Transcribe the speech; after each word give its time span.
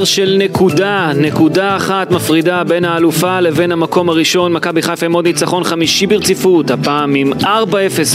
פער 0.00 0.04
של 0.04 0.36
נקודה, 0.38 1.12
נקודה 1.16 1.76
אחת 1.76 2.10
מפרידה 2.10 2.64
בין 2.64 2.84
האלופה 2.84 3.40
לבין 3.40 3.72
המקום 3.72 4.08
הראשון, 4.08 4.52
מכבי 4.52 4.82
חיפה 4.82 5.06
עם 5.06 5.12
עוד 5.12 5.26
ניצחון 5.26 5.64
חמישי 5.64 6.06
ברציפות, 6.06 6.70
הפעם 6.70 7.14
עם 7.14 7.32
4-0 7.32 7.44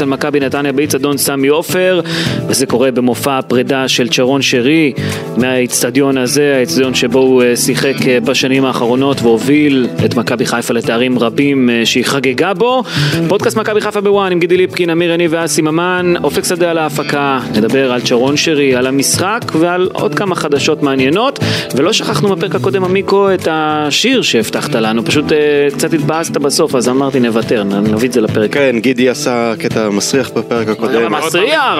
על 0.02 0.08
מכבי 0.08 0.40
נתניה 0.40 0.72
באיצטדיון 0.72 1.18
סמי 1.18 1.48
עופר, 1.48 2.02
וזה 2.48 2.66
קורה 2.66 2.92
במופע 2.92 3.38
הפרידה 3.38 3.88
של 3.88 4.08
צ'רון 4.08 4.42
שרי 4.42 4.94
מהאיצטדיון 5.38 6.18
הזה, 6.18 6.54
האיצטדיון 6.56 6.94
שבו 6.94 7.20
הוא 7.20 7.44
אה, 7.44 7.56
שיחק 7.56 7.96
אה, 8.08 8.20
בשנים 8.20 8.66
האחרונות 8.66 9.22
והוביל 9.22 9.88
את 10.06 10.16
מכבי 10.16 10.46
חיפה 10.46 10.74
לתארים 10.74 11.20
רבים 11.20 11.70
אה, 11.70 11.86
שהיא 11.86 12.06
חגגה 12.06 12.54
בו. 12.54 12.84
פודקאסט 13.28 13.58
מכבי 13.58 13.82
חיפה 13.82 14.02
בוואן 14.02 14.32
עם 14.32 14.40
גידי 14.40 14.58
ליפקין, 14.58 14.90
אמיר 14.90 15.12
יניב 15.12 15.32
ואסי 15.34 15.62
ממן, 15.62 16.14
אופק 16.24 16.44
שדה 16.44 16.72
על 16.72 16.78
ההפקה, 16.78 17.40
נדבר 17.56 17.92
על 17.92 18.02
צ'רון 18.02 18.38
שרי, 18.38 18.76
על 18.76 18.88
המשחק 18.88 19.42
ועל 19.54 19.90
עוד 19.94 20.16
כמה 20.16 20.36
חדשות 20.36 20.84
מעניינות. 20.84 21.40
ולא 21.76 21.94
שכחנו 21.94 22.36
בפרק 22.36 22.56
הקודם, 22.56 22.84
עמיקו, 22.84 23.34
את 23.34 23.48
השיר 23.52 24.22
שהבטחת 24.22 24.76
לנו, 24.76 25.06
פשוט 25.06 25.26
uh, 25.30 25.34
קצת 25.74 25.94
התבאסת 25.94 26.38
בסוף, 26.38 26.76
אז 26.76 26.90
אמרתי 26.90 27.20
נוותר, 27.20 27.64
נביא 27.64 28.08
את 28.08 28.14
זה 28.14 28.22
לפרק. 28.22 28.54
כן, 28.54 28.76
גידי 28.80 29.10
עשה 29.10 29.54
קטע 29.60 29.90
מסריח 29.90 30.30
בפרק 30.30 30.68
הקודם. 30.68 31.14
מסריח, 31.14 31.80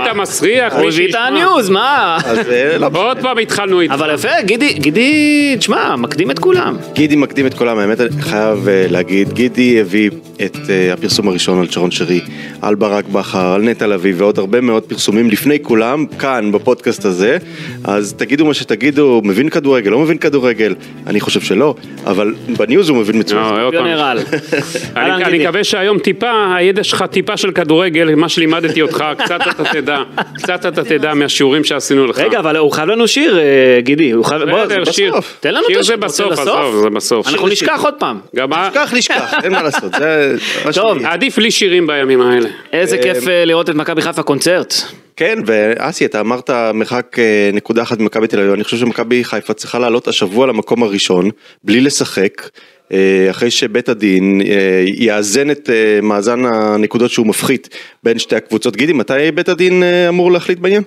קטע 0.00 0.12
מסריח, 0.12 0.72
הוא 0.74 0.88
הביא 0.88 1.08
את 1.10 1.14
הניוז, 1.14 1.70
מה? 1.70 2.18
אה, 2.50 2.78
לא, 2.78 2.90
עוד 2.92 3.18
פעם 3.20 3.38
התחלנו 3.38 3.80
איתך. 3.80 3.92
אבל 3.92 4.14
יפה, 4.14 4.42
גידי, 4.44 4.72
גידי, 4.72 5.56
תשמע, 5.58 5.96
מקדים 5.96 6.30
את 6.30 6.38
כולם. 6.38 6.76
גידי 6.92 7.16
מקדים 7.16 7.46
את 7.46 7.54
כולם, 7.54 7.78
האמת 7.78 8.00
אני 8.00 8.22
חייב 8.22 8.68
אה, 8.68 8.86
להגיד, 8.90 9.32
גידי 9.32 9.80
הביא 9.80 10.10
את 10.44 10.56
אה, 10.70 10.92
הפרסום 10.92 11.28
הראשון 11.28 11.60
על 11.60 11.68
שרון 11.68 11.90
שרי, 11.90 12.20
על 12.62 12.74
ברק 12.74 13.04
בכר, 13.08 13.52
על 13.52 13.62
נטע 13.62 13.86
לביא 13.86 14.12
ועוד 14.16 14.38
הרבה 14.38 14.60
מאוד 14.60 14.82
פרסומים 14.82 15.30
לפני 15.30 15.58
כולם, 15.62 16.06
כאן 16.18 16.52
בפודקאסט 16.52 17.04
הזה, 17.04 17.38
אז 17.84 18.14
תגידו 18.18 18.44
מה 18.44 18.54
שתגידו, 18.54 19.22
מבין 19.34 19.48
כדורגל, 19.48 19.90
לא 19.90 19.98
מבין 19.98 20.18
כדורגל, 20.18 20.74
אני 21.06 21.20
חושב 21.20 21.40
שלא, 21.40 21.74
אבל 22.06 22.34
בניוז 22.56 22.88
הוא 22.88 22.98
מבין 22.98 23.18
מצוין. 23.18 23.42
לא, 23.42 23.64
עוד 23.64 23.74
פעם. 23.74 23.86
אני. 24.96 25.38
מקווה 25.38 25.64
שהיום 25.64 25.98
טיפה, 25.98 26.54
הידע 26.56 26.84
שלך 26.84 27.02
טיפה 27.10 27.36
של 27.36 27.50
כדורגל, 27.52 28.14
מה 28.14 28.28
שלימדתי 28.28 28.82
אותך, 28.82 29.04
קצת 29.24 29.40
אתה 29.50 29.64
תדע, 29.72 29.98
קצת 30.34 30.66
אתה 30.66 30.84
תדע 30.90 31.14
מהשיעורים 31.14 31.64
שעשינו 31.64 32.06
לך. 32.06 32.18
רגע, 32.18 32.38
אבל 32.38 32.56
הוא 32.56 32.72
חייב 32.72 32.88
לנו 32.88 33.08
שיר, 33.08 33.38
אה, 33.38 33.44
גידי, 33.80 34.10
הוא 34.10 34.24
חייב, 34.24 34.42
בוא. 34.50 34.84
שיר. 34.92 35.14
תן 35.40 35.54
לנו 35.54 35.60
את 35.60 35.66
שיר 35.66 35.80
השיר, 35.80 35.96
זה 35.96 35.96
בסוף, 35.96 36.32
עזוב, 36.32 36.82
זה 36.82 36.90
בסוף. 36.90 37.28
אנחנו 37.28 37.48
נשכח 37.48 37.80
עוד 37.84 37.94
פעם. 37.98 38.18
גם 38.36 38.52
ה- 38.52 38.68
שכח 38.72 38.92
לשכח, 38.96 39.34
אין 39.42 39.52
מה 39.52 39.62
לעשות, 39.62 39.92
זה 39.98 40.36
מה 40.64 40.72
טוב, 40.72 40.98
עדיף 41.04 41.38
לי 41.38 41.50
שירים 41.50 41.86
בימים 41.86 42.20
האלה. 42.20 42.48
איזה 42.72 42.98
כיף 42.98 43.28
אה, 43.28 43.44
לראות 43.44 43.70
את 43.70 43.74
מכבי 43.74 44.02
חיפה 44.02 44.22
קונצרט. 44.22 44.74
כן, 45.16 45.38
ואסי, 45.46 46.04
אתה 46.04 46.20
אמרת 46.20 46.50
מרחק 46.74 47.16
אה, 47.18 47.50
נקודה 47.52 47.82
אחת 47.82 48.00
ממכבי 48.00 48.26
תל 48.26 48.40
אביב, 48.40 48.52
אני 48.52 48.64
חושב 48.64 48.76
שמכבי 48.76 49.24
חיפה 49.24 49.54
צריכה 49.54 49.78
לעלות 49.78 50.08
השבוע 50.08 50.46
למקום 50.46 50.82
הראשון, 50.82 51.30
בלי 51.64 51.80
לשחק, 51.80 52.48
אה, 52.92 53.26
אחרי 53.30 53.50
שבית 53.50 53.88
הדין 53.88 54.40
אה, 54.40 54.84
יאזן 54.86 55.50
את 55.50 55.70
מאזן 56.02 56.44
הנקודות 56.44 57.10
שהוא 57.10 57.26
מפחית 57.26 57.68
בין 58.02 58.18
שתי 58.18 58.36
הקבוצות. 58.36 58.76
גידי, 58.76 58.92
מתי 58.92 59.30
בית 59.34 59.48
הדין 59.48 59.82
אמור 60.08 60.32
להחליט 60.32 60.58
בעניין? 60.58 60.82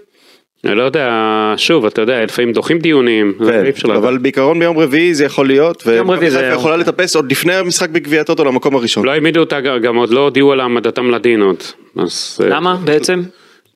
אני 0.65 0.75
לא 0.75 0.83
יודע, 0.83 1.09
שוב, 1.57 1.85
אתה 1.85 2.01
יודע, 2.01 2.23
לפעמים 2.23 2.53
דוחים 2.53 2.79
דיונים, 2.79 3.33
זה 3.39 3.51
כן, 3.51 3.65
אי 3.65 3.69
אפשר 3.69 3.87
לדעת. 3.87 4.03
אבל 4.03 4.17
בעיקרון 4.17 4.59
ביום 4.59 4.79
רביעי 4.79 5.13
זה 5.13 5.25
יכול 5.25 5.47
להיות, 5.47 5.81
רביעי 5.81 5.99
ומכבי 5.99 6.31
חיפה 6.31 6.45
יכולה 6.45 6.77
לטפס 6.77 7.15
עוד 7.15 7.31
לפני 7.31 7.53
המשחק 7.53 7.89
בגביע 7.89 8.21
הטוטו 8.21 8.45
למקום 8.45 8.75
הראשון. 8.75 9.05
לא 9.05 9.11
העמידו 9.11 9.39
אותה, 9.39 9.61
גם 9.61 9.95
עוד 9.95 10.09
לא 10.09 10.19
הודיעו 10.19 10.51
על 10.51 10.59
העמדתם 10.59 11.11
לדין 11.11 11.41
עוד. 11.41 11.63
אז, 11.95 12.37
למה 12.49 12.75
בעצם? 12.83 13.21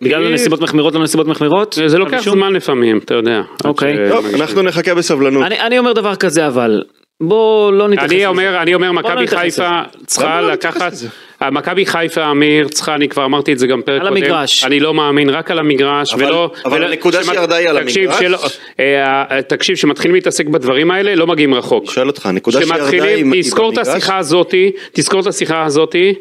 בגלל 0.01 0.27
כי- 0.27 0.33
נסיבות 0.33 0.61
מחמירות 0.61 0.95
לא 0.95 1.03
נסיבות 1.03 1.27
מחמירות? 1.27 1.77
זה 1.85 1.97
לוקח 1.97 2.21
זמן 2.21 2.53
לפעמים, 2.53 2.97
אתה 2.97 3.13
יודע. 3.13 3.41
אוקיי. 3.65 3.95
ש- 4.07 4.11
טוב, 4.11 4.25
אנחנו 4.35 4.61
נחכה 4.61 4.95
בסבלנות. 4.95 5.43
אני 5.45 5.59
אני 5.59 5.79
אומר 5.79 5.93
דבר 5.93 6.15
כזה 6.15 6.47
אבל, 6.47 6.83
בוא 7.23 7.71
לא 7.71 7.87
נתייחס 7.87 8.09
אני 8.11 8.17
לזה. 8.17 8.27
אומר, 8.27 8.61
אני 8.61 8.73
אומר, 8.73 8.87
לא 8.87 8.93
מכבי 8.93 9.27
חיפה. 9.27 9.69
צריכה 10.05 10.41
לא 10.41 10.51
לקחת? 10.51 10.91
מכבי 11.51 11.85
חיפה, 11.85 12.31
אמיר, 12.31 12.67
צריכה, 12.67 12.95
אני 12.95 13.09
כבר 13.09 13.25
אמרתי 13.25 13.53
את 13.53 13.59
זה 13.59 13.67
גם 13.67 13.81
פרק 13.81 14.01
על 14.01 14.07
קודם, 14.07 14.23
המגרש. 14.23 14.63
אני 14.63 14.79
לא 14.79 14.93
מאמין 14.93 15.29
רק 15.29 15.51
על 15.51 15.59
המגרש, 15.59 16.13
אבל- 16.13 16.23
ולא, 16.25 16.51
אבל 16.65 16.77
ולא- 16.77 16.85
הנקודה 16.85 17.23
שירדה 17.23 17.55
היא 17.55 17.69
על 17.69 17.77
המגרש? 17.77 18.19
שלא- 18.19 18.39
אה, 18.79 19.41
תקשיב, 19.47 19.75
שמתחילים 19.75 20.15
להתעסק 20.15 20.45
בדברים 20.47 20.91
האלה, 20.91 21.15
לא 21.15 21.27
מגיעים 21.27 21.53
רחוק. 21.55 21.83
אני 21.83 21.93
שואל 21.93 22.07
אותך, 22.07 22.25
הנקודה 22.25 22.61
שירדה 22.61 22.83
היא 23.07 23.25
היא 23.33 23.43
תזכור 23.43 23.69
את 23.69 23.75
במגרש? 23.77 23.87
השיחה 23.95 24.17
הזאתי, 24.17 24.71
תזכור 24.93 25.19
את 25.19 25.27
השיחה 25.27 25.63
הזאתי, 25.63 26.13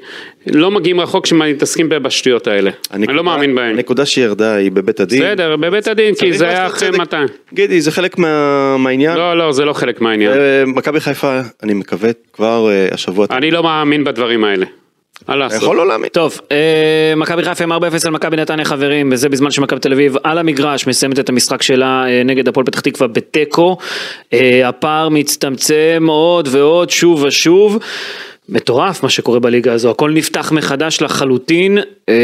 לא 0.46 0.70
מגיעים 0.70 1.00
רחוק 1.00 1.24
כשמתעסקים 1.24 1.88
בשטויות 1.88 2.46
האלה. 2.46 2.70
אני 2.92 3.06
לא 3.06 3.24
מאמין 3.24 3.54
בהם. 3.54 3.74
הנקודה 3.74 4.06
שירדה 4.06 4.54
היא 4.54 4.70
בבית 4.72 5.00
הדין. 5.00 5.22
בסדר, 5.22 5.56
בבית 5.56 5.88
הדין, 5.88 6.14
כי 6.14 6.32
זה 6.32 6.48
היה 6.48 6.66
אחרי. 6.66 6.90
200. 6.90 7.28
גידי, 7.54 7.80
זה 7.80 7.90
חלק 7.90 8.18
מה- 8.18 8.76
מהעניין. 8.76 9.16
לא, 9.16 9.36
לא, 9.38 9.52
זה 9.52 9.64
לא 9.64 9.72
חלק 9.72 10.00
מהעניין. 10.00 10.32
אה, 10.32 10.62
מכבי 10.66 11.00
חיפה, 11.00 11.40
אני 11.62 11.74
מקווה 11.74 12.10
כבר 12.32 12.68
אה, 12.70 12.88
השבוע. 12.92 13.26
אני 13.30 13.50
לא 13.50 13.62
מאמין 13.62 14.04
בדברים 14.04 14.44
האלה. 14.44 14.66
מה 15.28 15.36
לעשות? 15.36 15.62
יכול 15.62 15.76
לא 15.76 15.88
להאמין. 15.88 16.08
טוב, 16.08 16.40
אה, 16.52 17.12
מכבי 17.16 17.42
חיפה 17.44 17.64
עם 17.64 17.72
4-0 17.72 18.06
על 18.06 18.10
מכבי 18.10 18.36
נתניה 18.36 18.64
חברים, 18.64 19.08
וזה 19.12 19.28
בזמן 19.28 19.50
שמכבי 19.50 19.80
תל 19.80 19.92
אביב 19.92 20.16
על 20.22 20.38
המגרש 20.38 20.86
מסיימת 20.86 21.18
את 21.18 21.28
המשחק 21.28 21.62
שלה 21.62 22.04
אה, 22.08 22.22
נגד 22.24 22.48
הפועל 22.48 22.66
פתח 22.66 22.80
תקווה 22.80 23.08
בתיקו. 23.08 23.76
אה, 24.32 24.68
הפער 24.68 25.08
מצטמצם 25.08 26.06
עוד 26.08 26.48
ועוד 26.52 26.90
שוב 26.90 27.22
ושוב. 27.22 27.78
מטורף 28.50 29.02
מה 29.02 29.10
שקורה 29.10 29.40
בליגה 29.40 29.72
הזו, 29.72 29.90
הכל 29.90 30.10
נפתח 30.10 30.52
מחדש 30.52 31.02
לחלוטין, 31.02 31.78
אה, 32.08 32.14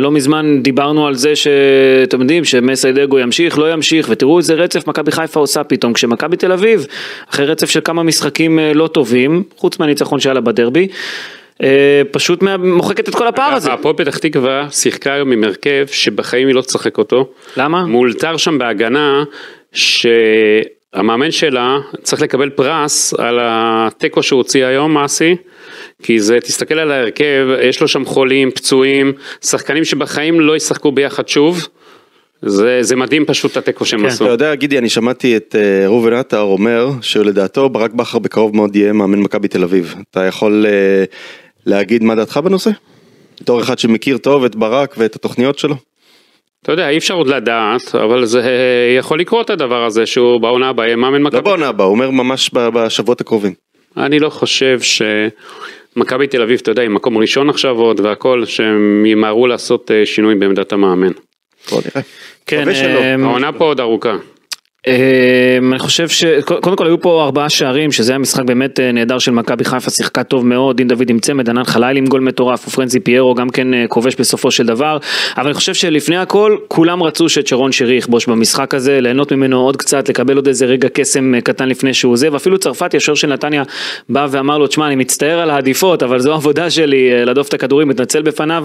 לא 0.00 0.10
מזמן 0.10 0.62
דיברנו 0.62 1.06
על 1.06 1.14
זה 1.14 1.36
שאתם 1.36 2.20
יודעים 2.20 2.44
שמסיידגו 2.44 3.18
ימשיך, 3.18 3.58
לא 3.58 3.72
ימשיך, 3.72 4.06
ותראו 4.10 4.38
איזה 4.38 4.54
רצף 4.54 4.86
מכבי 4.86 5.12
חיפה 5.12 5.40
עושה 5.40 5.64
פתאום, 5.64 5.92
כשמכבי 5.92 6.36
תל 6.36 6.52
אביב, 6.52 6.86
אחרי 7.30 7.46
רצף 7.46 7.70
של 7.70 7.80
כמה 7.84 8.02
משחקים 8.02 8.58
אה, 8.58 8.74
לא 8.74 8.86
טובים, 8.86 9.42
חוץ 9.56 9.78
מהניצחון 9.78 10.20
שהיה 10.20 10.34
לה 10.34 10.40
בדרבי, 10.40 10.88
פשוט 12.10 12.42
מה- 12.42 12.56
מוחקת 12.56 13.08
את 13.08 13.14
כל 13.14 13.26
הפער 13.26 13.52
הזה. 13.52 13.72
הפועל 13.72 13.94
פתח 13.94 14.18
תקווה 14.18 14.68
שיחקה 14.70 15.12
היום 15.12 15.32
עם 15.32 15.44
הרכב 15.44 15.86
שבחיים 15.90 16.46
היא 16.48 16.54
לא 16.54 16.60
תשחק 16.60 16.98
אותו. 16.98 17.28
למה? 17.56 17.86
מאולתר 17.86 18.36
שם 18.36 18.58
בהגנה 18.58 19.24
שהמאמן 19.72 21.30
שלה 21.30 21.78
צריך 22.02 22.22
לקבל 22.22 22.50
פרס 22.50 23.14
על 23.14 23.38
התיקו 23.42 24.22
שהוא 24.22 24.38
הוציא 24.38 24.64
היום, 24.66 24.98
אסי. 24.98 25.36
כי 26.02 26.20
זה, 26.20 26.40
תסתכל 26.40 26.78
על 26.78 26.92
ההרכב, 26.92 27.46
יש 27.62 27.80
לו 27.80 27.88
שם 27.88 28.04
חולים, 28.04 28.50
פצועים, 28.50 29.12
שחקנים 29.44 29.84
שבחיים 29.84 30.40
לא 30.40 30.56
ישחקו 30.56 30.92
ביחד 30.92 31.28
שוב. 31.28 31.68
זה, 32.42 32.78
זה 32.82 32.96
מדהים 32.96 33.24
פשוט 33.24 33.56
התיקו 33.56 33.84
שהם 33.84 34.00
כן. 34.00 34.06
עשו. 34.06 34.24
אתה 34.24 34.32
יודע, 34.32 34.54
גידי, 34.54 34.78
אני 34.78 34.88
שמעתי 34.88 35.36
את 35.36 35.56
אה, 35.58 35.86
ראובן 35.86 36.12
עטר 36.12 36.40
אומר 36.40 36.90
שלדעתו 37.00 37.68
ברק 37.68 37.92
בכר 37.92 38.18
בקרוב 38.18 38.56
מאוד 38.56 38.76
יהיה 38.76 38.92
מאמן 38.92 39.18
מכבי 39.18 39.48
תל 39.48 39.62
אביב. 39.62 39.94
אתה 40.10 40.24
יכול 40.24 40.66
אה, 40.68 41.04
להגיד 41.66 42.02
מה 42.02 42.14
דעתך 42.14 42.36
בנושא? 42.36 42.70
בתור 43.40 43.60
אחד 43.60 43.78
שמכיר 43.78 44.18
טוב 44.18 44.44
את 44.44 44.56
ברק 44.56 44.94
ואת 44.98 45.16
התוכניות 45.16 45.58
שלו? 45.58 45.74
אתה 46.62 46.72
יודע, 46.72 46.88
אי 46.88 46.98
אפשר 46.98 47.14
עוד 47.14 47.26
לדעת, 47.26 47.94
אבל 47.94 48.24
זה 48.24 48.42
יכול 48.98 49.20
לקרות 49.20 49.50
הדבר 49.50 49.84
הזה 49.84 50.06
שהוא 50.06 50.40
בעונה 50.40 50.68
הבאה 50.68 50.86
יהיה 50.86 50.96
מאמן 50.96 51.22
לא 51.22 51.28
מכבי. 51.28 51.40
בעונה 51.40 51.68
הבאה, 51.68 51.86
הוא 51.86 51.94
אומר 51.94 52.10
ממש 52.10 52.50
ב- 52.54 52.68
בשבועות 52.68 53.20
הקרובים. 53.20 53.52
אני 53.96 54.18
לא 54.18 54.28
חושב 54.30 54.80
שמכבי 54.80 56.26
תל 56.26 56.42
אביב, 56.42 56.60
אתה 56.62 56.70
יודע, 56.70 56.82
עם 56.82 56.94
מקום 56.94 57.18
ראשון 57.18 57.50
עכשיו 57.50 57.76
עוד 57.76 58.00
והכל, 58.00 58.44
שהם 58.44 59.06
ימהרו 59.06 59.46
לעשות 59.46 59.90
אה, 59.90 60.06
שינוי 60.06 60.34
בעמדת 60.34 60.72
המאמן. 60.72 61.12
בוא 61.70 61.80
נראה. 61.80 62.02
כן. 62.46 62.68
אמ, 62.68 63.24
העונה 63.24 63.52
פה 63.52 63.64
עוד 63.64 63.80
ארוכה. 63.80 64.16
אמ, 64.86 65.72
אני 65.72 65.78
חושב 65.78 66.08
ש... 66.08 66.24
קודם 66.60 66.76
כל 66.76 66.86
היו 66.86 67.00
פה 67.00 67.24
ארבעה 67.24 67.48
שערים, 67.48 67.92
שזה 67.92 68.12
היה 68.12 68.18
משחק 68.18 68.44
באמת 68.44 68.80
אה, 68.80 68.92
נהדר 68.92 69.18
של 69.18 69.30
מכבי 69.30 69.64
חיפה, 69.64 69.90
שיחקה 69.90 70.24
טוב 70.24 70.46
מאוד, 70.46 70.76
דין 70.76 70.88
דוד 70.88 71.10
עם 71.10 71.18
צמד, 71.18 71.50
ענן 71.50 71.64
חלילי 71.64 71.98
עם 71.98 72.06
גול 72.06 72.20
מטורף, 72.20 72.68
ופרנזי 72.68 73.00
פיירו 73.00 73.34
גם 73.34 73.50
כן 73.50 73.74
אה, 73.74 73.84
כובש 73.88 74.14
בסופו 74.14 74.50
של 74.50 74.66
דבר, 74.66 74.98
אבל 75.36 75.46
אני 75.46 75.54
חושב 75.54 75.74
שלפני 75.74 76.16
הכל, 76.16 76.56
כולם 76.68 77.02
רצו 77.02 77.28
שצ'רון 77.28 77.72
שרי 77.72 77.94
יכבוש 77.94 78.26
במשחק 78.26 78.74
הזה, 78.74 79.00
ליהנות 79.00 79.32
ממנו 79.32 79.60
עוד 79.60 79.76
קצת, 79.76 80.08
לקבל 80.08 80.36
עוד 80.36 80.46
איזה 80.46 80.66
רגע 80.66 80.88
קסם 80.92 81.34
אה, 81.34 81.40
קטן 81.40 81.68
לפני 81.68 81.94
שהוא 81.94 82.12
עוזב, 82.12 82.34
אפילו 82.34 82.58
צרפתי, 82.58 82.96
השוער 82.96 83.16
של 83.16 83.32
נתניה, 83.32 83.62
בא 84.08 84.26
ואמר 84.30 84.58
לו, 84.58 84.66
תשמע, 84.66 84.86
אני 84.86 84.96
מצטער 84.96 85.40
על 85.40 85.50
העדיפות, 85.50 86.02
אבל 86.02 86.20
זו 86.20 86.32
העבודה 86.32 86.70
שלי, 86.70 87.24
להדוף 87.24 87.48
את 87.48 87.54
הכדורים, 87.54 87.88
מתנצל 87.88 88.22
בפניו. 88.22 88.64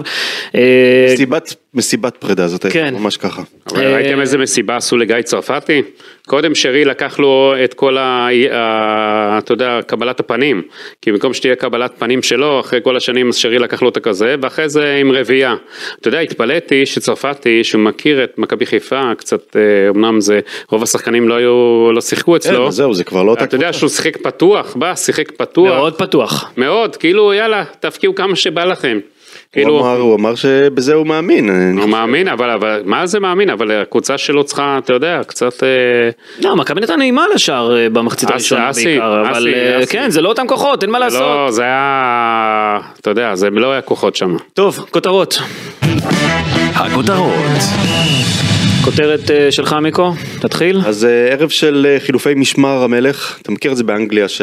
מסיבת, 1.12 1.54
מסיבת 1.74 2.16
פרידה 2.16 2.48
זאת 2.48 2.64
הייתה 2.64 2.78
כן. 2.78 2.94
ממש 2.94 3.16
ככה. 3.16 3.42
ראיתם 3.72 4.20
איזה 4.20 4.38
מסיבה 4.38 4.76
עשו 4.76 4.96
לגיא 4.96 5.22
צרפתי? 5.22 5.82
קודם 6.26 6.54
שרי 6.54 6.84
לקח 6.84 7.18
לו 7.18 7.54
את 7.64 7.74
כל 7.74 7.98
ה... 7.98 8.28
ה- 8.52 9.38
אתה 9.38 9.52
יודע, 9.52 9.80
קבלת 9.86 10.20
הפנים, 10.20 10.62
כי 11.02 11.12
במקום 11.12 11.34
שתהיה 11.34 11.56
קבלת 11.56 11.92
פנים 11.98 12.22
שלו, 12.22 12.60
אחרי 12.60 12.80
כל 12.82 12.96
השנים 12.96 13.28
אז 13.28 13.36
שרי 13.36 13.58
לקח 13.58 13.82
לו 13.82 13.88
את 13.88 13.96
הכזה, 13.96 14.34
ואחרי 14.42 14.68
זה 14.68 14.96
עם 15.00 15.12
רביעייה. 15.12 15.54
אתה 16.00 16.08
יודע, 16.08 16.18
התפלאתי 16.18 16.86
שצרפתי, 16.86 17.64
שהוא 17.64 17.80
מכיר 17.80 18.24
את 18.24 18.38
מכבי 18.38 18.66
חיפה, 18.66 19.12
קצת, 19.18 19.56
אה, 19.56 19.88
אמנם 19.88 20.20
זה, 20.20 20.40
רוב 20.68 20.82
השחקנים 20.82 21.28
לא 21.28 21.34
היו, 21.34 21.90
לא 21.92 22.00
שיחקו 22.00 22.30
כן, 22.32 22.36
אצלו. 22.36 22.68
אז 22.68 22.74
זהו, 22.74 22.94
זה 22.94 23.04
כבר 23.04 23.22
לא 23.22 23.30
אותה 23.30 23.44
אתה 23.44 23.54
יודע. 23.54 23.72
שהוא 23.72 23.88
שיחק 23.88 24.16
פתוח, 24.16 24.76
בא, 24.76 24.94
שיחק 24.94 25.30
פתוח. 25.30 25.68
מאוד 25.68 25.98
פתוח. 25.98 26.52
מאוד, 26.56 26.96
כאילו 26.96 27.34
יאללה, 27.34 27.64
תפקיעו 27.80 28.14
כמה 28.14 28.36
שבא 28.36 28.64
לכם. 28.64 28.98
הוא 29.50 29.62
כאילו, 29.62 29.80
אמר- 29.80 29.96
הוא 30.00 30.14
אמר 30.16 30.34
שבזה 30.34 30.94
הוא 30.94 31.06
מאמין. 31.06 31.48
הוא 31.50 31.76
חושב. 31.76 31.86
מאמין, 31.90 32.28
אבל, 32.28 32.50
אבל 32.50 32.82
מה 32.84 33.06
זה 33.06 33.20
מאמין? 33.20 33.50
אבל 33.50 33.70
הקבוצה 33.70 34.18
שלו 34.18 34.44
צריכה, 34.44 34.78
אתה 34.84 34.92
יודע, 34.92 35.20
קצת... 35.26 35.62
אה, 35.62 35.68
לא, 36.42 36.56
מכבי 36.56 36.80
נתניה 36.80 36.96
נעימה 36.96 37.24
לשער 37.34 37.76
אה, 37.76 37.88
במחצית 37.90 38.28
אסי, 38.28 38.32
הראשונה 38.34 38.70
אסי, 38.70 38.84
בעיקר, 38.84 39.20
אבל 39.22 39.32
אסי, 39.38 39.54
אה, 39.54 39.78
אסי. 39.82 39.86
כן, 39.92 40.10
זה 40.10 40.20
לא 40.20 40.28
אותם 40.28 40.46
כוחות, 40.46 40.82
אין 40.82 40.90
מה 40.90 40.98
לעשות. 40.98 41.20
לא, 41.20 41.50
זה 41.50 41.62
היה, 41.62 42.78
אתה 43.00 43.10
יודע, 43.10 43.34
זה 43.34 43.50
לא 43.50 43.72
היה 43.72 43.80
כוחות 43.82 44.16
שם. 44.16 44.36
טוב, 44.54 44.86
כותרות. 44.90 45.38
הכותרות. 46.74 47.60
כותרת 48.90 49.30
אה, 49.30 49.52
שלך 49.52 49.72
מיקו, 49.72 50.12
תתחיל. 50.40 50.80
אז 50.86 51.04
אה, 51.04 51.32
ערב 51.32 51.48
של 51.48 51.86
אה, 51.88 52.00
חילופי 52.00 52.34
משמר 52.34 52.82
המלך, 52.82 53.38
אתה 53.42 53.52
מכיר 53.52 53.72
את 53.72 53.76
זה 53.76 53.84
באנגליה 53.84 54.28
ש... 54.28 54.42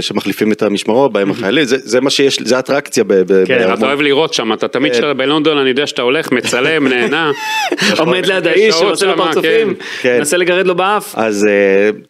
שמחליפים 0.00 0.52
את 0.52 0.62
המשמרות, 0.62 1.12
בהם 1.12 1.30
החיילים, 1.30 1.64
זה, 1.64 1.76
זה 1.80 2.00
מה 2.00 2.10
שיש, 2.10 2.38
זה 2.42 2.56
האטרקציה 2.56 3.04
ב... 3.04 3.14
ב- 3.14 3.44
כן. 3.46 3.72
אתה 3.74 3.86
אוהב 3.86 4.00
לראות 4.00 4.34
שם, 4.34 4.52
אתה 4.52 4.68
תמיד 4.68 4.92
כשאתה 4.92 5.14
בלונדון, 5.14 5.58
אני 5.58 5.68
יודע 5.68 5.86
שאתה 5.86 6.02
הולך, 6.02 6.32
מצלם, 6.32 6.86
נהנה. 6.92 7.30
עומד 7.98 8.26
ליד 8.26 8.46
יש 8.46 8.52
האיש 8.52 8.74
שעושה 8.74 9.06
לו 9.06 9.12
שמה, 9.12 9.24
פרצופים, 9.24 9.74
כן. 10.00 10.18
מנסה 10.18 10.36
לגרד 10.36 10.66
לו 10.66 10.74
באף. 10.74 11.14
אז 11.16 11.48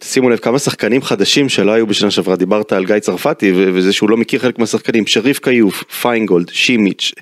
שימו 0.04 0.30
לב 0.30 0.38
כמה 0.38 0.58
שחקנים 0.58 1.02
חדשים 1.02 1.48
שלא 1.48 1.72
היו 1.72 1.86
בשנה 1.86 2.10
שעברה, 2.10 2.36
דיברת 2.36 2.72
על 2.72 2.84
גיא 2.84 2.98
צרפתי 2.98 3.52
וזה 3.54 3.92
שהוא 3.92 4.10
לא 4.10 4.16
מכיר 4.16 4.40
חלק 4.40 4.58
מהשחקנים, 4.58 5.06
שריף 5.06 5.38
כיוף, 5.38 5.84
פיינגולד, 6.02 6.50
שימיץ', 6.52 7.12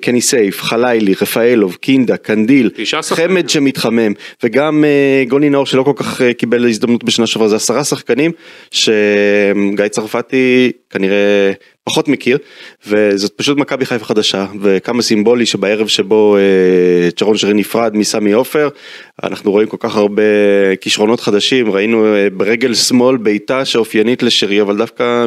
קני 0.00 0.20
סייף, 0.20 0.62
חלילי, 0.62 1.14
רפאלוב, 1.22 1.74
קינדה, 1.80 2.16
קנדיל. 2.16 2.70
חמד 3.02 3.48
שמתחמם 3.48 4.12
וגם 4.42 4.84
אה, 4.84 5.24
גוני 5.28 5.50
נאור 5.50 5.66
שלא 5.66 5.82
כל 5.82 5.92
כך 5.96 6.22
אה, 6.22 6.32
קיבל 6.34 6.66
הזדמנות 6.68 7.04
בשנה 7.04 7.26
שעברה, 7.26 7.48
זה 7.48 7.56
עשרה 7.56 7.84
שחקנים 7.84 8.30
שגיא 8.70 9.88
צרפתי 9.90 10.72
כנראה 10.90 11.52
פחות 11.84 12.08
מכיר 12.08 12.38
וזאת 12.86 13.32
פשוט 13.36 13.58
מכבי 13.58 13.86
חיפה 13.86 14.04
חדשה 14.04 14.46
וכמה 14.60 15.02
סימבולי 15.02 15.46
שבערב 15.46 15.86
שבו 15.88 16.36
אה, 16.36 17.10
צ'רון 17.10 17.36
שרי 17.36 17.54
נפרד 17.54 17.96
מסמי 17.96 18.32
עופר 18.32 18.68
אנחנו 19.22 19.50
רואים 19.50 19.68
כל 19.68 19.76
כך 19.80 19.96
הרבה 19.96 20.22
כישרונות 20.80 21.20
חדשים 21.20 21.70
ראינו 21.72 22.14
אה, 22.14 22.28
ברגל 22.32 22.74
שמאל 22.74 23.16
בעיטה 23.16 23.64
שאופיינית 23.64 24.22
לשרי 24.22 24.60
אבל 24.60 24.76
דווקא 24.76 25.26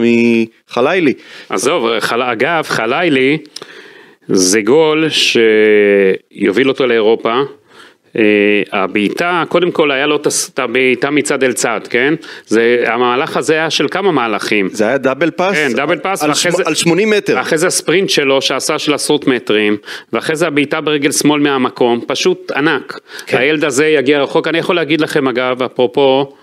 מחלילי 0.70 1.14
עזוב, 1.50 2.00
חל- 2.00 2.22
אגב, 2.22 2.64
חלילי 2.68 3.38
זה 4.28 4.62
גול 4.62 5.06
שיוביל 5.10 6.70
אותו 6.70 6.88
לאירופה. 6.88 7.42
אה, 8.18 8.22
הבעיטה, 8.72 9.44
קודם 9.50 9.72
כל 9.72 9.92
היה 9.92 10.06
לו 10.08 10.16
את 10.16 10.60
הבעיטה 10.60 11.10
מצד 11.10 11.44
אל 11.44 11.54
צד, 11.54 11.82
כן? 11.90 12.14
זה, 12.48 12.84
המהלך 12.88 13.38
הזה 13.38 13.54
היה 13.54 13.70
של 13.70 13.88
כמה 13.92 14.12
מהלכים. 14.12 14.70
זה 14.72 14.88
היה 14.88 14.98
דאבל 14.98 15.32
פאס, 15.32 15.56
כן, 15.56 15.72
דאבל 15.76 15.98
פאס, 16.00 16.24
על, 16.24 16.34
שמ- 16.34 16.52
זה- 16.52 16.64
על 16.66 16.76
80 16.76 17.10
מטר, 17.10 17.36
ואחרי 17.38 17.58
זה 17.58 17.68
הספרינט 17.68 18.10
שלו 18.10 18.42
שעשה 18.42 18.80
של 18.80 18.94
עשרות 18.94 19.28
מטרים, 19.28 19.78
ואחרי 20.14 20.36
זה 20.36 20.48
הבעיטה 20.48 20.82
ברגל 20.82 21.12
שמאל 21.12 21.42
מהמקום, 21.42 22.02
פשוט 22.08 22.52
ענק. 22.56 23.00
כן. 23.26 23.38
הילד 23.38 23.64
הזה 23.64 23.88
יגיע 23.88 24.22
רחוק, 24.24 24.48
אני 24.48 24.58
יכול 24.58 24.76
להגיד 24.76 25.02
לכם 25.02 25.28
אגב, 25.28 25.64
אפרופו, 25.64 26.34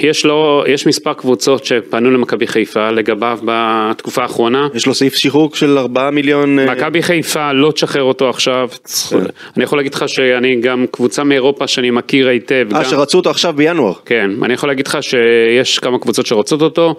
יש 0.00 0.24
לו, 0.24 0.64
יש 0.66 0.86
מספר 0.86 1.12
קבוצות 1.12 1.64
שפנו 1.64 2.10
למכבי 2.10 2.46
חיפה 2.46 2.90
לגביו 2.90 3.38
בתקופה 3.44 4.22
האחרונה. 4.22 4.68
יש 4.74 4.86
לו 4.86 4.94
סעיף 4.94 5.14
שחרור 5.14 5.50
של 5.54 5.78
4 5.78 6.10
מיליון, 6.10 6.58
אה, 6.58 6.74
מכבי 6.74 7.02
חיפה 7.02 7.52
לא 7.52 7.72
תשחרר 7.72 8.02
אותו 8.02 8.28
עכשיו, 8.28 8.68
כן. 9.10 9.16
אני 9.56 9.64
יכול 9.64 9.78
להגיד 9.78 9.94
לך 9.94 10.08
שאני 10.08 10.60
גם 10.60 10.86
קבוצה 10.90 11.24
מאירופה 11.24 11.66
שאני 11.66 11.90
מכיר 11.90 12.28
היטב, 12.28 12.66
אה 12.74 12.84
שרצו 12.84 13.18
אותו 13.18 13.30
עכשיו 13.30 13.52
בינואר, 13.52 13.92
כן, 14.04 14.30
אני 14.42 14.54
יכול 14.54 14.68
להגיד 14.68 14.86
לך 14.86 14.98
שיש 15.02 15.78
כמה 15.78 15.98
קבוצות 15.98 16.26
שרוצות 16.26 16.62
אותו, 16.62 16.94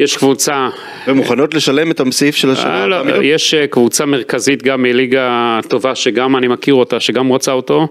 יש 0.00 0.16
קבוצה 0.16 0.68
ומוכנות 1.06 1.54
לשלם 1.54 1.90
את 1.90 2.00
הסעיף 2.00 2.36
של 2.36 2.50
השנה, 2.50 2.80
אה, 2.80 2.86
לא, 2.86 2.96
4 2.96 3.06
מיליון? 3.06 3.24
יש 3.24 3.54
אה, 3.54 3.66
קבוצה 3.66 4.06
מרכזית 4.06 4.62
גם 4.62 4.82
מליגה 4.82 5.58
טובה 5.68 5.94
שגם 5.94 6.36
אני 6.36 6.48
מכיר 6.48 6.74
אותה, 6.74 7.00
שגם 7.00 7.28
רוצה 7.28 7.52
אותו, 7.52 7.88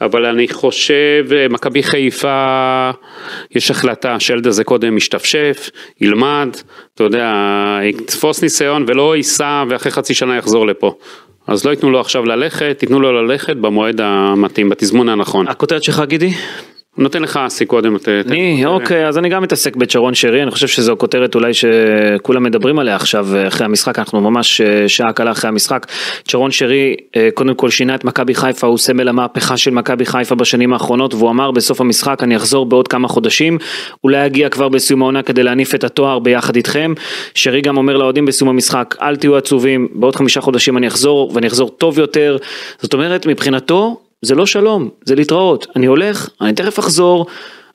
אבל 0.00 0.24
אני 0.24 0.48
חושב, 0.48 1.26
אה, 1.32 1.46
מכבי 1.50 1.82
חיפה, 1.82 2.90
יש 3.54 3.70
החלטה 3.70 4.20
שהילד 4.20 4.46
הזה 4.46 4.64
קודם 4.64 4.96
משתפשף, 4.96 5.70
ילמד, 6.00 6.48
אתה 6.94 7.04
יודע, 7.04 7.32
יתפוס 7.82 8.42
ניסיון 8.42 8.84
ולא 8.86 9.16
ייסע 9.16 9.64
ואחרי 9.68 9.92
חצי 9.92 10.14
שנה 10.14 10.36
יחזור 10.36 10.66
לפה. 10.66 10.94
אז 11.46 11.64
לא 11.64 11.70
ייתנו 11.70 11.90
לו 11.90 12.00
עכשיו 12.00 12.24
ללכת, 12.24 12.78
ייתנו 12.82 13.00
לו 13.00 13.22
ללכת 13.22 13.56
במועד 13.56 14.00
המתאים, 14.00 14.68
בתזמון 14.68 15.08
הנכון. 15.08 15.48
הכותרת 15.48 15.82
שלך 15.82 16.02
גידי? 16.06 16.30
נותן 16.98 17.22
לך 17.22 17.36
אסי 17.36 17.66
קודם. 17.66 17.96
אני, 18.26 18.66
אוקיי, 18.66 19.08
אז 19.08 19.18
אני 19.18 19.28
גם 19.28 19.42
מתעסק 19.42 19.76
בצ'רון 19.76 20.14
שרי, 20.14 20.42
אני 20.42 20.50
חושב 20.50 20.66
שזו 20.66 20.96
כותרת 20.98 21.34
אולי 21.34 21.52
שכולם 21.54 22.42
מדברים 22.42 22.78
עליה 22.78 22.96
עכשיו 22.96 23.26
אחרי 23.48 23.64
המשחק, 23.64 23.98
אנחנו 23.98 24.20
ממש 24.20 24.60
אה, 24.60 24.88
שעה 24.88 25.12
קלה 25.12 25.30
אחרי 25.30 25.48
המשחק. 25.48 25.86
צ'רון 26.28 26.50
שרי 26.50 26.96
אה, 27.16 27.28
קודם 27.34 27.54
כל 27.54 27.70
שינה 27.70 27.94
את 27.94 28.04
מכבי 28.04 28.34
חיפה, 28.34 28.66
הוא 28.66 28.78
סמל 28.78 29.08
המהפכה 29.08 29.56
של 29.56 29.70
מכבי 29.70 30.06
חיפה 30.06 30.34
בשנים 30.34 30.72
האחרונות, 30.72 31.14
והוא 31.14 31.30
אמר 31.30 31.50
בסוף 31.50 31.80
המשחק, 31.80 32.22
אני 32.22 32.36
אחזור 32.36 32.66
בעוד 32.66 32.88
כמה 32.88 33.08
חודשים, 33.08 33.58
אולי 34.04 34.26
אגיע 34.26 34.48
כבר 34.48 34.68
בסיום 34.68 35.02
העונה 35.02 35.22
כדי 35.22 35.42
להניף 35.42 35.74
את 35.74 35.84
התואר 35.84 36.18
ביחד 36.18 36.56
איתכם. 36.56 36.94
שרי 37.34 37.60
גם 37.60 37.76
אומר 37.76 37.96
לאוהדים 37.96 38.26
בסיום 38.26 38.50
המשחק, 38.50 38.94
אל 39.02 39.16
תהיו 39.16 39.36
עצובים, 39.36 39.88
בעוד 39.92 40.16
חמישה 40.16 40.40
חודשים 40.40 40.76
אני 40.76 40.86
אחזור, 40.86 41.30
ואני 41.34 41.46
אחזור 41.46 41.70
טוב 41.70 41.98
יותר. 41.98 42.36
זאת 42.78 42.94
אומרת, 42.94 43.26
מבחינתו, 43.26 44.00
זה 44.22 44.34
לא 44.34 44.46
שלום, 44.46 44.88
זה 45.04 45.14
להתראות. 45.14 45.66
אני 45.76 45.86
הולך, 45.86 46.28
אני 46.40 46.52
תכף 46.52 46.78
אחזור, 46.78 47.26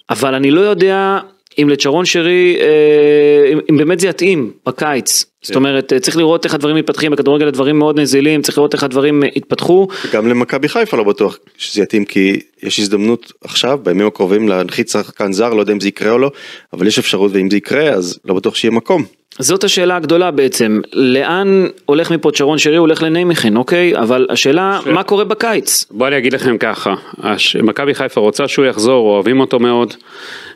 אבל 0.10 0.36
אני 0.36 0.52
לא 0.52 0.62
יודע 0.62 1.20
אם 1.62 1.70
לצ'רון 1.70 2.06
שרי, 2.06 2.58
אה, 2.60 3.54
אם, 3.54 3.60
אם 3.70 3.78
באמת 3.78 4.00
זה 4.00 4.08
יתאים 4.08 4.52
בקיץ. 4.66 5.26
זאת 5.42 5.56
אומרת, 5.56 5.94
אה, 5.94 6.00
צריך 6.00 6.18
לראות 6.18 6.46
איך 6.46 6.54
הדברים 6.54 6.76
מתפתחים, 6.76 7.12
בכדורגל 7.12 7.48
הדברים 7.48 7.80
מאוד 7.80 8.00
נזילים, 8.00 8.42
צריך 8.42 8.58
לראות 8.58 8.74
איך 8.74 8.84
הדברים 8.84 9.24
אה, 9.24 9.30
יתפתחו. 9.36 9.88
גם 10.14 10.28
למכבי 10.28 10.68
חיפה 10.68 10.98
לא 10.98 11.04
בטוח 11.04 11.38
שזה 11.58 11.82
יתאים 11.82 12.06
כי 12.06 12.40
יש 12.64 12.80
הזדמנות 12.80 13.32
עכשיו 13.44 13.80
בימים 13.84 14.08
הקרובים 14.08 14.48
להנחית 14.48 14.90
שחקן 14.90 15.32
זר 15.32 15.54
לא 15.54 15.60
יודע 15.60 15.74
אם 15.74 15.80
זה 15.80 15.88
יקרה 15.88 16.12
או 16.12 16.18
לא 16.18 16.32
אבל 16.74 16.88
יש 16.88 17.00
אפשרות 17.00 17.32
ואם 17.34 17.50
זה 17.50 17.58
יקרה 17.58 17.90
אז 17.90 18.20
לא 18.26 18.34
בטוח 18.34 18.56
שיהיה 18.56 18.72
מקום. 18.72 19.06
זאת 19.40 19.64
השאלה 19.64 19.96
הגדולה 19.96 20.32
בעצם, 20.32 20.82
לאן 20.94 21.68
הולך 21.86 22.12
מפה 22.12 22.32
צ'רון 22.32 22.58
שרי, 22.58 22.76
הולך 22.78 23.04
לניימכן, 23.04 23.58
אוקיי? 23.58 23.98
אבל 23.98 24.28
השאלה, 24.30 24.80
מה 24.86 25.04
קורה 25.04 25.24
בקיץ? 25.24 25.86
בוא 25.92 26.08
אני 26.08 26.18
אגיד 26.18 26.34
לכם 26.34 26.58
ככה, 26.58 26.94
הש- 27.18 27.56
מכבי 27.56 27.96
חיפה 27.96 28.22
רוצה 28.22 28.48
שהוא 28.48 28.66
יחזור, 28.66 29.10
אוהבים 29.10 29.40
אותו 29.40 29.60
מאוד, 29.60 29.94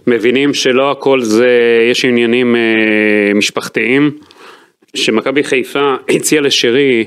מבינים 0.07 0.53
שלא 0.53 0.91
הכל 0.91 1.21
זה, 1.21 1.49
יש 1.91 2.05
עניינים 2.05 2.55
אה, 2.55 2.61
משפחתיים, 3.35 4.11
שמכבי 4.95 5.43
חיפה 5.43 5.93
הציעה 6.15 6.41
לשרי 6.41 7.03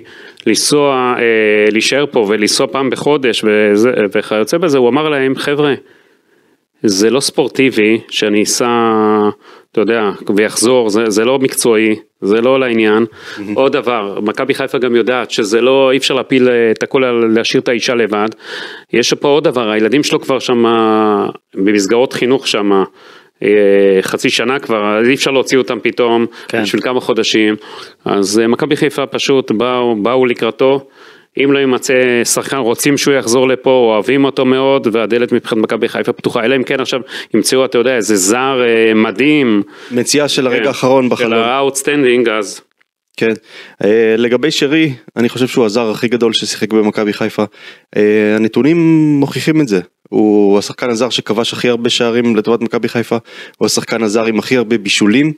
לנסוע, 0.46 1.14
אה, 1.18 1.22
להישאר 1.72 2.04
פה 2.10 2.26
ולנסוע 2.28 2.66
פעם 2.66 2.90
בחודש 2.90 3.44
וזה, 3.44 3.90
וכיוצא 4.12 4.58
בזה, 4.58 4.78
הוא 4.78 4.88
אמר 4.88 5.08
להם, 5.08 5.34
חבר'ה, 5.36 5.74
זה 6.82 7.10
לא 7.10 7.20
ספורטיבי 7.20 8.00
שאני 8.08 8.42
אסע, 8.42 8.68
אתה 9.72 9.80
יודע, 9.80 10.10
ויחזור, 10.36 10.90
זה, 10.90 11.10
זה 11.10 11.24
לא 11.24 11.38
מקצועי, 11.38 11.96
זה 12.20 12.40
לא 12.40 12.60
לעניין. 12.60 13.06
עוד 13.54 13.72
דבר, 13.72 14.18
מכבי 14.22 14.54
חיפה 14.54 14.78
גם 14.78 14.96
יודעת 14.96 15.30
שזה 15.30 15.60
לא, 15.60 15.90
אי 15.92 15.96
אפשר 15.96 16.14
להפיל 16.14 16.48
אה, 16.48 16.70
את 16.70 16.82
הכל, 16.82 17.28
להשאיר 17.34 17.62
את 17.62 17.68
האישה 17.68 17.94
לבד. 17.94 18.28
יש 18.92 19.14
פה 19.14 19.28
עוד 19.28 19.44
דבר, 19.44 19.70
הילדים 19.70 20.02
שלו 20.02 20.20
כבר 20.20 20.38
שם, 20.38 20.64
במסגרות 21.54 22.12
חינוך 22.12 22.48
שם, 22.48 22.82
אה, 23.42 23.98
חצי 24.02 24.30
שנה 24.30 24.58
כבר, 24.58 24.98
אז 24.98 25.08
אי 25.08 25.14
אפשר 25.14 25.30
להוציא 25.30 25.58
אותם 25.58 25.78
פתאום, 25.82 26.26
כן. 26.48 26.62
בשביל 26.62 26.82
כמה 26.82 27.00
חודשים. 27.00 27.56
אז 28.04 28.38
אה, 28.38 28.46
מכבי 28.46 28.76
חיפה 28.76 29.06
פשוט 29.06 29.50
באו, 29.50 29.96
באו 30.02 30.26
לקראתו. 30.26 30.86
אם 31.38 31.52
לא 31.52 31.58
יימצא 31.58 32.24
שחקן, 32.24 32.56
רוצים 32.56 32.96
שהוא 32.96 33.14
יחזור 33.14 33.48
לפה, 33.48 33.70
אוהבים 33.70 34.24
אותו 34.24 34.44
מאוד, 34.44 34.88
והדלת 34.92 35.32
מבחינת 35.32 35.62
מכבי 35.62 35.88
חיפה 35.88 36.12
פתוחה, 36.12 36.44
אלא 36.44 36.56
אם 36.56 36.62
כן 36.62 36.80
עכשיו 36.80 37.00
ימצאו, 37.34 37.64
אתה 37.64 37.78
יודע, 37.78 37.96
איזה 37.96 38.16
זר 38.16 38.60
אה, 38.62 38.94
מדהים. 38.94 39.62
מציאה 39.90 40.28
של 40.28 40.46
הרגע 40.46 40.62
כן, 40.62 40.68
האחרון 40.68 41.04
של 41.04 41.10
בחלום. 41.10 41.32
ה-outstanding, 41.32 42.30
אז 42.30 42.60
כן. 43.16 43.32
אה, 43.84 44.14
לגבי 44.18 44.50
שרי, 44.50 44.92
אני 45.16 45.28
חושב 45.28 45.46
שהוא 45.46 45.64
הזר 45.64 45.90
הכי 45.90 46.08
גדול 46.08 46.32
ששיחק 46.32 46.72
במכבי 46.72 47.12
חיפה. 47.12 47.44
אה, 47.96 48.36
הנתונים 48.36 48.76
מוכיחים 49.20 49.60
את 49.60 49.68
זה. 49.68 49.80
הוא 50.08 50.58
השחקן 50.58 50.90
הזר 50.90 51.10
שכבש 51.10 51.52
הכי 51.52 51.68
הרבה 51.68 51.90
שערים 51.90 52.36
לטובת 52.36 52.60
מכבי 52.60 52.88
חיפה, 52.88 53.16
הוא 53.58 53.66
השחקן 53.66 54.02
הזר 54.02 54.24
עם 54.24 54.38
הכי 54.38 54.56
הרבה 54.56 54.78
בישולים. 54.78 55.32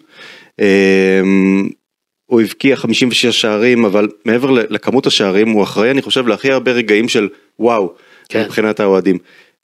הוא 2.32 2.40
הבקיע 2.40 2.76
56 2.76 3.40
שערים, 3.40 3.84
אבל 3.84 4.08
מעבר 4.24 4.50
לכמות 4.50 5.06
השערים, 5.06 5.48
הוא 5.48 5.62
אחראי, 5.62 5.90
אני 5.90 6.02
חושב, 6.02 6.26
להכי 6.26 6.52
הרבה 6.52 6.72
רגעים 6.72 7.08
של 7.08 7.28
וואו, 7.58 7.92
כן. 8.28 8.44
מבחינת 8.44 8.80
האוהדים. 8.80 9.18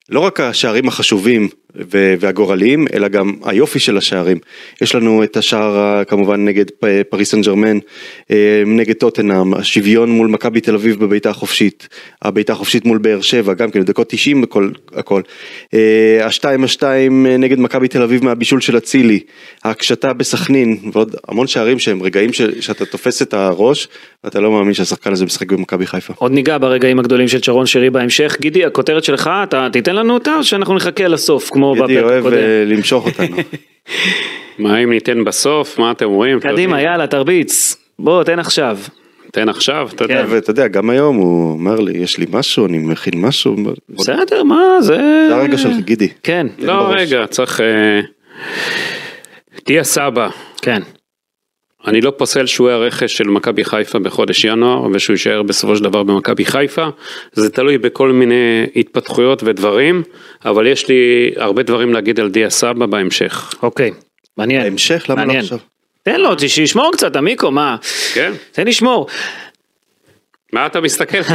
לא 0.09 0.21
רק 0.21 0.41
השערים 0.41 0.89
החשובים 0.89 1.49
והגורליים, 2.21 2.87
אלא 2.95 3.09
גם 3.09 3.33
היופי 3.45 3.79
של 3.79 3.97
השערים. 3.97 4.39
יש 4.83 4.95
לנו 4.95 5.25
את 5.25 5.37
השער 5.37 5.79
ה- 5.79 6.03
כמובן 6.05 6.45
נגד 6.45 6.65
פריס 7.11 7.31
סן 7.31 7.41
ג'רמן, 7.41 7.79
אה, 8.31 8.37
נגד 8.67 8.95
טוטנאם, 8.95 9.55
השוויון 9.55 10.11
מול 10.11 10.29
מכבי 10.29 10.61
תל 10.61 10.75
אביב 10.75 11.01
בביתה 11.05 11.31
החופשית, 11.31 11.89
הבעיטה 12.23 12.53
החופשית 12.53 12.85
מול 12.85 12.99
באר 12.99 13.21
שבע, 13.21 13.55
גם 13.55 13.71
כן, 13.71 13.83
דקות 13.83 14.09
90 14.09 14.41
בכל, 14.43 14.71
הכל. 14.95 15.23
אה, 15.75 15.79
השתיים 16.27 16.65
השתיים 16.65 17.27
אה, 17.27 17.37
נגד 17.37 17.59
מכבי 17.61 17.89
תל 17.89 18.03
אביב 18.03 18.25
מהבישול 18.25 18.61
של 18.61 18.77
אצילי, 18.77 19.21
ההקשתה 19.65 20.13
בסכנין, 20.13 20.77
ועוד 20.93 21.15
המון 21.29 21.47
שערים 21.47 21.79
שהם 21.79 22.03
רגעים 22.03 22.33
ש- 22.33 22.43
שאתה 22.61 22.85
תופס 22.85 23.23
את 23.23 23.35
הראש, 23.35 23.89
ואתה 24.25 24.41
לא 24.41 24.51
מאמין 24.53 24.75
שהשחקן 24.75 25.13
הזה 25.13 25.25
משחק 25.25 25.53
במכבי 25.53 25.87
חיפה. 25.87 26.15
עוד 26.17 26.33
ניגע 26.33 26.59
ברגעים 26.59 26.99
הגדולים 26.99 27.29
של 27.29 27.43
שרון 27.43 27.67
שרי 27.67 27.91
בהמשך. 27.91 28.37
גידי, 28.41 28.65
הכותרת 28.65 29.05
שלך, 29.05 29.31
אתה 29.43 29.69
תיתן 29.73 29.97
לנו 29.97 30.15
אותה 30.15 30.35
או 30.37 30.45
שאנחנו 30.45 30.75
נחכה 30.75 31.09
לסוף, 31.09 31.51
כמו 31.59 31.75
בפרק 31.75 32.05
אוהב 32.05 32.27
הקודם? 32.27 32.37
אה, 32.37 32.65
למשוך 32.67 33.07
אותנו. 33.07 33.37
מה 34.59 34.79
אם 34.79 34.91
ניתן 34.91 35.25
בסוף? 35.25 35.79
מה 35.79 35.91
אתם 35.91 36.05
אומרים? 36.05 36.41
קדימה, 36.41 36.83
יאללה, 36.83 37.07
תרביץ. 37.07 37.77
בוא, 37.99 38.25
תן 38.25 38.39
עכשיו. 38.39 38.79
תן 39.33 39.49
עכשיו, 39.49 39.89
אתה 39.95 40.05
יודע. 40.05 40.23
כן. 40.27 40.33
ואתה 40.35 40.51
יודע, 40.51 40.69
גם 40.69 40.91
היום 40.91 41.17
הוא 41.17 41.53
אומר 41.53 41.81
לי, 41.81 41.99
יש 41.99 42.19
לי 42.19 42.27
משהו, 42.31 42.67
אני 42.67 42.79
מכין 42.79 43.21
משהו. 43.21 43.57
בסדר, 43.91 44.43
מה, 44.43 44.81
זה... 44.81 44.97
זה 45.29 45.37
הרגע 45.37 45.59
שלך, 45.59 45.77
גידי. 45.85 46.09
כן, 46.23 46.47
לא. 46.59 46.89
רגע, 46.91 47.27
צריך... 47.27 47.61
אה, 47.61 48.01
דיה 49.67 49.85
סבא, 49.85 50.29
כן. 50.63 50.83
אני 51.87 52.01
לא 52.01 52.13
פוסל 52.17 52.47
שהוא 52.47 52.69
היה 52.69 52.77
רכש 52.77 53.17
של 53.17 53.25
מכבי 53.25 53.65
חיפה 53.65 53.99
בחודש 53.99 54.45
ינואר 54.45 54.89
ושהוא 54.93 55.15
יישאר 55.15 55.43
בסופו 55.43 55.77
של 55.77 55.85
דבר 55.85 56.03
במכבי 56.03 56.45
חיפה. 56.45 56.87
זה 57.33 57.51
תלוי 57.51 57.79
בכל 57.79 58.13
מיני 58.13 58.67
התפתחויות 58.77 59.43
ודברים, 59.43 60.03
אבל 60.45 60.67
יש 60.67 60.89
לי 60.89 61.31
הרבה 61.37 61.63
דברים 61.63 61.95
להגיד 61.95 62.21
על 62.21 62.31
דיה 62.31 62.51
סבא 62.51 62.87
בהמשך. 62.87 63.55
אוקיי, 63.63 63.91
מעניין. 64.37 64.63
בהמשך, 64.63 65.07
למה 65.09 65.21
לא 65.21 65.27
מעניין. 65.27 65.45
עכשיו? 65.45 65.59
תן 66.03 66.21
לו, 66.21 66.39
שישמור 66.39 66.91
קצת, 66.93 67.17
עמיקו, 67.17 67.51
מה? 67.51 67.77
כן? 68.15 68.33
תן 68.53 68.67
לשמור. 68.67 69.07
מה 70.53 70.67
אתה 70.67 70.81
מסתכל? 70.81 71.19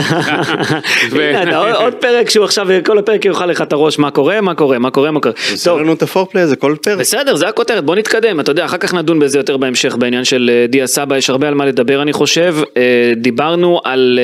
הנה, 1.12 1.58
עוד- 1.58 1.94
פרק 1.94 2.30
שהוא 2.30 2.46
עכשיו, 2.46 2.68
כל 2.86 2.98
הפרק 2.98 3.26
יאכל 3.26 3.46
לך 3.46 3.62
את 3.62 3.74
הראש, 3.74 4.00
מה 4.00 4.12
קורה, 4.12 4.42
מה 4.42 4.56
קורה, 4.56 4.80
מה 4.80 4.92
קורה, 4.92 5.12
מה 5.12 5.20
קורה. 5.20 5.36
עושה 5.52 5.70
טוב, 5.70 5.80
לנו 5.80 5.94
את 5.94 6.02
הפורפליי 6.02 6.44
הזה 6.44 6.56
כל 6.56 6.76
פרק. 6.82 7.00
בסדר, 7.00 7.36
זה 7.36 7.48
הכותרת, 7.48 7.86
בוא 7.86 7.96
נתקדם, 7.96 8.40
אתה 8.40 8.52
יודע, 8.52 8.66
אחר 8.66 8.78
כך 8.78 8.94
נדון 8.94 9.20
בזה 9.20 9.40
יותר 9.40 9.58
בהמשך 9.58 9.96
בעניין 9.96 10.24
של 10.24 10.50
אה, 10.54 10.68
דיה 10.68 10.88
סבא, 10.88 11.18
יש 11.18 11.30
הרבה 11.30 11.48
על 11.48 11.54
מה 11.54 11.66
לדבר 11.66 12.02
אני 12.02 12.14
חושב, 12.14 12.56
אה, 12.78 13.14
דיברנו 13.16 13.80
על, 13.84 14.20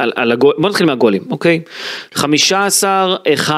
אה, 0.00 0.36
בוא 0.36 0.68
נתחיל 0.68 0.86
מהגולים, 0.86 1.22
אוקיי? 1.30 1.60
15-1, 2.14 3.50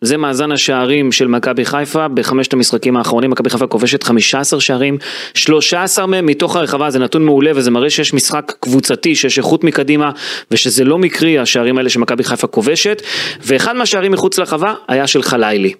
זה 0.00 0.16
מאזן 0.16 0.52
השערים 0.52 1.12
של 1.12 1.26
מכבי 1.26 1.64
חיפה 1.64 2.08
בחמשת 2.08 2.52
המשחקים 2.52 2.96
האחרונים, 2.96 3.30
מכבי 3.30 3.50
חיפה 3.50 3.66
כובשת 3.66 4.02
15 4.02 4.60
שערים, 4.60 4.98
13 5.34 6.06
מהם 6.06 6.26
מתוך 6.26 6.56
הרחבה, 6.56 6.90
זה 6.90 6.98
נתון 6.98 7.24
מעולה 7.24 7.50
וזה 7.54 7.70
מראה 7.70 7.90
שיש 7.90 8.14
משחק 8.14 8.52
קבוצתי, 8.60 9.14
שיש 9.14 9.38
איכות 9.38 9.65
מקדימה 9.66 10.10
ושזה 10.50 10.84
לא 10.84 10.98
מקרי 10.98 11.38
השערים 11.38 11.78
האלה 11.78 11.90
שמכבי 11.90 12.24
חיפה 12.24 12.46
כובשת, 12.46 13.02
ואחד 13.40 13.76
מהשערים 13.76 14.12
מחוץ 14.12 14.38
לרחבה 14.38 14.74
היה 14.88 15.06
של 15.06 15.22
חלילי. 15.22 15.74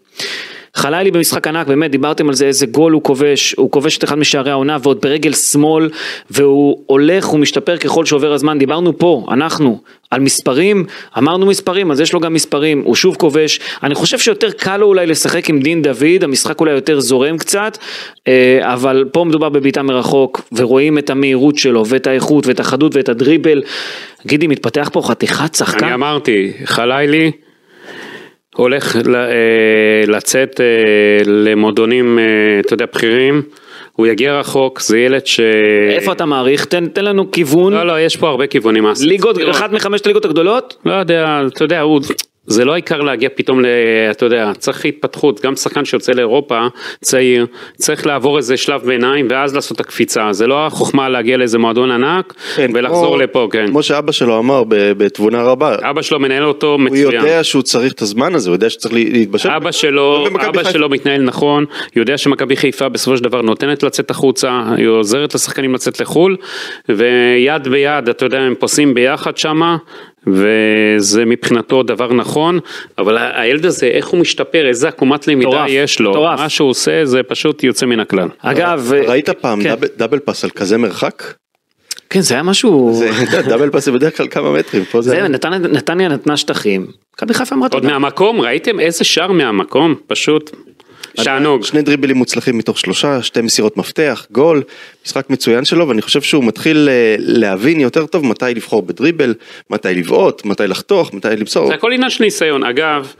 חלילי 0.76 1.10
במשחק 1.10 1.46
ענק, 1.46 1.66
באמת 1.66 1.90
דיברתם 1.90 2.28
על 2.28 2.34
זה 2.34 2.46
איזה 2.46 2.66
גול 2.66 2.92
הוא 2.92 3.02
כובש, 3.02 3.54
הוא 3.58 3.70
כובש 3.70 3.98
את 3.98 4.04
אחד 4.04 4.18
משערי 4.18 4.50
העונה 4.50 4.76
ועוד 4.82 5.00
ברגל 5.00 5.32
שמאל 5.32 5.90
והוא 6.30 6.82
הולך 6.86 7.32
ומשתפר 7.32 7.76
ככל 7.76 8.04
שעובר 8.04 8.32
הזמן, 8.32 8.58
דיברנו 8.58 8.98
פה, 8.98 9.26
אנחנו, 9.30 9.78
על 10.10 10.20
מספרים, 10.20 10.84
אמרנו 11.18 11.46
מספרים, 11.46 11.90
אז 11.90 12.00
יש 12.00 12.12
לו 12.12 12.20
גם 12.20 12.34
מספרים, 12.34 12.82
הוא 12.84 12.94
שוב 12.94 13.16
כובש, 13.16 13.60
אני 13.82 13.94
חושב 13.94 14.18
שיותר 14.18 14.50
קל 14.50 14.76
לו 14.76 14.86
אולי 14.86 15.06
לשחק 15.06 15.50
עם 15.50 15.60
דין 15.60 15.82
דוד, 15.82 16.22
המשחק 16.24 16.60
אולי 16.60 16.72
יותר 16.72 17.00
זורם 17.00 17.38
קצת, 17.38 17.78
אה, 18.28 18.60
אבל 18.62 19.04
פה 19.12 19.24
מדובר 19.24 19.48
בבעיטה 19.48 19.82
מרחוק 19.82 20.40
ורואים 20.52 20.98
את 20.98 21.10
המהירות 21.10 21.56
שלו 21.56 21.86
ואת 21.86 22.06
האיכות 22.06 22.46
ואת 22.46 22.60
החדות 22.60 22.96
ואת 22.96 23.08
הדריבל, 23.08 23.62
גידי 24.26 24.46
מתפתח 24.46 24.90
פה 24.92 25.02
חתיכת 25.02 25.54
שחקן, 25.54 25.84
אני 25.84 25.94
אמרתי, 25.94 26.52
חלילי 26.64 27.30
הולך 28.56 28.96
ל- 29.06 29.16
אה, 29.16 29.32
לצאת 30.06 30.60
אה, 30.60 30.66
למועדונים, 31.26 32.18
אה, 32.18 32.24
אתה 32.60 32.74
יודע, 32.74 32.86
בכירים, 32.92 33.42
הוא 33.92 34.06
יגיע 34.06 34.38
רחוק, 34.40 34.80
זה 34.80 34.98
ילד 34.98 35.26
ש... 35.26 35.40
איפה 35.90 36.12
אתה 36.12 36.24
מעריך? 36.24 36.64
תן, 36.64 36.86
תן 36.86 37.04
לנו 37.04 37.30
כיוון, 37.30 37.72
לא, 37.72 37.86
לא, 37.86 38.00
יש 38.00 38.16
פה 38.16 38.28
הרבה 38.28 38.46
כיוונים. 38.46 38.84
ליגות, 39.00 39.36
תראו, 39.36 39.50
אחת 39.50 39.72
מחמשת 39.72 40.06
הליגות 40.06 40.24
הגדולות? 40.24 40.76
לא 40.86 40.92
יודע, 40.92 41.40
אתה 41.46 41.64
יודע, 41.64 41.80
הוא... 41.80 42.00
זה 42.46 42.64
לא 42.64 42.72
העיקר 42.72 43.00
להגיע 43.00 43.28
פתאום 43.34 43.60
ל... 43.60 43.66
אתה 44.10 44.24
יודע, 44.26 44.52
צריך 44.58 44.84
התפתחות, 44.84 45.40
גם 45.44 45.56
שחקן 45.56 45.84
שיוצא 45.84 46.12
לאירופה, 46.12 46.66
צעיר, 47.00 47.46
צריך 47.76 48.06
לעבור 48.06 48.36
איזה 48.36 48.56
שלב 48.56 48.82
ביניים 48.82 49.26
ואז 49.30 49.54
לעשות 49.54 49.74
את 49.76 49.80
הקפיצה, 49.80 50.32
זה 50.32 50.46
לא 50.46 50.66
החוכמה 50.66 51.08
להגיע 51.08 51.36
לאיזה 51.36 51.58
מועדון 51.58 51.90
ענק 51.90 52.34
כן, 52.56 52.70
ולחזור 52.74 53.06
כמו- 53.06 53.16
לפה, 53.16 53.48
כן. 53.52 53.66
כמו 53.68 53.82
שאבא 53.82 54.12
שלו 54.12 54.38
אמר 54.38 54.62
בתבונה 54.68 55.42
רבה, 55.42 55.76
אבא 55.90 56.02
שלו 56.02 56.18
מנהל 56.18 56.44
אותו 56.44 56.66
הוא 56.72 56.80
מצוין. 56.80 57.12
יודע 57.12 57.44
שהוא 57.44 57.62
צריך 57.62 57.92
את 57.92 58.02
הזמן 58.02 58.34
הזה, 58.34 58.50
הוא 58.50 58.54
יודע 58.54 58.70
שצריך 58.70 58.94
לה- 58.94 59.00
להתבשל. 59.12 59.50
אבא 59.50 59.70
שלו, 59.72 60.24
ובמכבי 60.26 60.48
אבא 60.48 60.58
חיפה- 60.58 60.72
שלו 60.72 60.88
מתנהל 60.88 61.22
נכון, 61.22 61.64
יודע 61.96 62.18
שמכבי 62.18 62.56
חיפה 62.56 62.88
בסופו 62.88 63.16
של 63.16 63.24
דבר 63.24 63.42
נותנת 63.42 63.82
לצאת 63.82 64.10
החוצה, 64.10 64.60
היא 64.76 64.86
עוזרת 64.86 65.34
לשחקנים 65.34 65.74
לצאת 65.74 66.00
לחו"ל, 66.00 66.36
ויד 66.88 67.68
ביד, 67.68 68.08
אתה 68.08 68.24
יודע, 68.24 68.38
הם 68.40 68.54
פוסעים 68.58 68.94
ביחד 68.94 69.36
שמה, 69.36 69.76
וזה 70.28 71.24
מבחינתו 71.24 71.82
דבר 71.82 72.12
נכון, 72.12 72.58
אבל 72.98 73.18
הילד 73.34 73.66
הזה, 73.66 73.86
איך 73.86 74.06
הוא 74.08 74.20
משתפר, 74.20 74.68
איזה 74.68 74.88
עקומת 74.88 75.28
למידה 75.28 75.48
מטורף, 75.50 75.66
יש 75.70 76.00
לו, 76.00 76.10
מטורף. 76.10 76.40
מה 76.40 76.48
שהוא 76.48 76.70
עושה 76.70 77.04
זה 77.04 77.22
פשוט 77.22 77.62
יוצא 77.64 77.86
מן 77.86 78.00
הכלל. 78.00 78.28
אגב, 78.38 78.92
ראית 78.92 79.30
פעם 79.30 79.62
כן. 79.62 79.68
דאבל- 79.74 79.88
דאבל 79.96 80.18
פס 80.18 80.44
על 80.44 80.50
כזה 80.50 80.78
מרחק? 80.78 81.22
כן, 82.10 82.20
זה 82.20 82.34
היה 82.34 82.42
משהו... 82.42 82.90
זה- 82.94 83.10
דאבל 83.50 83.70
פס 83.70 83.84
זה 83.84 83.92
בדרך 83.92 84.16
כלל 84.16 84.28
כמה 84.28 84.52
מטרים, 84.52 84.84
פה 84.84 85.02
זה... 85.02 85.10
זה, 85.10 85.28
נתניה, 85.28 85.58
נתניה 85.58 86.08
נתנה 86.08 86.36
שטחים, 86.36 86.86
מכבי 87.14 87.34
חיפה 87.34 87.54
אמרה 87.54 87.64
עוד 87.66 87.72
תודה. 87.72 87.88
מהמקום, 87.98 88.40
ראיתם 88.40 88.80
איזה 88.80 89.04
שער 89.04 89.32
מהמקום? 89.32 89.94
פשוט 90.06 90.50
שענוג. 91.22 91.64
שני 91.64 91.82
דריבלים 91.82 92.16
מוצלחים 92.16 92.58
מתוך 92.58 92.78
שלושה, 92.78 93.22
שתי 93.22 93.40
מסירות 93.40 93.76
מפתח, 93.76 94.26
גול, 94.30 94.62
משחק 95.06 95.30
מצוין 95.30 95.64
שלו, 95.64 95.88
ואני 95.88 96.02
חושב 96.02 96.22
שהוא 96.22 96.44
מתחיל 96.44 96.88
אה, 96.90 97.16
להבין 97.18 97.80
יותר 97.80 98.06
טוב 98.06 98.26
מתי 98.26 98.44
לבחור 98.54 98.82
בדריבל, 98.82 99.34
מתי 99.70 99.88
לבעוט, 99.94 100.44
מתי 100.44 100.66
לחתוך, 100.66 101.14
מתי 101.14 101.28
למסור. 101.28 101.66
זה 101.66 101.74
הכל 101.74 101.92
עניין 101.92 102.10
של 102.10 102.24
ניסיון. 102.24 102.64
אגב, 102.64 103.12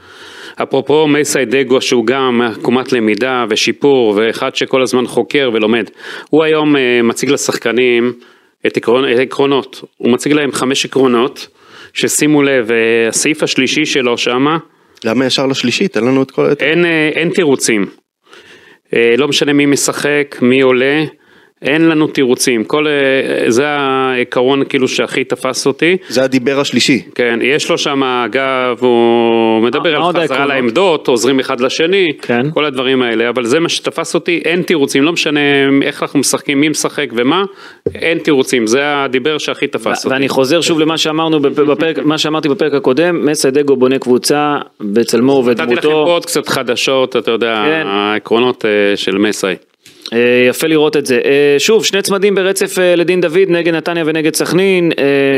אפרופו 0.63 1.07
מייסי 1.07 1.45
דגו 1.45 1.81
שהוא 1.81 2.05
גם 2.05 2.41
עקומת 2.41 2.93
למידה 2.93 3.45
ושיפור 3.49 4.13
ואחד 4.17 4.55
שכל 4.55 4.81
הזמן 4.81 5.07
חוקר 5.07 5.49
ולומד. 5.53 5.89
הוא 6.29 6.43
היום 6.43 6.75
אה, 6.75 7.01
מציג 7.03 7.29
לשחקנים 7.29 8.13
את, 8.67 8.77
העקרונות. 9.17 9.83
הוא 9.97 10.11
מציג 10.11 10.31
להם 10.33 10.51
חמש 10.51 10.85
עקרונות, 10.85 11.47
ששימו 11.93 12.43
לב, 12.43 12.71
אה, 12.71 13.07
הסעיף 13.09 13.43
השלישי 13.43 13.85
שלו 13.85 14.17
שמה, 14.17 14.57
למה 15.03 15.25
ישר 15.25 15.45
לשלישית? 15.45 15.93
תן 15.93 16.03
לנו 16.03 16.23
את 16.23 16.31
כל... 16.31 16.53
אין, 16.59 16.85
אה, 16.85 17.09
אין 17.15 17.29
תירוצים. 17.29 17.85
אה, 18.93 19.15
לא 19.17 19.27
משנה 19.27 19.53
מי 19.53 19.65
משחק, 19.65 20.35
מי 20.41 20.61
עולה, 20.61 21.03
אין 21.61 21.89
לנו 21.89 22.07
תירוצים. 22.07 22.63
כל, 22.63 22.87
אה, 22.87 22.91
זה 23.51 23.67
העיקרון 23.67 24.63
כאילו 24.69 24.87
שהכי 24.87 25.23
תפס 25.23 25.67
אותי. 25.67 25.97
זה 26.09 26.23
הדיבר 26.23 26.59
השלישי. 26.59 27.01
כן, 27.15 27.39
יש 27.41 27.69
לו 27.69 27.77
שם, 27.77 28.03
אגב, 28.03 28.77
הוא 28.79 29.63
מדבר 29.63 29.95
על 29.95 30.03
חזרה 30.03 30.21
העקרונות? 30.21 30.47
לעמדות, 30.47 31.07
עוזרים 31.07 31.39
אחד 31.39 31.59
לשני, 31.61 32.07
כן. 32.21 32.51
כל 32.53 32.65
הדברים 32.65 33.01
האלה, 33.01 33.29
אבל 33.29 33.45
זה 33.45 33.59
מה 33.59 33.69
שתפס 33.69 34.15
אותי, 34.15 34.41
אין 34.45 34.61
תירוצים, 34.61 35.03
לא 35.03 35.11
משנה 35.13 35.39
איך 35.81 36.03
אנחנו 36.03 36.19
משחקים, 36.19 36.61
מי 36.61 36.69
משחק 36.69 37.07
ומה, 37.15 37.43
אין 37.95 38.17
תירוצים, 38.19 38.67
זה 38.67 38.81
הדיבר 39.03 39.37
שהכי 39.37 39.67
תפס 39.67 40.05
אותי. 40.05 40.13
ואני 40.13 40.29
חוזר 40.29 40.61
שוב 40.61 40.79
למה 40.79 40.97
שאמרנו 40.97 41.39
בפ- 41.39 41.61
בפרק, 41.61 41.99
מה 41.99 42.17
שאמרתי 42.17 42.49
בפרק 42.49 42.73
הקודם, 42.73 43.25
מסיידגו 43.25 43.75
בונה 43.75 43.99
קבוצה 43.99 44.57
בצלמו 44.81 45.43
נתתי 45.49 45.75
לכם 45.75 45.81
פה 45.81 45.93
עוד 45.93 46.25
קצת 46.25 46.47
חדשות, 46.49 47.15
אתה 47.15 47.31
יודע, 47.31 47.63
כן. 47.67 47.87
העקרונות 47.87 48.65
אה, 48.65 48.97
של 48.97 49.17
מסאי. 49.17 49.55
אה, 50.13 50.47
יפה 50.49 50.67
לראות 50.67 50.97
את 50.97 51.05
זה. 51.05 51.19
אה, 51.25 51.55
שוב, 51.57 51.85
שני 51.85 52.01
צמדים 52.01 52.35
ברצף 52.35 52.79
אה, 52.79 52.95
לדין 52.95 53.21
דוד, 53.21 53.47
נגד 53.47 53.73
נתניה 53.73 54.03
ונגד 54.05 54.35
סכנין, 54.35 54.91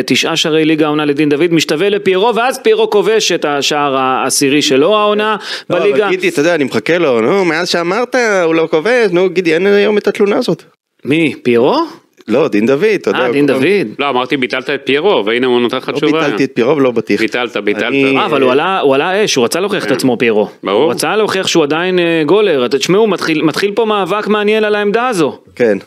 תשעה 0.05 0.35
שערי 0.35 0.65
ליגה 0.65 0.85
העונה 0.85 1.05
לדין 1.05 1.29
דוד, 1.29 1.53
משתווה 1.53 1.89
לפיירו, 1.89 2.35
ואז 2.35 2.59
פיירו 2.59 2.89
כובש 2.89 3.31
את 3.31 3.45
השער 3.45 3.95
העשירי 3.95 4.61
שלו 4.61 4.97
העונה 4.97 5.35
לא, 5.69 5.79
בליגה. 5.79 6.03
אבל 6.05 6.15
גידי, 6.15 6.29
אתה 6.29 6.39
יודע, 6.39 6.55
אני 6.55 6.63
מחכה 6.63 6.97
לו, 6.97 7.21
נו, 7.21 7.45
מאז 7.45 7.69
שאמרת, 7.69 8.15
הוא 8.43 8.55
לא 8.55 8.67
כובש, 8.71 9.11
נו, 9.11 9.29
גידי, 9.29 9.53
אין 9.53 9.65
היום 9.67 9.97
את 9.97 10.07
התלונה 10.07 10.38
הזאת. 10.38 10.63
מי, 11.05 11.33
פיירו? 11.43 11.85
לא, 12.29 12.48
דין 12.48 12.65
דוד, 12.65 12.83
אתה 12.95 13.09
יודע. 13.09 13.19
אה, 13.19 13.31
דין 13.31 13.45
דוד. 13.45 13.63
לא, 14.00 14.09
אמרתי 14.09 14.38
ביטלת 14.38 14.69
את 14.69 14.81
פיירו, 14.86 15.24
והנה 15.25 15.48
הוא 15.48 15.59
נותן 15.62 15.77
לך 15.77 15.89
לא 15.89 15.93
תשובה. 15.93 16.21
ביטלתי 16.21 16.43
את 16.43 16.51
פירו 16.53 16.77
ולא 16.77 16.91
בטיח. 16.91 17.19
ביטלת, 17.21 17.57
ביטלת. 17.57 17.93
אה, 17.93 18.25
אבל 18.25 18.41
הוא 18.41 18.51
עלה, 18.95 19.25
אש, 19.25 19.36
הוא 19.36 19.45
רצה 19.45 19.59
להוכיח 19.59 19.86
את 19.86 19.91
עצמו 19.91 20.17
פיירו. 20.17 20.50
ברור. 20.63 20.83
הוא 20.83 20.91
רצה 20.91 21.15
להוכיח 21.15 21.48
שהוא 21.48 21.63
עדיין 21.63 22.00
אה, 22.00 22.24
גולר. 22.25 22.65
אתה- 22.65 22.77
תשמעו, 22.77 23.07
מתחיל, 23.07 23.41
מתחיל 23.41 23.71
פה 23.71 23.86
מאבק 23.86 24.27
מעניין 24.27 24.63
על 24.63 24.75
העמדה 24.75 25.07
הזו. 25.07 25.39
כן. 25.55 25.77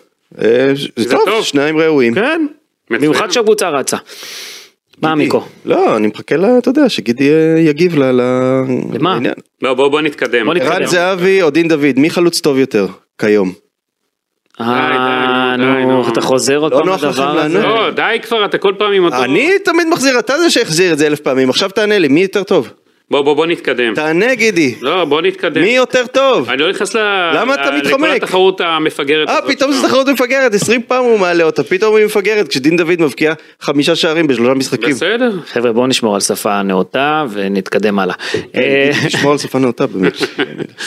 אה, 0.42 0.72
זה 0.96 1.14
טוב. 1.26 1.44
שניים 1.44 1.78
ראויים. 1.78 2.14
כן. 2.14 2.46
במיוחד 2.90 3.30
שהקבוצה 3.30 3.68
רצה. 3.68 3.96
מה. 5.02 5.14
מיקו? 5.14 5.44
לא, 5.64 5.96
אני 5.96 6.06
מחכה 6.06 6.36
ל... 6.36 6.44
אתה 6.58 6.68
יודע, 6.70 6.88
שגידי 6.88 7.30
אה, 7.32 7.60
יגיב 7.60 7.98
ל- 7.98 8.20
למה? 8.92 9.18
לא, 9.62 9.74
בוא, 9.74 10.00
נתקדם. 10.00 10.46
בוא 10.46 10.54
נתקדם. 10.54 10.72
ערן 10.72 10.86
זהבי 10.86 11.42
או 11.42 11.50
דין 11.50 11.68
דוד, 11.68 11.92
מי 11.98 12.10
חלוץ 12.10 12.40
טוב 12.40 12.58
יותר 12.58 12.86
כיום? 13.18 13.52
אה, 15.60 15.84
נו. 15.84 16.08
אתה 16.08 16.20
חוזר 16.20 16.56
עוד 16.56 16.72
לא 16.72 16.78
פעם 16.78 16.88
לדבר 16.88 17.38
הזה? 17.38 17.62
לא, 17.62 17.90
די 17.90 18.16
כבר, 18.22 18.44
אתה 18.44 18.58
כל 18.58 18.72
פעם 18.78 18.92
עם 18.92 19.04
אותו... 19.04 19.24
אני 19.24 19.50
תמיד 19.64 19.88
מחזיר, 19.88 20.18
אתה 20.18 20.38
זה 20.38 20.50
שהחזיר 20.50 20.92
את 20.92 20.98
זה 20.98 21.06
אלף 21.06 21.20
פעמים, 21.20 21.50
עכשיו 21.50 21.70
תענה 21.70 21.98
לי, 21.98 22.08
מי 22.08 22.20
יותר 22.20 22.42
טוב? 22.42 22.68
בוא, 23.12 23.20
בוא, 23.22 23.34
בוא 23.34 23.46
נתקדם. 23.46 23.94
תענה 23.94 24.34
גידי, 24.34 24.74
לא, 24.80 25.04
בוא 25.04 25.20
נתקדם. 25.22 25.62
מי 25.62 25.76
יותר 25.76 26.06
טוב? 26.06 26.48
אני 26.50 26.62
לא 26.62 26.70
נכנס 26.70 26.94
ל... 26.94 26.98
למה 27.34 27.54
אתה 27.54 27.70
מתחמק? 27.76 28.08
לכל 28.08 28.16
התחרות 28.16 28.60
המפגרת 28.60 29.28
אה, 29.28 29.38
הזאת 29.38 29.50
פתאום 29.50 29.72
שלך. 29.72 29.80
זו 29.80 29.88
תחרות 29.88 30.08
מפגרת, 30.08 30.54
20 30.54 30.82
פעם 30.82 31.04
הוא 31.04 31.18
מעלה 31.18 31.44
אותה, 31.44 31.62
פתאום 31.62 31.96
היא 31.96 32.06
מפגרת, 32.06 32.48
כשדין 32.48 32.76
דוד 32.76 33.00
מבקיע 33.00 33.32
חמישה 33.60 33.96
שערים 33.96 34.26
בשלושה 34.26 34.54
משחקים. 34.54 34.90
בסדר. 34.90 35.30
חבר'ה 35.46 35.72
בואו 35.72 35.86
נשמור 35.86 36.14
על 36.14 36.20
שפה 36.20 36.62
נאותה 36.62 37.24
ונתקדם 37.30 37.98
הלאה. 37.98 38.14
אה, 38.54 38.90
תשמור 39.06 39.32
על 39.32 39.38
שפה 39.38 39.58
נאותה 39.58 39.86
באמת. 39.86 40.16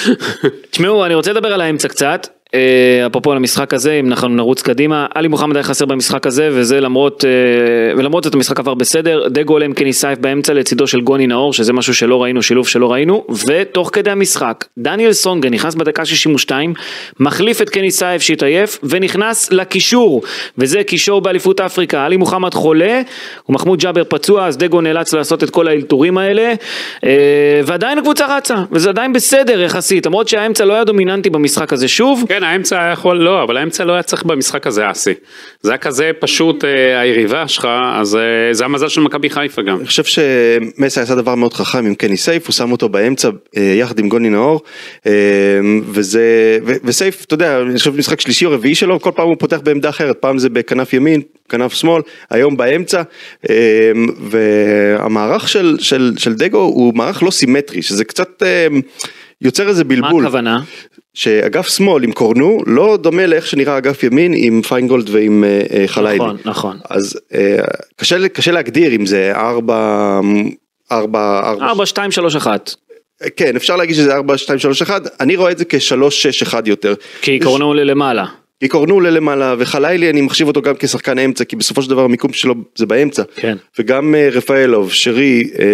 תשמעו, 0.72 1.06
אני 1.06 1.16
רוצה 1.16 1.34
לדבר 1.34 1.54
על 1.54 1.62
האמצע 1.62 1.88
קצת. 1.88 2.28
אה, 2.54 3.06
אפרופו 3.08 3.32
על 3.32 3.38
המשחק 3.38 3.74
הזה, 3.74 3.94
אם 4.00 4.08
אנחנו 4.08 4.28
נרוץ 4.28 4.62
קדימה, 4.62 5.06
עלי 5.16 5.28
מוחמד 5.28 5.56
היה 5.56 5.64
חסר 5.64 5.86
במשחק 5.86 6.28
הזה, 6.28 6.50
וזה 6.52 6.82
למרות, 6.82 7.26
אה, 7.26 7.98
ולמרות 7.98 8.24
זאת 8.24 8.36
המשחק 8.36 8.60
עבר 8.60 8.74
בסדר, 8.74 9.28
דגו 9.28 9.54
עולה 9.54 9.66
עם 9.66 9.74
קני 9.74 9.94
סייף 9.94 10.20
באמצע 10.20 10.54
לצידו 10.54 10.88
של 10.88 11.02
גוני 11.02 11.28
נאור, 11.28 11.54
שזה 11.54 11.74
משהו 11.74 11.96
שלא 11.96 12.24
ראינו, 12.24 12.42
שילוב 12.42 12.68
שלא 12.68 12.92
ראינו, 12.92 13.26
ותוך 13.48 13.90
כדי 13.94 14.12
המשחק, 14.12 14.66
דניאל 14.78 15.14
סונגן 15.14 15.54
נכנס 15.54 15.76
בדקה 15.76 16.06
62, 16.06 16.74
מחליף 17.20 17.62
את 17.62 17.70
קני 17.70 17.92
סייף 17.92 18.22
שהתעייף, 18.22 18.80
ונכנס 18.84 19.52
לקישור, 19.52 20.22
וזה 20.58 20.84
קישור 20.84 21.22
באליפות 21.22 21.62
אפריקה, 21.62 22.06
עלי 22.06 22.18
מוחמד 22.18 22.54
חולה, 22.54 23.02
ומחמוד 23.50 23.80
ג'אבר 23.80 24.04
פצוע, 24.04 24.48
אז 24.48 24.58
דגו 24.58 24.82
נאלץ 24.82 25.14
לעשות 25.14 25.44
את 25.44 25.50
כל 25.50 25.68
האלתורים 25.68 26.18
האלה, 26.18 26.54
אה, 27.06 27.62
ועדיין 27.66 27.98
הקבוצה 27.98 28.38
רצה, 28.38 28.56
וזה 28.72 28.90
עדיין 28.90 29.14
בסדר 29.14 29.62
יחסית, 29.62 30.06
למרות 30.06 30.28
שהאמצע 30.28 30.66
לא 30.66 30.74
היה 30.74 30.84
דומיננטי 30.84 31.30
במשחק 31.30 31.74
הזה. 31.74 31.88
שוב, 31.88 32.24
כן, 32.36 32.44
האמצע 32.44 32.82
היה 32.82 32.92
יכול, 32.92 33.18
לא, 33.18 33.44
אבל 33.44 33.58
האמצע 33.58 33.86
לא 33.86 33.94
היה 33.94 34.04
צריך 34.04 34.24
במשחק 34.24 34.68
הזה 34.68 34.92
אסי. 34.92 35.14
זה 35.62 35.72
היה 35.72 35.78
כזה 35.78 36.12
פשוט 36.20 36.66
אה, 36.66 37.00
היריבה 37.00 37.48
שלך, 37.48 37.68
אז 37.96 38.16
אה, 38.16 38.54
זה 38.54 38.66
המזל 38.66 38.88
של 38.88 39.02
מכבי 39.02 39.30
חיפה 39.30 39.62
גם. 39.62 39.78
אני 39.78 39.86
חושב 39.86 40.04
שמסי 40.04 41.00
עשה 41.00 41.16
דבר 41.16 41.36
מאוד 41.36 41.54
חכם 41.54 41.86
עם 41.86 41.96
קני 41.96 42.18
סייף, 42.18 42.48
הוא 42.48 42.54
שם 42.54 42.72
אותו 42.72 42.90
באמצע 42.90 43.30
אה, 43.58 43.62
יחד 43.62 44.00
עם 44.00 44.10
גוני 44.10 44.30
נאור, 44.30 44.62
וזה, 45.86 46.24
וסייף, 46.84 47.26
אתה 47.26 47.34
יודע, 47.34 47.62
אני 47.62 47.78
חושב 47.78 47.98
משחק 47.98 48.22
שלישי 48.22 48.46
או 48.46 48.52
רביעי 48.52 48.76
שלו, 48.76 49.00
כל 49.00 49.12
פעם 49.16 49.28
הוא 49.28 49.36
פותח 49.40 49.60
בעמדה 49.64 49.90
אחרת, 49.90 50.18
פעם 50.20 50.38
זה 50.38 50.50
בכנף 50.50 50.94
ימין, 50.94 51.22
כנף 51.50 51.74
שמאל, 51.74 52.02
היום 52.30 52.58
באמצע, 52.58 53.02
והמערך 54.30 55.50
של, 55.50 56.34
דגו 56.38 56.58
הוא 56.58 56.96
מערך 56.96 57.24
לא 57.24 57.32
סימטרי, 57.32 57.82
שזה 57.82 58.06
קצת 58.06 58.44
יוצר 59.42 59.68
איזה 59.68 59.84
מה 59.84 59.90
בלבול. 59.90 60.26
הכוונה? 60.26 60.60
שאגף 61.14 61.68
שמאל 61.68 62.04
עם 62.04 62.12
קורנו 62.12 62.62
לא 62.66 62.98
דומה 63.02 63.28
לאיך 63.28 63.48
שנראה 63.48 63.78
אגף 63.78 64.04
ימין 64.04 64.34
עם 64.36 64.62
פיינגולד 64.62 65.10
ועם 65.10 65.44
אה, 65.44 65.62
אה, 65.74 65.84
חליילי. 65.88 66.18
נכון, 66.18 66.38
נכון. 66.46 66.78
אז 66.90 67.20
אה, 67.34 67.58
קשה, 67.96 68.28
קשה 68.28 68.52
להגדיר 68.52 68.96
אם 68.96 69.06
זה 69.06 69.32
ארבע, 69.36 70.20
ארבע, 70.92 71.42
ארבע, 71.44 71.66
4, 71.66 71.86
2, 71.86 72.12
3, 72.12 72.36
1. 72.36 72.76
כן 73.36 73.56
אפשר 73.56 73.76
להגיד 73.76 73.96
שזה 73.96 74.16
ארבע, 74.16 74.38
שתיים, 74.38 74.60
שלוש, 74.60 74.82
אחד, 74.82 75.02
אני 75.20 75.36
רואה 75.36 75.52
את 75.52 75.58
זה 75.58 75.66
כשלוש, 75.70 76.24
שש, 76.24 76.42
אחד 76.42 76.68
יותר. 76.68 76.94
כי 77.22 77.32
עיקרונו 77.32 77.66
עולה 77.66 77.84
למעלה. 77.84 78.26
כי 78.60 78.68
קורנו 78.68 78.94
עולה 78.94 79.10
למעלה 79.10 79.56
וחליילי 79.58 80.10
אני 80.10 80.22
מחשיב 80.22 80.48
אותו 80.48 80.62
גם 80.62 80.76
כשחקן 80.80 81.20
אמצע 81.20 81.44
כי 81.44 81.56
בסופו 81.56 81.82
של 81.82 81.90
דבר 81.90 82.02
המיקום 82.04 82.34
שלו 82.34 82.56
זה 82.76 82.86
באמצע. 82.86 83.24
כן. 83.36 83.58
וגם 83.80 84.16
אה, 84.16 84.30
רפאלוב, 84.32 84.92
שרי, 84.94 85.50
אה, 85.60 85.66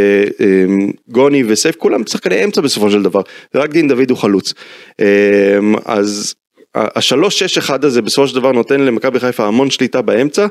אה, 0.46 0.66
גוני 1.08 1.44
וסייף 1.48 1.76
כולם 1.76 2.08
שחקני 2.08 2.44
אמצע 2.44 2.62
בסופו 2.62 2.92
של 2.92 3.04
דבר 3.04 3.22
ורק 3.56 3.70
דין 3.70 3.88
דוד 3.88 4.10
הוא 4.10 4.18
חלוץ. 4.18 4.54
אה, 5.00 5.06
אז 5.86 6.36
השלוש 6.76 7.40
שש 7.40 7.58
אחד 7.58 7.86
הזה 7.86 8.02
בסופו 8.02 8.28
של 8.28 8.36
דבר 8.36 8.52
נותן 8.52 8.80
למכבי 8.82 9.20
חיפה 9.20 9.46
המון 9.46 9.70
שליטה 9.70 10.02
באמצע 10.02 10.48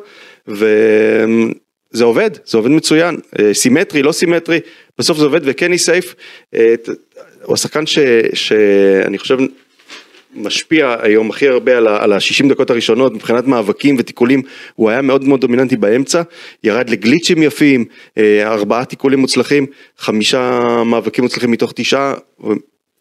וזה 0.48 2.04
עובד, 2.04 2.30
זה 2.46 2.56
עובד 2.56 2.70
מצוין, 2.70 3.16
אה, 3.38 3.54
סימטרי, 3.54 4.02
לא 4.02 4.12
סימטרי, 4.12 4.58
בסוף 4.98 5.18
זה 5.18 5.24
עובד 5.24 5.40
וקני 5.44 5.78
סייף, 5.78 6.14
אה, 6.54 6.74
הוא 7.42 7.54
השחקן 7.54 7.86
ש- 7.86 7.98
שאני 8.34 9.18
חושב 9.18 9.38
משפיע 10.34 10.96
היום 11.00 11.30
הכי 11.30 11.48
הרבה 11.48 11.76
על 11.76 11.88
על 11.88 12.12
ה-60 12.12 12.48
דקות 12.48 12.70
הראשונות 12.70 13.14
מבחינת 13.14 13.46
מאבקים 13.46 13.96
ותיקולים, 13.98 14.42
הוא 14.74 14.90
היה 14.90 15.02
מאוד 15.02 15.24
מאוד 15.24 15.40
דומיננטי 15.40 15.76
באמצע, 15.76 16.22
ירד 16.64 16.90
לגליצ'ים 16.90 17.42
יפים, 17.42 17.84
אה, 18.18 18.52
ארבעה 18.52 18.84
תיקולים 18.84 19.18
מוצלחים, 19.18 19.66
חמישה 19.98 20.60
מאבקים 20.86 21.24
מוצלחים 21.24 21.50
מתוך 21.50 21.72
תשעה, 21.76 22.14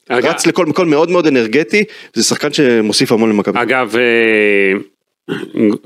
אגב- 0.09 0.25
רץ 0.25 0.47
לכל 0.47 0.65
מקום 0.65 0.89
מאוד 0.89 1.09
מאוד 1.09 1.27
אנרגטי, 1.27 1.83
זה 2.13 2.23
שחקן 2.23 2.53
שמוסיף 2.53 3.11
המון 3.11 3.29
למכבי. 3.29 3.61
אגב, 3.61 3.95
אה, 3.97 4.79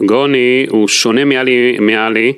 גוני 0.05 0.65
הוא 0.69 0.87
שונה 0.87 1.25
מעלי, 1.25 1.77
מעלי, 1.79 2.33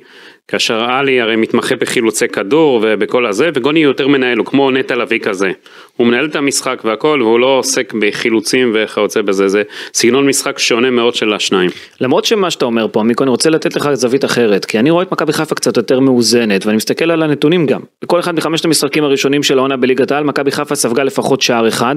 כאשר 0.47 0.83
עלי 0.83 1.21
הרי 1.21 1.35
מתמחה 1.35 1.75
בחילוצי 1.75 2.27
כדור 2.27 2.79
ובכל 2.83 3.25
הזה, 3.25 3.49
וגוני 3.53 3.79
יותר 3.79 4.07
מנהל, 4.07 4.37
הוא 4.37 4.45
כמו 4.45 4.71
נטע 4.71 4.95
לביא 4.95 5.19
כזה. 5.19 5.51
הוא 5.97 6.07
מנהל 6.07 6.25
את 6.25 6.35
המשחק 6.35 6.81
והכל, 6.83 7.21
והוא 7.21 7.39
לא 7.39 7.45
עוסק 7.45 7.93
בחילוצים 7.93 8.71
וכיוצא 8.75 9.21
בזה, 9.21 9.47
זה 9.47 9.63
סגנון 9.93 10.27
משחק 10.27 10.59
שונה 10.59 10.89
מאוד 10.89 11.15
של 11.15 11.33
השניים. 11.33 11.69
למרות 12.01 12.25
שמה 12.25 12.51
שאתה 12.51 12.65
אומר 12.65 12.87
פה, 12.91 13.03
מיקו, 13.03 13.23
אני 13.23 13.29
רוצה 13.29 13.49
לתת 13.49 13.75
לך 13.75 13.93
זווית 13.93 14.25
אחרת, 14.25 14.65
כי 14.65 14.79
אני 14.79 14.89
רואה 14.89 15.03
את 15.03 15.11
מכבי 15.11 15.33
חיפה 15.33 15.55
קצת 15.55 15.77
יותר 15.77 15.99
מאוזנת, 15.99 16.65
ואני 16.65 16.77
מסתכל 16.77 17.11
על 17.11 17.23
הנתונים 17.23 17.65
גם. 17.65 17.81
בכל 18.03 18.19
אחד 18.19 18.35
מחמשת 18.35 18.65
המשחקים 18.65 19.03
הראשונים 19.03 19.43
של 19.43 19.57
העונה 19.57 19.77
בליגת 19.77 20.11
העל, 20.11 20.23
מכבי 20.23 20.51
חיפה 20.51 20.75
ספגה 20.75 21.03
לפחות 21.03 21.41
שער 21.41 21.67
אחד. 21.67 21.95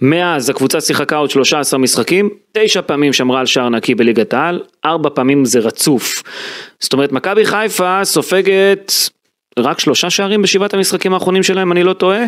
מאז 0.00 0.50
הקבוצה 0.50 0.80
שיחקה 0.80 1.16
עוד 1.16 1.30
13 1.30 1.80
משחקים, 1.80 2.30
תשע 2.52 2.80
פעמים 2.82 3.12
שמרה 3.12 3.40
על 3.40 3.46
שער 3.46 3.68
נקי 3.68 3.94
בליגת 3.94 4.34
העל, 4.34 4.60
ארבע 4.84 5.10
פעמים 5.14 5.44
זה 5.44 5.58
רצוף. 5.58 6.22
זאת 6.80 6.92
אומרת, 6.92 7.12
מכבי 7.12 7.44
חיפה 7.44 8.00
סופגת 8.04 8.92
רק 9.58 9.80
שלושה 9.80 10.10
שערים 10.10 10.42
בשבעת 10.42 10.74
המשחקים 10.74 11.14
האחרונים 11.14 11.42
שלהם, 11.42 11.72
אני 11.72 11.82
לא 11.82 11.92
טועה. 11.92 12.24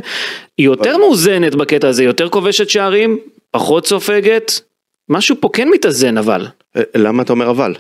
היא 0.59 0.67
יותר 0.67 0.99
מאוזנת 0.99 1.55
בקטע 1.55 1.89
הזה, 1.89 2.05
יותר 2.05 2.29
כובשת 2.29 2.69
שערים, 2.69 3.19
פחות 3.51 3.87
סופגת. 3.87 4.61
משהו 5.09 5.37
פה 5.41 5.49
כן 5.53 5.69
מתאזן 5.69 6.19
אבל. 6.19 6.47
אה, 6.77 6.83
למה 6.95 7.23
אתה 7.23 7.33
אומר 7.33 7.51
אבל? 7.51 7.75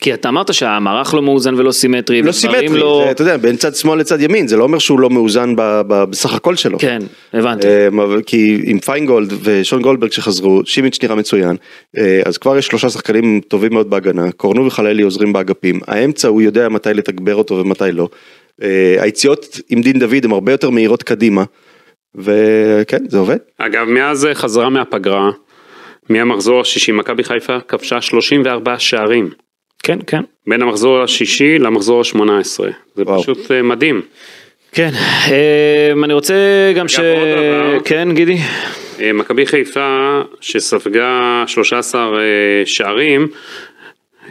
כי 0.00 0.14
אתה 0.14 0.28
אמרת 0.28 0.54
שהמערך 0.54 1.14
לא 1.14 1.22
מאוזן 1.22 1.54
ולא 1.54 1.72
סימטרי, 1.72 2.22
לא 2.22 2.32
סימטרי, 2.32 2.68
לא... 2.68 3.02
זה, 3.04 3.10
אתה 3.10 3.22
יודע, 3.22 3.36
בין 3.36 3.56
צד 3.56 3.74
שמאל 3.74 3.98
לצד 3.98 4.20
ימין, 4.20 4.48
זה 4.48 4.56
לא 4.56 4.62
אומר 4.62 4.78
שהוא 4.78 5.00
לא 5.00 5.10
מאוזן 5.10 5.56
ב- 5.56 5.80
ב- 5.86 6.04
בסך 6.04 6.34
הכל 6.34 6.56
שלו. 6.56 6.78
כן, 6.78 6.98
הבנתי. 7.32 7.66
אמ, 7.68 8.22
כי 8.22 8.60
עם 8.64 8.78
פיינגולד 8.78 9.32
ושון 9.42 9.82
גולדברג 9.82 10.12
שחזרו, 10.12 10.62
סימיץ' 10.64 10.98
נראה 11.02 11.14
מצוין, 11.14 11.56
אה, 11.98 12.20
אז 12.24 12.38
כבר 12.38 12.58
יש 12.58 12.66
שלושה 12.66 12.88
שחקנים 12.90 13.40
טובים 13.48 13.72
מאוד 13.72 13.90
בהגנה, 13.90 14.32
קורנו 14.32 14.66
וחללי 14.66 15.02
עוזרים 15.02 15.32
באגפים, 15.32 15.80
האמצע 15.86 16.28
הוא 16.28 16.42
יודע 16.42 16.68
מתי 16.68 16.94
לתגבר 16.94 17.34
אותו 17.34 17.54
ומתי 17.54 17.92
לא, 17.92 18.08
היציאות 19.00 19.60
עם 19.68 19.82
דין 19.82 19.98
דוד 19.98 20.24
הן 20.24 20.30
הרבה 20.30 20.52
יותר 20.52 20.70
מהירות 20.70 21.02
קדימה, 21.02 21.44
וכן, 22.14 23.08
זה 23.08 23.18
עובד. 23.18 23.36
אגב, 23.58 23.88
מאז 23.88 24.26
אה, 24.26 24.34
חזרה 24.34 24.68
מהפגרה, 24.68 25.30
מהמחזור 26.08 26.60
השישי, 26.60 26.92
מכבי 26.92 27.24
חיפה 27.24 27.60
כבשה 27.60 28.00
34 28.00 28.78
שערים. 28.78 29.30
כן, 29.82 29.98
כן. 30.06 30.22
בין 30.46 30.62
המחזור 30.62 31.02
השישי 31.02 31.58
למחזור 31.58 32.00
ה-18. 32.00 32.20
זה 32.94 33.02
וואו. 33.02 33.22
פשוט 33.22 33.50
אה, 33.50 33.62
מדהים. 33.62 34.02
כן, 34.72 34.90
אה, 35.30 35.92
אני 36.04 36.12
רוצה 36.12 36.34
גם 36.76 36.88
ש... 36.88 37.00
כן, 37.84 38.08
גידי. 38.14 38.36
אה, 39.00 39.12
מכבי 39.12 39.46
חיפה 39.46 40.20
שספגה 40.40 41.44
13 41.46 42.00
אה, 42.00 42.22
שערים, 42.64 43.28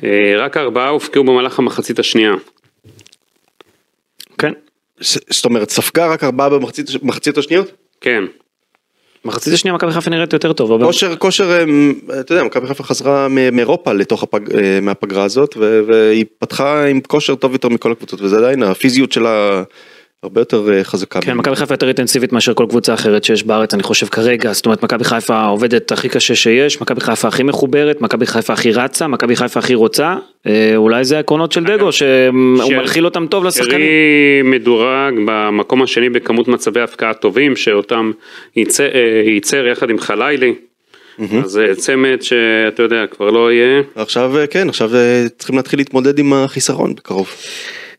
אה, 0.04 0.34
רק 0.38 0.58
ארבעה 0.58 0.90
הופקעו 0.90 1.24
במהלך 1.24 1.60
המחצית 1.60 2.00
השנייה. 2.00 2.34
כן. 4.40 4.54
זאת 5.30 5.46
אומרת, 5.46 5.70
ספגה 5.70 6.08
רק 6.08 6.24
ארבעה 6.24 6.50
במחצית 6.50 6.90
מחצית 7.04 7.38
השניות? 7.38 7.72
כן. 8.02 8.24
מחצית 9.26 9.54
השנייה 9.54 9.76
מכבי 9.76 9.92
חיפה 9.92 10.10
נראית 10.10 10.34
יותר 10.34 10.54
טוב. 10.54 10.84
כושר, 10.84 11.16
כושר, 11.16 11.64
אמ, 11.64 11.94
אתה 12.20 12.34
יודע, 12.34 12.44
מכבי 12.44 12.68
חיפה 12.68 12.84
חזרה 12.84 13.28
מאירופה 13.28 13.94
לתוך 13.94 14.24
הפג, 14.24 14.56
אה, 14.56 14.80
מהפגרה 14.82 15.24
הזאת, 15.24 15.58
והיא 15.58 16.26
פתחה 16.40 16.86
עם 16.86 17.02
כושר 17.02 17.36
טוב 17.36 17.54
יותר 17.54 17.70
מכל 17.70 17.92
הקבוצות, 17.92 18.22
וזה 18.22 18.38
עדיין, 18.38 18.64
הפיזיות 18.64 19.12
שלה 19.12 19.64
הרבה 20.24 20.42
יותר 20.42 20.74
אה, 20.74 20.84
חזקה. 20.84 21.22
כן, 21.22 21.38
מכבי 21.38 21.56
חיפה 21.56 21.74
יותר 21.74 21.88
אינטנסיבית 21.88 22.34
מאשר 22.34 22.54
כל 22.54 22.66
קבוצה 22.70 22.94
אחרת 22.94 23.24
שיש 23.24 23.44
בארץ, 23.44 23.74
אני 23.74 23.84
חושב 23.84 24.06
כרגע, 24.06 24.54
זאת 24.54 24.66
אומרת 24.66 24.84
מכבי 24.84 25.04
חיפה 25.04 25.46
עובדת 25.46 25.92
הכי 25.92 26.10
קשה 26.10 26.36
שיש, 26.36 26.82
מכבי 26.82 27.02
חיפה 27.02 27.28
הכי 27.28 27.44
מחוברת, 27.44 28.02
מכבי 28.02 28.26
חיפה 28.26 28.54
הכי 28.54 28.72
רצה, 28.72 29.08
מכבי 29.08 29.36
חיפה 29.36 29.60
הכי 29.60 29.76
רוצה, 29.76 30.16
אה, 30.48 30.74
אולי 30.76 31.04
זה 31.04 31.18
העקרונות 31.18 31.52
של 31.52 31.64
דגו, 31.64 31.92
שהוא 31.92 32.74
מנחיל 32.78 33.06
אותם 33.06 33.28
טוב 33.28 33.46
לשחקנים. 33.46 33.70
שרי 33.70 34.42
מדורג 34.44 35.14
במקום 35.26 35.82
השני 35.82 36.10
בכמות 36.10 36.48
מצבי 36.48 36.82
הפקעה 36.82 37.14
טובים 37.14 37.56
שאותם 37.56 38.12
ייצר, 38.56 38.84
אה, 38.84 39.24
ייצר 39.26 39.68
יחד 39.68 39.90
עם 39.90 40.00
חלילי. 40.00 40.54
אז 41.44 41.52
זה 41.52 41.68
צמד 41.78 42.22
שאתה 42.22 42.84
יודע 42.84 43.08
כבר 43.12 43.30
לא 43.30 43.52
יהיה. 43.52 43.82
עכשיו 43.96 44.34
כן, 44.50 44.70
עכשיו 44.70 44.90
צריכים 45.38 45.56
להתחיל 45.56 45.80
להתמודד 45.80 46.20
עם 46.20 46.34
החיסרון 46.34 46.96
בקרוב. 46.96 47.30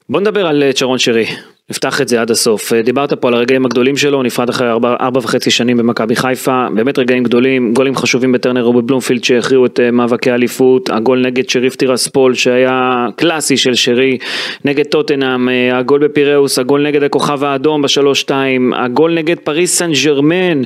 בוא 0.08 0.20
נדבר 0.20 0.46
על 0.46 0.62
צ'רון 0.72 0.98
שרי, 0.98 1.26
נפתח 1.70 2.00
את 2.00 2.08
זה 2.08 2.20
עד 2.20 2.30
הסוף. 2.30 2.72
אה, 2.72 2.82
דיברת 2.82 3.12
פה 3.12 3.28
על 3.28 3.34
הרגעים 3.34 3.66
הגדולים 3.66 3.96
שלו, 3.96 4.22
נפרד 4.22 4.48
אחרי 4.48 4.70
ארבע, 4.70 4.96
ארבע 5.00 5.18
וחצי 5.18 5.50
שנים 5.50 5.76
במכבי 5.76 6.16
חיפה, 6.16 6.66
באמת 6.74 6.98
רגעים 6.98 7.22
גדולים, 7.22 7.74
גולים 7.74 7.96
חשובים 7.96 8.32
בטרנר 8.32 8.68
ובבלומפילד 8.68 9.24
שהכריעו 9.24 9.66
את 9.66 9.80
אה, 9.80 9.90
מאבקי 9.90 10.30
האליפות, 10.30 10.90
הגול 10.90 11.26
נגד 11.26 11.48
שריף 11.48 11.76
טירספול 11.76 12.34
שהיה 12.34 13.06
קלאסי 13.16 13.56
של 13.56 13.74
שרי, 13.74 14.18
נגד 14.64 14.84
טוטנאם, 14.84 15.48
הגול 15.72 16.08
בפיראוס, 16.08 16.58
הגול 16.58 16.82
נגד 16.82 17.02
הכוכב 17.02 17.44
האדום 17.44 17.82
בשלוש 17.82 18.20
שתיים, 18.20 18.74
הגול 18.74 19.14
נגד 19.14 19.36
פריס 19.38 19.78
סן 19.78 19.90
ג'רמן. 20.04 20.62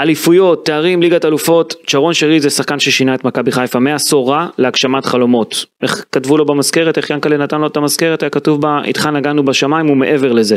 אליפויות, 0.00 0.66
תארים, 0.66 1.02
ליגת 1.02 1.24
אלופות, 1.24 1.74
צ'רון 1.86 2.14
שרי 2.14 2.40
זה 2.40 2.50
שחקן 2.50 2.78
ששינה 2.78 3.14
את 3.14 3.24
מכבי 3.24 3.52
חיפה 3.52 3.78
מעשור 3.78 4.30
רע 4.30 4.46
להגשמת 4.58 5.04
חלומות. 5.04 5.64
איך 5.82 6.04
כתבו 6.12 6.36
לו 6.36 6.44
במזכרת, 6.44 6.98
איך 6.98 7.10
ינקלה 7.10 7.36
נתן 7.36 7.60
לו 7.60 7.66
את 7.66 7.76
המזכרת, 7.76 8.22
היה 8.22 8.30
כתוב 8.30 8.60
בה, 8.60 8.80
איתך 8.84 9.06
נגענו 9.06 9.44
בשמיים 9.44 9.90
ומעבר 9.90 10.32
לזה. 10.32 10.56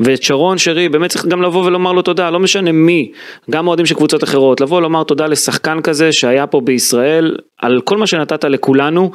ואת 0.00 0.22
שרון 0.22 0.58
שרי, 0.58 0.88
באמת 0.88 1.10
צריך 1.10 1.26
גם 1.26 1.42
לבוא 1.42 1.64
ולומר 1.64 1.92
לו 1.92 2.02
תודה, 2.02 2.30
לא 2.30 2.40
משנה 2.40 2.72
מי, 2.72 3.12
גם 3.50 3.68
אוהדים 3.68 3.86
של 3.86 3.94
קבוצות 3.94 4.24
אחרות, 4.24 4.60
לבוא 4.60 4.78
ולומר 4.78 5.04
תודה 5.04 5.26
לשחקן 5.26 5.80
כזה 5.82 6.12
שהיה 6.12 6.46
פה 6.46 6.60
בישראל, 6.60 7.36
על 7.58 7.80
כל 7.84 7.96
מה 7.96 8.06
שנתת 8.06 8.44
לכולנו, 8.44 9.10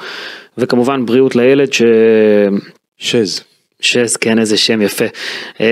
וכמובן 0.57 1.05
בריאות 1.05 1.35
לילד 1.35 1.73
ש... 1.73 1.81
שז. 2.97 3.41
שז, 3.79 4.15
כן, 4.15 4.39
איזה 4.39 4.57
שם 4.57 4.81
יפה. 4.81 5.05
אמ, 5.59 5.65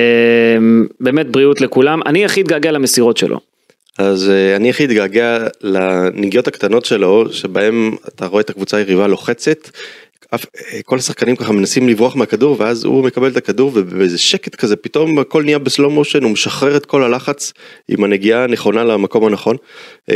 באמת 1.00 1.30
בריאות 1.32 1.62
לכולם. 1.62 2.00
אני 2.06 2.26
הכי 2.26 2.42
אתגעגע 2.42 2.72
למסירות 2.72 3.18
שלו. 3.18 3.55
אז 3.98 4.30
uh, 4.30 4.56
אני 4.56 4.70
הכי 4.70 4.86
אתגעגע 4.86 5.48
לנגיעות 5.62 6.48
הקטנות 6.48 6.86
שלו, 6.86 7.34
שבהם 7.34 7.96
אתה 8.08 8.26
רואה 8.26 8.42
את 8.42 8.50
הקבוצה 8.50 8.78
היריבה 8.78 9.08
לוחצת, 9.08 9.70
אה, 10.34 10.40
כל 10.86 10.98
השחקנים 10.98 11.36
ככה 11.36 11.52
מנסים 11.52 11.90
לברוח 11.90 12.16
מהכדור, 12.16 12.56
ואז 12.60 12.86
הוא 12.86 13.04
מקבל 13.04 13.28
את 13.28 13.38
הכדור, 13.38 13.72
ובאיזה 13.74 14.18
שקט 14.18 14.56
כזה, 14.56 14.76
פתאום 14.76 15.20
הכל 15.20 15.44
נהיה 15.44 15.60
בסלואו 15.60 15.92
מושן, 15.92 16.24
הוא 16.24 16.32
משחרר 16.32 16.78
את 16.78 16.86
כל 16.86 17.04
הלחץ 17.04 17.54
עם 17.88 18.04
הנגיעה 18.04 18.44
הנכונה 18.44 18.84
למקום 18.84 19.26
הנכון. 19.26 19.56
Uh, 20.10 20.14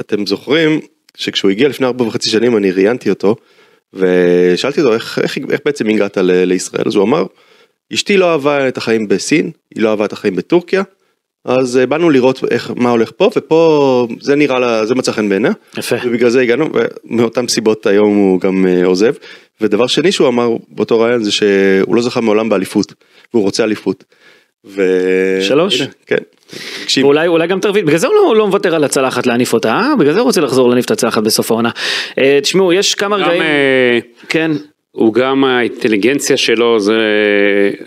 אתם 0.00 0.26
זוכרים 0.26 0.80
שכשהוא 1.16 1.50
הגיע 1.50 1.68
לפני 1.68 1.86
ארבע 1.86 2.04
וחצי 2.04 2.30
שנים 2.30 2.56
אני 2.56 2.70
ראיינתי 2.70 3.10
אותו, 3.10 3.36
ושאלתי 3.92 4.80
אותו 4.80 4.94
איך, 4.94 5.18
איך, 5.22 5.38
איך 5.50 5.60
בעצם 5.64 5.88
הגעת 5.88 6.18
לישראל, 6.20 6.84
אז 6.86 6.94
הוא 6.94 7.04
אמר, 7.04 7.26
אשתי 7.92 8.16
לא 8.16 8.32
אהבה 8.32 8.68
את 8.68 8.76
החיים 8.76 9.08
בסין, 9.08 9.50
היא 9.74 9.82
לא 9.82 9.90
אהבה 9.90 10.04
את 10.04 10.12
החיים 10.12 10.36
בטורקיה, 10.36 10.82
אז 11.46 11.76
אה, 11.76 11.86
באנו 11.86 12.10
לראות 12.10 12.44
איך, 12.50 12.70
מה 12.76 12.90
הולך 12.90 13.10
פה, 13.16 13.30
ופה 13.36 14.08
זה 14.20 14.36
נראה 14.36 14.58
לה, 14.58 14.86
זה 14.86 14.94
מצא 14.94 15.12
חן 15.12 15.28
בעיניה. 15.28 15.52
יפה. 15.78 15.96
ובגלל 16.04 16.30
זה 16.30 16.40
הגענו, 16.40 16.68
ומאותן 17.04 17.48
סיבות 17.48 17.86
היום 17.86 18.16
הוא 18.16 18.40
גם 18.40 18.66
אה, 18.66 18.86
עוזב. 18.86 19.12
ודבר 19.60 19.86
שני 19.86 20.12
שהוא 20.12 20.28
אמר 20.28 20.48
באותו 20.68 21.00
רעיון 21.00 21.22
זה 21.22 21.32
שהוא 21.32 21.96
לא 21.96 22.02
זכה 22.02 22.20
מעולם 22.20 22.48
באליפות, 22.48 22.94
והוא 23.34 23.42
רוצה 23.42 23.64
אליפות. 23.64 24.04
ו... 24.64 24.82
שלוש? 25.42 25.80
הנה, 25.80 25.90
כן. 26.06 26.16
תקשיב, 26.82 27.04
ואולי 27.04 27.26
אולי 27.26 27.46
גם 27.46 27.60
תרוויל, 27.60 27.84
בגלל 27.84 27.98
זה 27.98 28.06
הוא 28.06 28.14
לא, 28.14 28.36
לא 28.36 28.46
מוותר 28.46 28.74
על 28.74 28.84
הצלחת 28.84 29.26
להניף 29.26 29.52
אותה, 29.52 29.72
אה? 29.72 29.96
בגלל 29.98 30.12
זה 30.12 30.18
הוא 30.18 30.26
רוצה 30.26 30.40
לחזור 30.40 30.68
להניף 30.68 30.84
את 30.84 30.90
הצלחת 30.90 31.22
בסוף 31.22 31.50
העונה. 31.50 31.70
אה, 32.18 32.38
תשמעו, 32.42 32.72
יש 32.72 32.94
כמה 32.94 33.18
גם, 33.18 33.24
רגעים, 33.24 33.42
אה, 33.42 33.98
כן, 34.28 34.50
הוא 34.96 35.14
גם 35.14 35.44
האינטליגנציה 35.44 36.36
שלו 36.36 36.80
זה, 36.80 36.98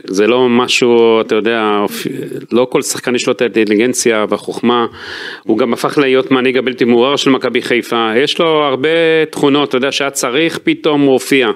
זה 0.04 0.28
לא 0.28 0.50
משהו, 0.50 1.22
אתה 1.22 1.36
יודע, 1.36 1.86
לא 2.52 2.68
כל 2.70 2.82
שחקן 2.82 3.16
יש 3.16 3.28
לו 3.28 3.34
את 3.34 3.42
האינטליגנציה 3.42 4.26
והחוכמה, 4.30 4.86
הוא 5.44 5.58
גם 5.58 5.74
הפך 5.74 5.98
להיות 5.98 6.32
מנהיג 6.32 6.58
הבלתי 6.58 6.86
מעורער 6.86 7.16
של 7.16 7.30
מכבי 7.30 7.62
חיפה, 7.62 8.12
יש 8.16 8.40
לו 8.40 8.48
הרבה 8.48 8.90
תכונות, 9.30 9.70
אתה 9.70 9.78
יודע, 9.78 9.92
שהיה 9.92 10.12
צריך 10.12 10.60
פתאום 10.64 11.02
הוא 11.02 11.14
הופיע, 11.14 11.50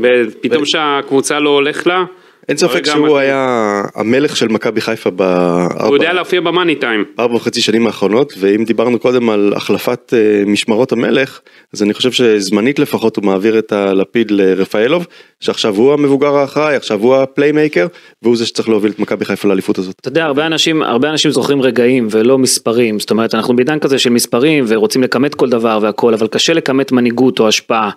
ופתאום 0.00 0.64
שהקבוצה 0.64 1.40
לא 1.40 1.50
הולך 1.50 1.86
לה, 1.86 2.04
אין 2.48 2.56
ספק 2.56 2.74
הרגע 2.74 2.92
שהוא. 2.92 3.18
היה 3.18 3.82
המלך 3.94 4.36
של 4.36 4.48
מכבי 4.48 4.80
חיפה 4.80 5.08
הוא 5.08 5.24
יודע 5.24 5.98
בארבע 5.98 6.12
להופיע 6.12 6.40
ב 6.40 6.46
money 6.46 6.74
time. 6.74 7.04
ארבע 7.18 7.34
וחצי 7.34 7.60
שנים 7.60 7.86
האחרונות, 7.86 8.34
ואם 8.38 8.64
דיברנו 8.64 8.98
קודם 8.98 9.30
על 9.30 9.52
החלפת 9.56 10.14
אה, 10.16 10.44
משמרות 10.46 10.92
המלך, 10.92 11.40
אז 11.74 11.82
אני 11.82 11.94
חושב 11.94 12.12
שזמנית 12.12 12.78
לפחות 12.78 13.16
הוא 13.16 13.24
מעביר 13.24 13.58
את 13.58 13.72
הלפיד 13.72 14.30
לרפאלוב, 14.30 15.06
שעכשיו 15.40 15.74
הוא 15.76 15.92
המבוגר 15.92 16.36
האחראי, 16.36 16.76
עכשיו 16.76 17.00
הוא 17.00 17.16
ה 17.16 17.22
playmaker, 17.22 17.86
והוא 18.22 18.36
זה 18.36 18.46
שצריך 18.46 18.68
להוביל 18.68 18.90
את 18.90 18.98
מכבי 18.98 19.24
חיפה 19.24 19.48
לאליפות 19.48 19.78
הזאת. 19.78 19.94
אתה 20.00 20.08
יודע, 20.08 20.24
הרבה 20.24 20.46
אנשים, 20.46 20.82
הרבה 20.82 21.10
אנשים 21.10 21.30
זוכרים 21.30 21.62
רגעים 21.62 22.08
ולא 22.10 22.38
מספרים, 22.38 23.00
זאת 23.00 23.10
אומרת, 23.10 23.34
אנחנו 23.34 23.56
בעידן 23.56 23.78
כזה 23.78 23.98
של 23.98 24.10
מספרים 24.10 24.64
ורוצים 24.68 25.02
לכמת 25.02 25.34
כל 25.34 25.48
דבר 25.48 25.78
והכל, 25.82 26.14
אבל 26.14 26.26
קשה 26.26 26.52
לכמת 26.52 26.92
מנהיגות 26.92 27.40
או 27.40 27.48
השפעה. 27.48 27.90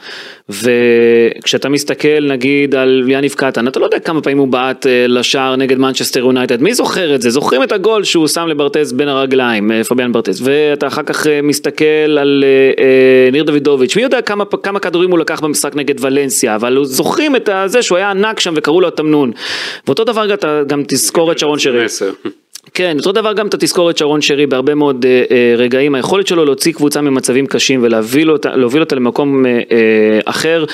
וכשאתה 0.50 1.70
מסתכל 1.70 2.28
נגיד 2.28 2.76
על 2.76 3.04
יניב 3.08 3.34
קטן, 3.34 3.68
אתה 3.68 3.80
לא 3.80 3.86
יודע 3.86 4.00
כמה 4.00 4.22
פעמים 4.22 4.37
הוא 4.38 4.48
בעט 4.48 4.88
אה, 4.88 5.08
לשער 5.08 5.56
נגד 5.56 5.78
מנצ'סטר 5.78 6.20
יונייטד, 6.20 6.62
מי 6.62 6.74
זוכר 6.74 7.16
את 7.16 7.22
זה? 7.22 7.30
זוכרים 7.30 7.64
את 7.64 7.72
הגול 7.72 8.04
שהוא 8.04 8.28
שם 8.28 8.48
לברטז 8.48 8.94
בין 8.94 9.08
הרגליים, 9.08 9.72
אה, 9.72 9.84
פביאן 9.84 10.12
ברטז, 10.12 10.48
ואתה 10.48 10.88
אחר 10.88 11.04
כך 11.04 11.28
אה, 11.28 11.42
מסתכל 11.42 12.18
על 12.20 12.44
ניר 13.32 13.44
דוידוביץ', 13.44 13.96
מי 13.96 14.02
יודע 14.02 14.22
כמה, 14.22 14.44
כמה 14.64 14.80
כדורים 14.80 15.12
הוא 15.12 15.20
לקח 15.20 15.40
במשחק 15.40 15.76
נגד 15.76 15.96
ולנסיה, 16.04 16.56
אבל 16.56 16.80
זוכרים 16.84 17.36
את 17.36 17.50
זה 17.66 17.82
שהוא 17.82 17.98
היה 17.98 18.12
ענק 18.12 18.40
שם 18.40 18.54
וקראו 18.58 18.82
לו 18.82 18.88
התמנון. 18.88 19.32
ואותו 19.88 20.04
דבר 20.04 20.26
גם 20.68 20.84
תזכור 20.88 21.32
את 21.32 21.40
שרון 21.40 21.60
שרי. 21.60 21.86
כן, 22.74 22.98
אותו 22.98 23.12
דבר 23.12 23.34
גם 23.34 23.48
אתה 23.48 23.58
תזכור 23.58 23.90
את 23.90 23.98
שרון 23.98 24.22
שרי 24.22 24.48
בהרבה 24.48 24.76
מאוד 24.76 25.06
אה, 25.06 25.24
אה, 25.32 25.54
רגעים, 25.58 25.96
היכולת 25.96 26.28
שלו 26.28 26.46
להוציא 26.46 26.74
קבוצה 26.74 27.02
ממצבים 27.02 27.48
קשים 27.48 27.80
ולהוביל 27.84 28.32
אותה, 28.32 28.50
אותה 28.80 28.96
למקום 28.96 29.46
אה, 29.46 29.52
אה, 29.52 30.20
אחר, 30.26 30.66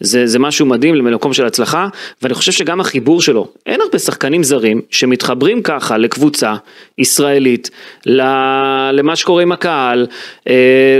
זה, 0.00 0.26
זה 0.26 0.38
משהו 0.38 0.66
מדהים, 0.66 0.94
למקום 0.94 1.32
של 1.32 1.46
הצלחה, 1.46 1.88
ואני 2.22 2.34
חושב 2.34 2.52
שגם 2.52 2.80
החיבור 2.80 3.22
שלו, 3.22 3.48
אין 3.66 3.80
הרבה 3.80 3.98
שחקנים 3.98 4.42
זרים 4.42 4.80
שמתחברים 4.90 5.62
ככה 5.62 5.98
לקבוצה 5.98 6.54
ישראלית, 6.98 7.70
למה 8.06 9.16
שקורה 9.16 9.42
עם 9.42 9.52
הקהל, 9.52 10.06
אה, 10.48 10.98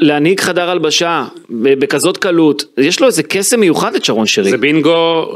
להנהיג 0.00 0.40
חדר 0.40 0.70
הלבשה 0.70 1.24
בכזאת 1.50 2.16
קלות, 2.16 2.64
יש 2.78 3.00
לו 3.00 3.06
איזה 3.06 3.22
קסם 3.22 3.60
מיוחד 3.60 3.94
את 3.94 4.04
שרון 4.04 4.26
שרי. 4.26 4.50
זה 4.50 4.56
בינגו 4.56 5.26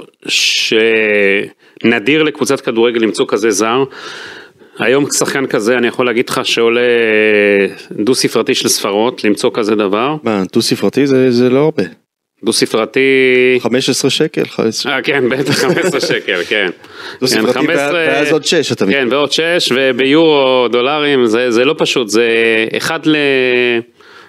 שנדיר 1.83 2.23
לקבוצת 2.23 2.61
כדורגל 2.61 3.01
למצוא 3.01 3.27
כזה 3.29 3.51
זר. 3.51 3.85
היום 4.79 5.07
שחקן 5.11 5.47
כזה 5.47 5.79
אני 5.79 5.87
יכול 5.87 6.07
להגיד 6.07 6.29
לך 6.29 6.41
שעולה 6.45 6.81
דו 7.91 8.15
ספרתי 8.15 8.55
של 8.55 8.69
ספרות 8.69 9.25
למצוא 9.25 9.51
כזה 9.55 9.75
דבר. 9.75 10.17
מה, 10.23 10.43
דו 10.53 10.63
ספרתי 10.63 11.07
זה, 11.07 11.31
זה 11.31 11.51
לא 11.51 11.59
הרבה. 11.59 11.83
דו 12.45 12.53
ספרתי, 12.53 13.01
15 13.61 14.11
שקל, 14.11 14.45
15. 14.45 14.93
אה 14.93 15.03
כן 15.03 15.29
בטח 15.29 15.53
15 15.55 16.01
שקל 16.01 16.45
כן. 16.49 16.71
דו 17.21 17.27
כן, 17.27 17.27
ספרתי 17.27 17.53
15 17.53 17.93
ואז 17.93 18.33
עוד 18.33 18.45
6 18.45 18.73
אתה 18.73 18.87
כן 18.87 18.91
מתכוון. 18.91 19.13
ועוד 19.13 19.33
6 19.33 19.73
וביורו 19.77 20.69
דולרים 20.73 21.27
זה, 21.27 21.51
זה 21.51 21.65
לא 21.65 21.75
פשוט 21.79 22.09
זה 22.09 22.29
אחד 22.77 23.07
ל... 23.07 23.17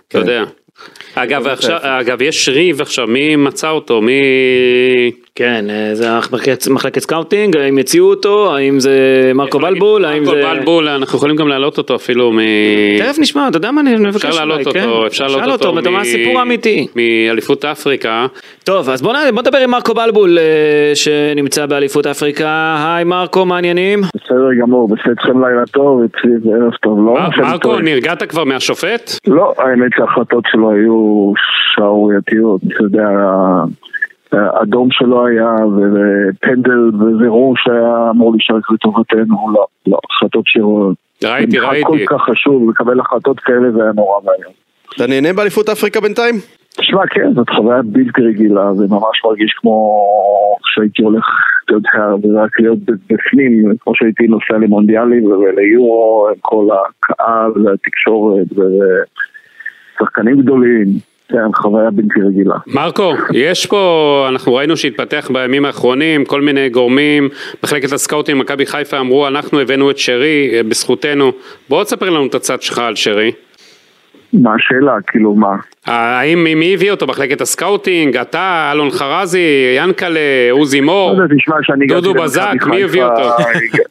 אתה 0.08 0.10
כן. 0.10 0.20
יודע. 0.20 0.44
אגב, 1.15 1.47
עכשיו, 1.47 1.78
אגב, 1.82 2.21
יש 2.21 2.49
ריב 2.49 2.82
עכשיו, 2.82 3.08
מי 3.08 3.36
מצא 3.36 3.69
אותו? 3.69 4.01
מי... 4.01 4.21
כן, 5.36 5.65
אה, 5.69 5.95
זה 5.95 6.17
מחלקת, 6.17 6.67
מחלקת 6.69 6.99
scouting, 7.00 7.58
האם 7.58 7.78
יציעו 7.78 8.10
אותו, 8.10 8.56
האם 8.56 8.80
זה 8.80 8.91
מרקו 9.36 9.60
בלבול, 9.60 10.06
האם 10.06 10.23
מרקו 10.23 10.36
זה... 10.36 10.43
בלבול, 10.54 10.88
אנחנו 10.88 11.17
יכולים 11.17 11.36
גם 11.36 11.47
להעלות 11.47 11.78
אותו 11.78 11.95
אפילו 11.95 12.32
מ... 12.32 12.39
תכף 12.99 13.19
נשמע, 13.19 13.47
אתה 13.47 13.58
יודע 13.58 13.71
מה, 13.71 13.82
אני 13.82 13.95
מבקש 13.95 14.25
אפשר 14.25 14.38
להעלות 14.38 14.67
אולי, 14.67 14.80
כן? 14.80 14.89
אותו, 14.89 15.08
אפשר 15.08 15.28
להעלות 15.28 15.65
אותו. 15.65 15.78
אותו, 15.78 15.91
מה 15.91 16.01
הסיפור 16.01 16.39
האמיתי. 16.39 16.88
מאליפות 16.95 17.65
אפריקה. 17.65 18.25
טוב, 18.63 18.89
אז 18.89 19.01
בוא 19.01 19.13
בוא 19.34 19.41
נדבר 19.41 19.58
עם 19.58 19.71
מרקו 19.71 19.93
בלבול, 19.93 20.38
אה, 20.38 20.91
שנמצא 20.95 21.65
באליפות 21.65 22.08
אפריקה. 22.08 22.75
היי 22.88 23.04
מרקו, 23.04 23.45
מה 23.45 23.56
העניינים? 23.56 24.01
בסדר 24.15 24.49
גמור, 24.62 24.88
בסדר 24.88 25.47
לילה 25.47 25.65
טוב, 25.71 26.01
אצלי 26.04 26.32
זה 26.43 26.49
ערב 26.49 26.73
טוב, 26.82 26.99
לא? 27.06 27.13
מרקו. 27.38 27.80
נרגעת 27.80 28.23
כבר 28.23 28.43
מהשופט? 28.43 29.12
לא, 29.28 29.54
האמת 29.58 29.91
שההחלטות 29.97 30.43
שלו 30.51 30.71
היו 30.71 31.05
שערורייתיות, 31.76 32.62
אתה 32.68 32.84
יודע, 32.84 33.08
האדום 34.32 34.88
שלו 34.91 35.28
היה, 35.28 35.56
ופנדל 35.65 36.89
וזירור 36.96 37.54
שהיה 37.58 38.10
אמור 38.10 38.32
להישאר 38.32 38.56
לטובתנו, 38.74 39.52
לא, 39.54 39.65
לא, 39.88 40.00
החלטות 40.12 40.44
שלו, 40.48 40.94
ראיתי, 41.24 41.60
ראיתי. 41.60 41.86
כל 41.86 42.18
כך 42.18 42.22
חשוב, 42.22 42.70
לקבל 42.70 43.00
החלטות 43.00 43.39
כאלה 43.39 43.72
זה 43.72 43.84
היה 43.84 43.91
נורא 43.96 44.18
ואיום. 44.18 44.54
אתה 44.96 45.08
נהנה 45.08 45.34
באליפות 45.34 45.70
אפריקה 45.70 46.02
בינתיים? 46.02 46.36
תשמע, 46.78 47.08
כן, 47.08 47.34
זאת 47.34 47.50
חוויה 47.50 47.82
בלתי 47.86 48.22
רגילה, 48.22 48.74
זה 48.74 48.86
ממש 48.89 49.22
מרגיש 49.26 49.52
כמו 49.52 50.02
שהייתי 50.65 51.04
הולך, 51.04 51.26
אתה 51.65 51.74
יודע, 51.74 52.41
רק 52.44 52.60
להיות 52.60 52.80
בפנים, 52.86 53.72
כמו 53.80 53.96
שהייתי 53.96 54.28
נוסע 54.28 54.54
למונדיאלים 54.54 55.26
וליורו, 55.26 56.28
עם 56.30 56.36
כל 56.41 56.68
הקהל 56.74 57.52
והתקשורת 57.52 58.48
ושחקנים 59.96 60.42
גדולים, 60.42 60.88
כן, 61.30 61.54
חוויה 61.54 61.92
בלתי 61.92 62.22
רגילה. 62.28 62.56
מרקו, 62.68 63.14
יש 63.34 63.66
פה, 63.66 64.26
אנחנו 64.30 64.56
ראינו 64.56 64.78
שהתפתח 64.78 65.32
בימים 65.34 65.66
האחרונים, 65.66 66.26
כל 66.26 66.42
מיני 66.42 66.70
גורמים, 66.70 67.30
מחלקת 67.64 67.92
הסקאוטים, 67.92 68.40
מכבי 68.40 68.66
חיפה 68.66 69.00
אמרו, 69.00 69.28
אנחנו 69.28 69.60
הבאנו 69.60 69.92
את 69.92 69.98
שרי, 69.98 70.52
אה, 70.54 70.64
בזכותנו. 70.64 71.32
בוא 71.70 71.84
תספר 71.84 72.10
לנו 72.10 72.26
את 72.26 72.36
הצד 72.36 72.62
שלך 72.62 72.80
על 72.80 72.96
שרי. 72.96 73.32
מה 74.34 74.56
השאלה? 74.56 74.98
כאילו 75.08 75.36
מה? 75.36 75.56
האם 75.86 76.44
מי 76.44 76.74
הביא 76.74 76.92
אותו? 76.92 77.08
מחלקת 77.08 77.42
ה 77.41 77.49
scouting? 77.49 78.18
אתה, 78.18 78.70
אלון 78.74 78.90
חרזי, 78.90 79.76
ינקלה, 79.78 80.20
עוזי 80.52 80.86
מור, 80.86 81.18
הגעתי 81.70 81.88
דודו 81.88 82.14
בזק, 82.14 82.54
מי 82.70 82.84
הביא 82.84 83.04
אותו? 83.04 83.30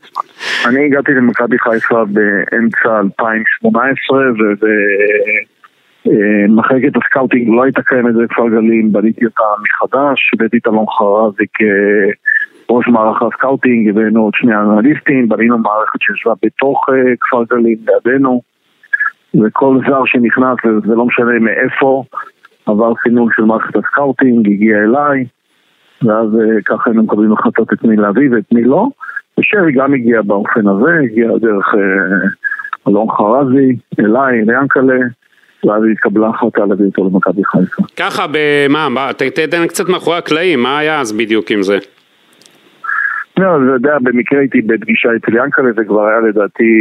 אני 0.67 0.87
הגעתי 0.87 1.13
למכבי 1.13 1.59
חיפה 1.59 2.05
באמצע 2.05 3.01
2018, 3.01 4.19
ומחלקת 6.07 6.97
הסקאוטינג 6.97 7.49
לא 7.57 7.63
הייתה 7.63 7.83
קיימת 7.83 8.15
בכפר 8.15 8.49
גלים, 8.49 8.93
בניתי 8.93 9.25
אותה 9.25 9.43
מחדש, 9.63 10.31
הבאתי 10.35 10.57
את 10.59 10.67
אלון 10.67 10.87
חרזי 10.99 11.45
כראש 11.55 12.89
מערך 12.89 13.23
הסקאוטינג, 13.23 13.89
הבאנו 13.89 14.23
עוד 14.23 14.33
שני 14.37 14.57
אנליסטים, 14.57 15.29
בנינו 15.29 15.59
מערכת 15.59 16.01
שישבה 16.01 16.33
בתוך 16.43 16.87
אה, 16.89 17.17
כפר 17.21 17.45
גלים, 17.51 17.79
לידינו, 17.87 18.43
וכל 19.43 19.79
זר 19.89 20.03
שנכנס, 20.05 20.57
וזה 20.65 20.95
לא 20.95 21.07
משנה 21.07 21.39
מאיפה, 21.41 22.05
עבר 22.67 22.93
סינון 23.03 23.29
של 23.37 23.43
מערכת 23.43 23.77
הסקאוטינג, 23.77 24.47
הגיע 24.47 24.79
אליי, 24.79 25.25
ואז 26.03 26.29
אה, 26.41 26.63
ככה 26.65 26.91
היינו 26.91 27.03
מקבלים 27.03 27.33
החלטות 27.33 27.73
את 27.73 27.85
מי 27.85 27.97
להביא 27.97 28.31
ואת 28.31 28.53
מי 28.53 28.65
לא. 28.65 28.89
ושרי 29.39 29.73
גם 29.73 29.95
הגיע 29.95 30.23
באופן 30.23 30.69
הזה, 30.69 30.99
הגיע 31.03 31.29
דרך 31.41 31.75
אה, 31.75 32.29
אלון 32.89 33.11
חרזי, 33.11 33.77
אליי, 33.99 34.45
ליאנקלה, 34.45 34.99
ואז 35.65 35.83
התקבלה 35.93 36.29
החלטה 36.29 36.65
להביא 36.67 36.87
אותו 36.87 37.11
למכבי 37.13 37.45
חיפה. 37.45 37.83
ככה, 37.97 38.27
במה, 38.33 38.89
מה, 38.89 39.11
תתן 39.13 39.67
קצת 39.67 39.89
מאחורי 39.89 40.17
הקלעים, 40.17 40.63
מה 40.63 40.79
היה 40.79 41.01
אז 41.01 41.13
בדיוק 41.13 41.51
עם 41.51 41.63
זה? 41.63 41.79
לא, 43.39 43.57
אתה 43.57 43.73
יודע, 43.75 43.99
במקרה 44.03 44.39
הייתי 44.39 44.63
בפגישה 44.63 45.09
אצל 45.17 45.37
יאנקלה, 45.37 45.73
זה 45.73 45.85
כבר 45.85 46.07
היה 46.07 46.21
לדעתי 46.21 46.73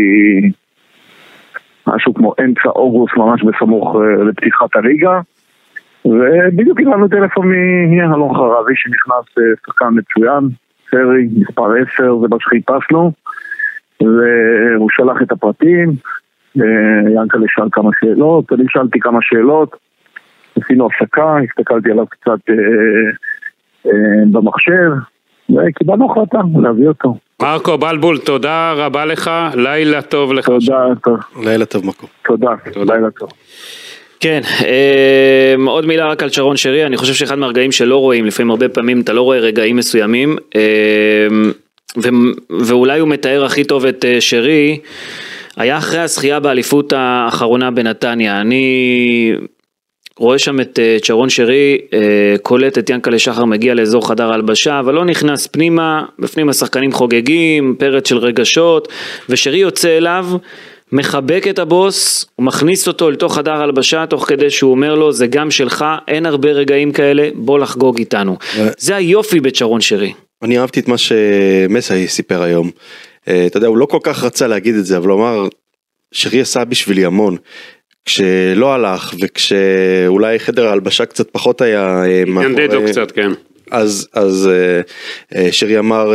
משהו 1.88 2.14
כמו 2.14 2.34
אמצע 2.44 2.70
אוגוסט, 2.70 3.18
ממש 3.18 3.44
בסמוך 3.44 3.96
אה, 3.96 4.24
לפתיחת 4.24 4.76
הליגה. 4.76 5.20
ובדיוק 6.06 6.78
קיבלנו 6.78 7.08
טלפון 7.08 7.52
מאלון 7.90 8.34
חרבי 8.34 8.74
שנכנס 8.76 9.38
אה, 9.38 9.44
שחקן 9.66 9.88
מצוין, 9.96 10.50
סרי, 10.92 11.28
מספר 11.38 11.74
10, 11.96 12.18
זה 12.22 12.28
מה 12.30 12.38
שחיפשנו. 12.40 13.12
והוא 14.02 14.90
שלח 14.92 15.22
את 15.22 15.32
הפרטים, 15.32 15.90
יאנקלה 17.16 17.46
שאל 17.48 17.68
כמה 17.72 17.90
שאלות, 18.00 18.54
אני 18.54 18.64
שאלתי 18.70 19.00
כמה 19.00 19.20
שאלות, 19.22 19.76
עשינו 20.62 20.88
הפסקה, 20.88 21.38
הסתכלתי 21.50 21.92
עליו 21.92 22.06
קצת 22.08 22.50
אה, 22.50 22.56
אה, 23.86 23.92
במחשב, 24.32 24.92
וקיבלנו 25.50 26.12
החלטה 26.12 26.40
להביא 26.62 26.88
אותו. 26.88 27.18
מרקו 27.42 27.78
בלבול, 27.78 28.18
תודה 28.18 28.74
רבה 28.78 29.06
לך, 29.06 29.32
לילה 29.56 30.02
טוב 30.02 30.34
לך. 30.34 30.46
תודה, 30.46 30.86
טוב, 31.04 31.20
לילה 31.44 31.66
טוב 31.66 31.86
מקום. 31.86 32.10
תודה, 32.24 32.50
לילה 32.76 33.12
טוב. 33.12 33.30
כן, 34.20 34.42
אה, 34.66 35.56
עוד 35.68 35.86
מילה 35.86 36.08
רק 36.08 36.24
על 36.24 36.30
שרון 36.30 36.58
שרי, 36.58 36.86
אני 36.86 36.98
חושב 36.98 37.14
שאחד 37.14 37.38
מהרגעים 37.38 37.72
שלא 37.72 37.98
רואים, 37.98 38.26
לפעמים 38.26 38.50
הרבה 38.50 38.70
פעמים 38.70 39.02
אתה 39.02 39.14
לא 39.14 39.22
רואה 39.22 39.40
רגעים 39.40 39.76
מסוימים, 39.76 40.36
אה, 40.56 41.28
ו- 41.98 42.64
ואולי 42.66 43.00
הוא 43.00 43.10
מתאר 43.10 43.46
הכי 43.46 43.64
טוב 43.64 43.86
את 43.86 44.06
אה, 44.06 44.22
שרי, 44.22 44.80
היה 45.58 45.78
אחרי 45.78 46.00
הזכייה 46.00 46.40
באליפות 46.40 46.94
האחרונה 46.94 47.72
בנתניה, 47.72 48.42
אני 48.42 49.36
רואה 50.18 50.40
שם 50.40 50.60
את 50.60 50.80
אה, 50.80 50.96
את 50.96 51.06
שרון 51.06 51.30
שרי, 51.30 51.78
אה, 51.94 52.36
קולט 52.42 52.78
את 52.78 52.90
ינקלה 52.90 53.20
שחר 53.20 53.46
מגיע 53.46 53.74
לאזור 53.74 54.08
חדר 54.08 54.34
הלבשה, 54.34 54.80
אבל 54.80 54.94
לא 54.94 55.06
נכנס 55.06 55.48
פנימה, 55.48 56.04
בפנים 56.20 56.50
השחקנים 56.50 56.92
חוגגים, 56.92 57.76
פרץ 57.80 58.10
של 58.10 58.18
רגשות, 58.18 58.88
ושרי 59.30 59.58
יוצא 59.58 59.98
אליו, 59.98 60.26
מחבק 60.92 61.46
את 61.50 61.60
הבוס, 61.60 62.26
הוא 62.36 62.46
מכניס 62.46 62.88
אותו 62.88 63.12
לתוך 63.12 63.36
חדר 63.36 63.62
הלבשה, 63.62 64.06
תוך 64.06 64.26
כדי 64.28 64.50
שהוא 64.50 64.72
אומר 64.72 64.96
לו, 64.96 65.12
זה 65.12 65.28
גם 65.28 65.52
שלך, 65.52 65.86
אין 66.08 66.26
הרבה 66.26 66.52
רגעים 66.52 66.92
כאלה, 66.92 67.30
בוא 67.36 67.60
לחגוג 67.60 67.98
איתנו. 67.98 68.38
זה 68.78 68.96
היופי 68.96 69.40
בשרון 69.40 69.82
שרי. 69.82 70.14
אני 70.44 70.60
אהבתי 70.60 70.80
את 70.80 70.88
מה 70.88 70.98
שמסאי 70.98 72.08
סיפר 72.08 72.42
היום. 72.42 72.72
אה, 73.28 73.46
אתה 73.46 73.58
יודע, 73.58 73.68
הוא 73.68 73.78
לא 73.78 73.86
כל 73.86 74.00
כך 74.04 74.24
רצה 74.24 74.48
להגיד 74.48 74.76
את 74.76 74.86
זה, 74.86 74.98
אבל 74.98 75.10
הוא 75.10 75.20
אמר, 75.20 75.48
שרי 76.12 76.42
עשה 76.42 76.66
בשבילי 76.66 77.06
המון. 77.06 77.38
כשלא 78.06 78.74
הלך, 78.74 79.14
וכשאולי 79.22 80.40
חדר 80.40 80.68
ההלבשה 80.68 81.06
קצת 81.06 81.30
פחות 81.32 81.62
היה... 81.62 82.04
אה, 82.06 82.24
מאחורי- 82.26 82.54
קצת, 82.92 83.12
כן. 83.12 83.32
אז, 83.72 84.08
אז 84.14 84.50
אה, 85.36 85.52
שרי 85.52 85.80
אמר 85.80 86.14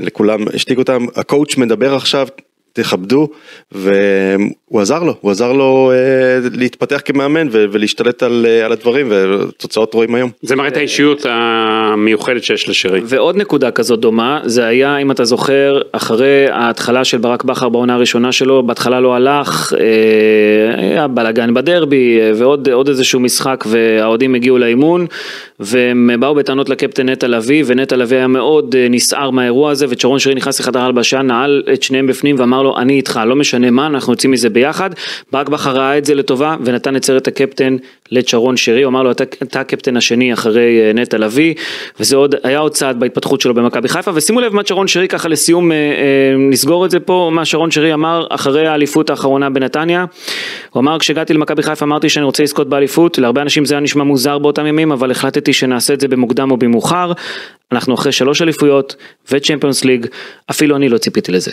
לכולם, 0.00 0.44
השתיק 0.54 0.78
אותם, 0.78 1.06
הקואוצ' 1.16 1.56
מדבר 1.56 1.94
עכשיו, 1.94 2.28
תכבדו, 2.72 3.28
והוא 3.72 4.80
עזר 4.80 5.02
לו, 5.02 5.14
הוא 5.20 5.30
עזר 5.30 5.52
לו 5.52 5.92
אה, 5.94 6.48
להתפתח 6.52 7.00
כמאמן 7.04 7.48
ו- 7.50 7.64
ולהשתלט 7.72 8.22
על, 8.22 8.46
אה, 8.48 8.66
על 8.66 8.72
הדברים, 8.72 9.08
ותוצאות 9.10 9.94
רואים 9.94 10.14
היום. 10.14 10.30
זה 10.42 10.56
מראה 10.56 10.68
את 10.68 10.76
האישיות 10.76 11.26
המיוחדת 11.28 12.44
שיש 12.44 12.68
לשרי. 12.68 13.00
ועוד 13.04 13.36
נקודה 13.36 13.70
כזאת 13.70 14.00
דומה, 14.00 14.40
זה 14.44 14.64
היה, 14.64 14.96
אם 14.96 15.10
אתה 15.10 15.24
זוכר, 15.24 15.80
אחרי 15.92 16.46
ההתחלה 16.50 17.04
של 17.04 17.18
ברק 17.18 17.44
בכר 17.44 17.68
בעונה 17.68 17.94
הראשונה 17.94 18.32
שלו, 18.32 18.62
בהתחלה 18.62 19.00
לא 19.00 19.14
הלך, 19.14 19.72
אה, 19.80 20.82
היה 20.82 21.08
בלאגן 21.08 21.54
בדרבי, 21.54 22.18
אה, 22.20 22.32
ועוד 22.34 22.68
עוד 22.68 22.88
איזשהו 22.88 23.20
משחק, 23.20 23.64
והאוהדים 23.68 24.34
הגיעו 24.34 24.58
לאימון, 24.58 25.06
והם 25.60 26.10
באו 26.20 26.34
בטענות 26.34 26.68
לקפטן 26.68 27.08
נטע 27.08 27.28
לביא, 27.28 27.64
ונטע 27.66 27.96
לביא 27.96 28.16
היה 28.16 28.26
מאוד 28.26 28.74
אה, 28.78 28.86
נסער 28.90 29.30
מהאירוע 29.30 29.70
הזה, 29.70 29.86
וצ'רון 29.88 30.18
שרי 30.18 30.34
נכנס 30.34 30.60
לחדר 30.60 30.80
הלבשה, 30.80 31.22
נעל 31.22 31.62
את 31.72 31.82
שניהם 31.82 32.06
בפנים 32.06 32.36
ואמר 32.38 32.59
לו, 32.62 32.78
אני 32.78 32.92
איתך, 32.92 33.20
לא 33.26 33.36
משנה 33.36 33.70
מה, 33.70 33.86
אנחנו 33.86 34.12
יוצאים 34.12 34.32
מזה 34.32 34.50
ביחד. 34.50 34.90
ברק 35.32 35.48
בכר 35.48 35.70
ראה 35.70 35.98
את 35.98 36.04
זה 36.04 36.14
לטובה, 36.14 36.56
ונתן 36.64 36.96
את 36.96 37.04
סרט 37.04 37.28
הקפטן 37.28 37.76
לצ'רון 38.12 38.56
שרי, 38.56 38.82
הוא 38.82 38.90
אמר 38.90 39.02
לו, 39.02 39.10
אתה, 39.10 39.24
אתה 39.42 39.60
הקפטן 39.60 39.96
השני 39.96 40.32
אחרי 40.32 40.80
אה, 40.80 40.92
נטע 40.92 41.18
לביא, 41.18 41.54
וזה 42.00 42.16
עוד, 42.16 42.34
היה 42.42 42.58
עוד 42.58 42.72
צעד 42.72 43.00
בהתפתחות 43.00 43.40
שלו 43.40 43.54
במכבי 43.54 43.88
חיפה, 43.88 44.10
ושימו 44.14 44.40
לב 44.40 44.54
מה 44.54 44.62
שרון 44.64 44.88
שרי 44.88 45.08
ככה 45.08 45.28
לסיום, 45.28 45.72
אה, 45.72 45.76
אה, 45.76 46.36
נסגור 46.50 46.86
את 46.86 46.90
זה 46.90 47.00
פה, 47.00 47.30
מה 47.32 47.44
שרון 47.44 47.70
שרי 47.70 47.94
אמר 47.94 48.26
אחרי 48.30 48.66
האליפות 48.66 49.10
האחרונה 49.10 49.50
בנתניה, 49.50 50.04
הוא 50.70 50.80
אמר 50.80 50.98
כשהגעתי 50.98 51.34
למכבי 51.34 51.62
חיפה 51.62 51.84
אמרתי 51.84 52.08
שאני 52.08 52.24
רוצה 52.24 52.42
לזכות 52.42 52.68
באליפות, 52.68 53.18
להרבה 53.18 53.42
אנשים 53.42 53.64
זה 53.64 53.74
היה 53.74 53.80
נשמע 53.80 54.04
מוזר 54.04 54.38
באותם 54.38 54.66
ימים, 54.66 54.92
אבל 54.92 55.10
החלטתי 55.10 55.52
שנעשה 55.52 55.94
את 55.94 56.00
זה 56.00 56.08
במוקדם 56.08 56.50
או 56.50 56.56
במאוחר, 56.56 57.12
אנחנו 57.72 57.94
אחרי 57.94 58.12
שלוש 58.12 58.42
אליפויות 58.42 58.96
וצ'מפיונס 59.30 59.84
ליג, 59.84 60.06
אפילו 60.50 60.76
אני 60.76 60.88
לא 60.88 60.98
ציפיתי 60.98 61.32
לזה. 61.32 61.52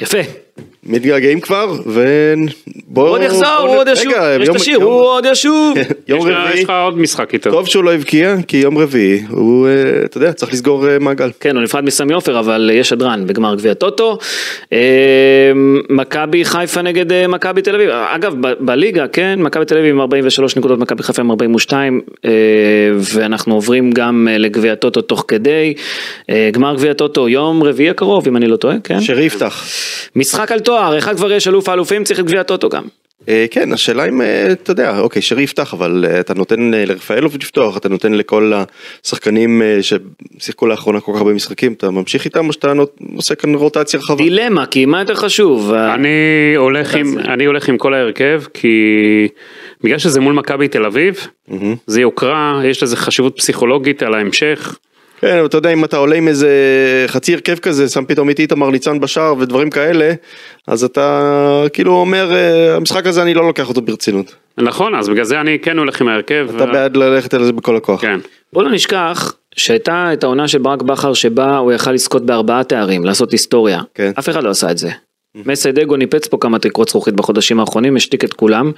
יפה. 0.00 0.18
מתגעגעים 0.88 1.40
כבר, 1.40 1.72
ובואו... 1.86 3.06
הוא 3.06 3.16
עוד 3.16 3.22
יחזור, 3.22 3.58
הוא 3.58 3.76
עוד 3.76 3.88
ישוב, 3.88 4.12
יש 4.40 4.48
את 4.48 4.54
השיר, 4.54 4.76
הוא 4.76 5.02
עוד 5.02 5.26
ישוב. 5.30 5.76
יום 6.08 6.20
רביעי, 6.20 6.54
יש 6.54 6.64
לך 6.64 6.72
עוד 6.84 6.98
משחק 6.98 7.34
איתו. 7.34 7.50
טוב 7.50 7.66
שהוא 7.66 7.84
לא 7.84 7.94
הבקיע, 7.94 8.36
כי 8.48 8.56
יום 8.56 8.78
רביעי, 8.78 9.22
הוא, 9.28 9.68
אה, 9.68 9.72
אתה 10.04 10.16
יודע, 10.16 10.32
צריך 10.32 10.52
לסגור 10.52 10.88
אה, 10.88 10.98
מעגל. 10.98 11.30
כן, 11.40 11.56
הוא 11.56 11.62
נפרד 11.62 11.84
מסמי 11.84 12.14
עופר, 12.14 12.38
אבל 12.38 12.70
יש 12.74 12.88
שדרן 12.88 13.26
בגמר 13.26 13.54
גביע 13.54 13.74
טוטו. 13.74 14.18
אה, 14.72 14.78
מכבי 15.90 16.44
חיפה 16.44 16.82
נגד 16.82 17.12
אה, 17.12 17.26
מכבי 17.26 17.62
תל 17.62 17.74
אביב. 17.74 17.90
אגב, 17.90 18.34
בליגה, 18.60 19.08
כן, 19.08 19.38
מכבי 19.42 19.64
תל 19.64 19.78
אביב 19.78 19.94
עם 19.94 20.00
43 20.00 20.56
נקודות, 20.56 20.78
מכבי 20.78 21.02
חיפה 21.02 21.22
עם 21.22 21.30
42, 21.30 22.00
אה, 22.24 22.30
ואנחנו 22.98 23.54
עוברים 23.54 23.92
גם 23.92 24.28
אה, 24.30 24.38
לגביע 24.38 24.74
טוטו 24.74 25.02
תוך 25.02 25.24
כדי. 25.28 25.74
אה, 26.30 26.50
גמר 26.52 26.74
גביע 26.74 26.92
טוטו 26.92 27.28
יום 27.28 27.62
רביעי 27.62 27.90
הקרוב, 27.90 28.28
אם 28.28 28.36
אני 28.36 28.46
לא 28.46 28.56
טועה, 28.56 28.76
כן? 28.84 29.00
שרי 29.00 29.24
יפתח. 29.24 29.64
משחק 30.16 30.52
על 30.52 30.60
תואר, 30.60 30.98
אחד 30.98 31.16
כבר 31.16 31.32
יש 31.32 31.48
אלוף 31.48 31.68
האלופים, 31.68 32.04
צריך 32.04 32.20
את 32.20 32.24
גביע 32.24 32.42
טוטו 32.42 32.68
גם. 32.68 32.82
אה, 33.28 33.46
כן, 33.50 33.72
השאלה 33.72 34.08
אם, 34.08 34.20
אה, 34.20 34.52
אתה 34.52 34.70
יודע, 34.70 34.98
אוקיי, 34.98 35.22
שרי 35.22 35.42
יפתח, 35.42 35.74
אבל 35.74 36.04
אה, 36.08 36.20
אתה 36.20 36.34
נותן 36.34 36.70
לרפאלוב 36.74 37.36
לפתוח, 37.36 37.76
אתה 37.76 37.88
נותן 37.88 38.12
לכל 38.12 38.52
השחקנים 39.04 39.62
ששיחקו 39.80 40.66
לאחרונה 40.66 41.00
כל 41.00 41.12
כך 41.14 41.18
הרבה 41.18 41.32
משחקים, 41.32 41.72
אתה 41.72 41.90
ממשיך 41.90 42.24
איתם 42.24 42.48
או 42.48 42.52
שאתה 42.52 42.72
עושה 43.16 43.34
כאן 43.34 43.54
רוטציה 43.54 44.00
רחבה? 44.00 44.16
דילמה, 44.16 44.66
כי 44.66 44.86
מה 44.86 45.00
יותר 45.00 45.14
חשוב? 45.14 45.72
אני 45.72 46.08
הולך 46.56 46.94
עם, 46.94 47.18
אני 47.18 47.44
הולך 47.44 47.68
עם 47.68 47.78
כל 47.78 47.94
ההרכב 47.94 48.42
כי 48.54 48.68
בגלל 49.82 49.98
שזה 49.98 50.20
מול 50.20 50.34
מכבי 50.34 50.68
תל 50.68 50.84
אביב, 50.84 51.26
זה 51.86 52.00
יוקרה, 52.00 52.60
יש 52.64 52.82
לזה 52.82 52.96
חשיבות 52.96 53.36
פסיכולוגית 53.36 54.02
על 54.02 54.14
ההמשך. 54.14 54.78
כן, 55.26 55.36
אבל 55.36 55.46
אתה 55.46 55.56
יודע, 55.56 55.72
אם 55.72 55.84
אתה 55.84 55.96
עולה 55.96 56.16
עם 56.16 56.28
איזה 56.28 56.50
חצי 57.06 57.34
הרכב 57.34 57.58
כזה, 57.58 57.88
שם 57.88 58.04
פתאום 58.04 58.28
איתי 58.28 58.42
איתמר 58.42 58.70
ניצן 58.70 59.00
בשער 59.00 59.34
ודברים 59.38 59.70
כאלה, 59.70 60.12
אז 60.66 60.84
אתה 60.84 61.64
כאילו 61.72 61.92
אומר, 61.92 62.34
אה, 62.34 62.76
המשחק 62.76 63.06
הזה 63.06 63.22
אני 63.22 63.34
לא 63.34 63.46
לוקח 63.46 63.68
אותו 63.68 63.82
ברצינות. 63.82 64.34
נכון, 64.58 64.94
אז 64.94 65.08
בגלל 65.08 65.24
זה 65.24 65.40
אני 65.40 65.58
כן 65.58 65.78
הולך 65.78 66.00
עם 66.00 66.08
ההרכב. 66.08 66.46
אתה 66.56 66.66
בעד 66.66 66.96
ללכת 66.96 67.34
על 67.34 67.44
זה 67.44 67.52
בכל 67.52 67.76
הכוח. 67.76 68.00
כן. 68.00 68.20
בוא 68.52 68.62
לא 68.62 68.70
נשכח 68.70 69.34
שהייתה 69.56 70.12
את 70.12 70.24
העונה 70.24 70.48
של 70.48 70.58
ברק 70.58 70.82
בכר 70.82 71.14
שבה 71.14 71.56
הוא 71.56 71.72
יכל 71.72 71.92
לזכות 71.92 72.26
בארבעה 72.26 72.64
תארים, 72.64 73.04
לעשות 73.04 73.32
היסטוריה. 73.32 73.80
כן. 73.94 74.12
אף 74.18 74.28
אחד 74.28 74.42
לא 74.42 74.50
עשה 74.50 74.70
את 74.70 74.78
זה. 74.78 74.90
מסיידגו 75.44 75.96
ניפץ 75.96 76.26
פה 76.26 76.38
כמה 76.40 76.58
תקרות 76.58 76.88
זכוכית 76.88 77.14
בחודשים 77.14 77.60
האחרונים, 77.60 77.96
השתיק 77.96 78.24
את 78.24 78.32
כולם, 78.32 78.72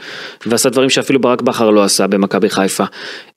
ועשה 0.46 0.70
דברים 0.70 0.90
שאפילו 0.90 1.20
ברק 1.20 1.42
בכר 1.42 1.70
לא 1.70 1.84
עשה 1.84 2.06
במכבי 2.06 2.50
חיפה. 2.50 2.84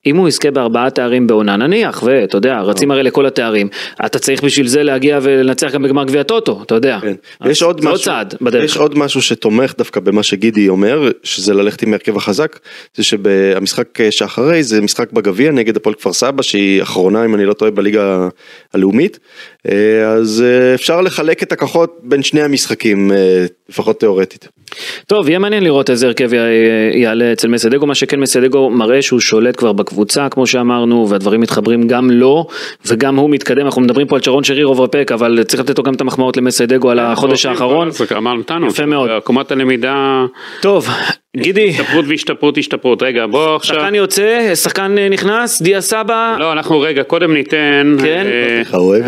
אם 0.05 0.17
הוא 0.17 0.27
יזכה 0.27 0.51
בארבעה 0.51 0.89
תארים 0.89 1.27
בעונה 1.27 1.57
נניח, 1.57 2.03
ואתה 2.05 2.37
יודע, 2.37 2.61
רצים 2.61 2.91
הרי 2.91 3.03
לכל 3.03 3.25
התארים, 3.25 3.69
אתה 4.05 4.19
צריך 4.19 4.43
בשביל 4.43 4.67
זה 4.67 4.83
להגיע 4.83 5.19
ולנצח 5.21 5.71
גם 5.71 5.83
בגמר 5.83 6.03
גביע 6.03 6.23
טוטו, 6.23 6.61
אתה 6.63 6.75
יודע. 6.75 6.99
כן. 7.01 7.13
יש 7.45 7.63
עוד 7.63 7.85
משהו, 7.85 8.05
צעד 8.05 8.35
בדרך. 8.41 8.63
יש 8.63 8.77
עוד 8.77 8.97
משהו 8.97 9.21
שתומך 9.21 9.73
דווקא 9.77 9.99
במה 9.99 10.23
שגידי 10.23 10.69
אומר, 10.69 11.11
שזה 11.23 11.53
ללכת 11.53 11.81
עם 11.81 11.93
ההרכב 11.93 12.17
החזק, 12.17 12.59
זה 12.95 13.03
שהמשחק 13.03 14.01
אה, 14.01 14.11
שאחרי 14.11 14.63
זה 14.63 14.81
משחק 14.81 15.11
בגביע 15.11 15.51
נגד 15.51 15.77
הפועל 15.77 15.95
כפר 15.95 16.13
סבא, 16.13 16.41
שהיא 16.41 16.81
אחרונה 16.81 17.25
אם 17.25 17.35
אני 17.35 17.45
לא 17.45 17.53
טועה 17.53 17.71
בליגה 17.71 18.27
הלאומית, 18.73 19.19
אה, 19.69 20.07
אז 20.07 20.43
אה, 20.47 20.75
אפשר 20.75 21.01
לחלק 21.01 21.43
את 21.43 21.51
הכוחות 21.51 21.99
בין 22.03 22.23
שני 22.23 22.41
המשחקים, 22.41 23.11
אה, 23.11 23.45
לפחות 23.69 23.99
תיאורטית. 23.99 24.47
טוב, 25.07 25.29
יהיה 25.29 25.39
מעניין 25.39 25.63
לראות 25.63 25.89
איזה 25.89 26.07
הרכב 26.07 26.33
י- 26.33 26.37
יעלה 27.01 27.31
אצל 27.31 27.47
מסדגו, 27.47 27.85
מה 27.85 27.95
שכן 27.95 28.19
מסדגו 28.19 28.69
מראה 28.69 29.01
שהוא 29.01 29.19
שולט 29.19 29.57
כבר 29.57 29.71
בקבוצה, 29.73 30.27
כמו 30.29 30.47
שאמרנו, 30.47 31.09
והדברים 31.09 31.41
מתחברים 31.41 31.87
גם 31.87 32.09
לו, 32.11 32.47
וגם 32.85 33.15
הוא 33.15 33.29
מתקדם, 33.29 33.65
אנחנו 33.65 33.81
מדברים 33.81 34.07
פה 34.07 34.15
על 34.15 34.21
שרון 34.21 34.43
שרי 34.43 34.63
רוב 34.63 34.83
הפרק, 34.83 35.11
אבל 35.11 35.43
צריך 35.43 35.61
לתת 35.63 35.77
לו 35.77 35.83
גם 35.83 35.93
את 35.93 36.01
המחמאות 36.01 36.37
למסדגו 36.37 36.89
על 36.89 36.99
החודש 36.99 37.45
האחרון. 37.45 37.87
אז 37.87 38.01
אמרנו, 38.17 38.39
נתנו. 38.39 38.67
יפה 38.67 38.85
מאוד. 38.85 39.09
עקומת 39.09 39.51
הלמידה, 39.51 40.25
טוב, 40.61 40.87
גידי, 41.37 41.69
השתפרות 41.69 42.05
והשתפרות 42.07 42.57
השתפרות. 42.57 43.03
רגע, 43.03 43.25
בוא 43.25 43.55
עכשיו. 43.55 43.75
שחקן 43.75 43.95
יוצא, 43.95 44.55
שחקן 44.55 44.97
אה, 44.97 45.09
נכנס, 45.09 45.61
דיה 45.61 45.81
סבא, 45.81 46.35
לא, 46.39 46.51
אנחנו 46.51 46.79
רגע, 46.79 47.03
קודם 47.03 47.33
ניתן. 47.33 47.95
כן. 48.01 48.25
אה, 48.25 48.61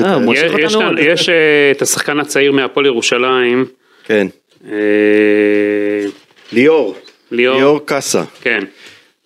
אה, 0.05 0.63
יש- 0.63 0.75
אותנו. 0.75 0.99
יש- 0.99 1.05
יש 1.21 1.29
את 1.71 1.81
השחקן 1.81 2.19
הצעיר 2.19 2.51
מהפועל 2.51 2.85
ירושלים. 2.85 3.65
כן. 4.05 4.27
אה, 4.71 6.05
ליאור. 6.51 6.95
ליאור. 7.31 7.57
ליאור 7.57 7.85
קאסה. 7.85 8.23
כן. 8.41 8.63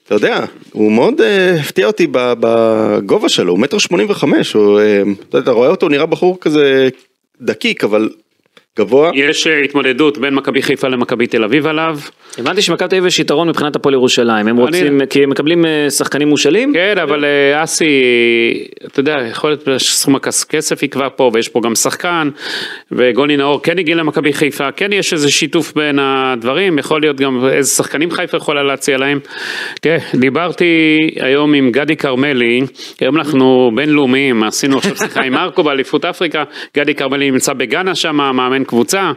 אתה 0.06 0.16
יודע, 0.16 0.46
הוא 0.72 0.92
מאוד 0.92 1.22
אה, 1.22 1.56
הפתיע 1.60 1.88
אותי 1.88 2.08
בגובה 2.12 3.30
שלו, 3.30 3.52
הוא 3.52 3.60
מטר 3.60 3.78
שמונים 3.78 4.10
וחמש, 4.10 4.56
אה, 4.56 5.02
אתה 5.40 5.52
רואה 5.52 5.70
אותו, 5.70 5.90
נראה 5.90 6.06
בחור 6.06 6.38
כזה 6.42 6.90
דקיק, 7.42 7.84
אבל 7.84 8.10
גבוה. 8.78 9.12
יש 9.14 9.48
אה, 9.48 9.60
התמודדות 9.60 10.18
בין 10.18 10.34
מכבי 10.34 10.62
חיפה 10.62 10.88
למכבי 10.88 11.28
תל 11.28 11.44
אביב 11.44 11.68
עליו. 11.68 11.98
הבנתי 12.38 12.62
שמכבי 12.62 12.90
תל 12.90 12.96
אביב 12.96 13.06
יש 13.06 13.20
יתרון 13.20 13.50
מבחינת 13.50 13.76
הפועל 13.76 13.94
ירושלים, 13.94 14.48
הם 14.48 14.58
רוצים, 14.58 15.06
כי 15.10 15.24
הם 15.24 15.30
מקבלים 15.30 15.66
אה, 15.66 15.90
שחקנים 15.90 16.28
מושאלים, 16.28 16.74
כן, 16.74 16.96
אבל 17.04 17.26
אה, 17.26 17.64
אסי, 17.64 17.86
אתה 18.86 19.00
יודע, 19.00 19.16
יכול 19.32 19.50
להיות 19.50 19.68
שסכום 19.78 20.16
הכסף 20.16 20.84
יקבע 20.84 21.08
פה, 21.16 21.32
ויש 21.34 21.50
פה 21.50 21.62
גם 21.64 21.76
שחקן, 21.76 22.30
וגוני 22.92 23.38
נאור 23.38 23.64
כן 23.64 23.80
הגיע 23.80 23.96
למכבי 23.96 24.34
חיפה, 24.34 24.72
כן 24.72 24.94
יש 24.94 25.14
איזה 25.14 25.32
שיתוף 25.32 25.74
בין 25.74 26.00
הדברים, 26.00 26.80
יכול 26.80 27.02
להיות 27.02 27.18
גם 27.18 27.48
איזה 27.52 27.70
שחקנים 27.70 28.12
חיפה 28.12 28.38
יכולה 28.38 28.64
להציע 28.64 28.98
להם. 28.98 29.20
כן, 29.82 29.98
דיברתי 30.16 30.98
היום 31.20 31.54
עם 31.54 31.72
גדי 31.72 31.96
כרמלי, 31.96 32.62
היום 33.00 33.18
אנחנו 33.18 33.72
בינלאומיים, 33.76 34.44
עשינו 34.44 34.78
עכשיו 34.78 34.96
שיחה 34.96 35.22
עם 35.22 35.34
מרקו 35.34 35.64
באליפות 35.64 36.06
אפריקה, 36.06 36.44
גדי 36.78 36.96
כרמלי 36.96 37.32
נמצא 37.32 37.54
בגאנה 37.54 37.96
שם, 37.96 38.16
מאמן 38.16 38.64
קבוצה, 38.68 39.12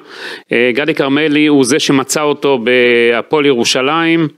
אה, 0.53 0.71
גדי 0.75 0.95
כרמלי 0.95 1.47
הוא 1.47 1.65
זה 1.65 1.79
שמצא 1.79 2.23
אותו 2.23 2.59
בהפועל 2.59 3.47
ירושלים. 3.47 4.29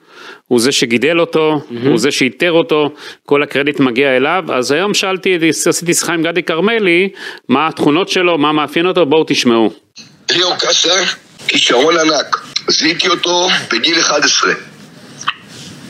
הוא 0.49 0.61
זה 0.61 0.73
שגידל 0.73 1.21
אותו, 1.21 1.61
mm-hmm. 1.61 1.89
הוא 1.89 1.99
זה 1.99 2.11
שאיתר 2.11 2.53
אותו, 2.53 2.91
כל 3.27 3.43
הקרדיט 3.43 3.81
מגיע 3.81 4.17
אליו, 4.17 4.45
אז 4.53 4.73
היום 4.73 4.95
שאלתי, 4.95 5.39
עשיתי 5.69 5.95
שיחה 5.95 6.13
עם 6.13 6.23
גדי 6.23 6.43
כרמלי, 6.43 7.09
מה 7.49 7.69
התכונות 7.69 8.09
שלו, 8.09 8.39
מה 8.39 8.53
מאפיין 8.53 8.87
אותו, 8.87 9.07
בואו 9.07 9.25
תשמעו. 9.27 9.73
ליאור 10.31 10.57
קאסה, 10.57 11.05
כישרון 11.49 11.95
ענק. 11.99 12.37
זיהיתי 12.69 13.09
אותו 13.09 13.49
בגיל 13.73 14.01
11. 14.01 14.53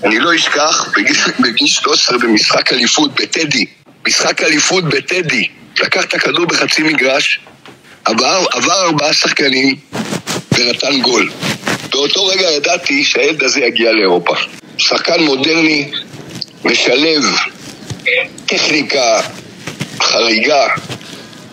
אני 0.05 0.19
לא 0.19 0.35
אשכח, 0.35 0.89
בגיל, 0.97 1.17
בגיל 1.41 1.67
13 1.67 2.19
במשחק 2.19 2.73
אליפות 2.73 3.11
בטדי. 3.15 3.67
משחק 4.07 4.43
אליפות 4.43 4.85
בטדי. 4.85 5.49
לקח 5.83 6.05
את 6.05 6.15
הכדור 6.15 6.47
בחצי 6.47 6.83
מגרש, 6.83 7.41
עבר, 8.05 8.45
עבר 8.53 8.85
ארבעה 8.87 9.13
שחקנים 9.13 9.77
ונתן 10.59 11.01
גול. 11.01 11.31
באותו 11.91 12.27
רגע 12.27 12.51
ידעתי 12.51 13.05
שהילד 13.05 13.43
הזה 13.43 13.61
יגיע 13.61 13.93
לאירופה. 13.93 14.35
שחקן 14.79 15.23
מודרני, 15.23 15.91
משלב, 16.65 17.23
טכניקה, 18.47 19.21
חריגה, 20.03 20.67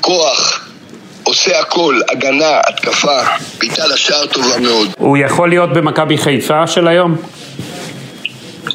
כוח, 0.01 0.69
עושה 1.23 1.59
הכל, 1.59 1.99
הגנה, 2.09 2.59
התקפה, 2.67 3.19
בעיטה 3.59 3.87
לשער 3.87 4.25
טובה 4.25 4.59
מאוד. 4.59 4.93
הוא 4.97 5.17
יכול 5.17 5.49
להיות 5.49 5.73
במכבי 5.73 6.17
חיפה 6.17 6.67
של 6.67 6.87
היום? 6.87 7.15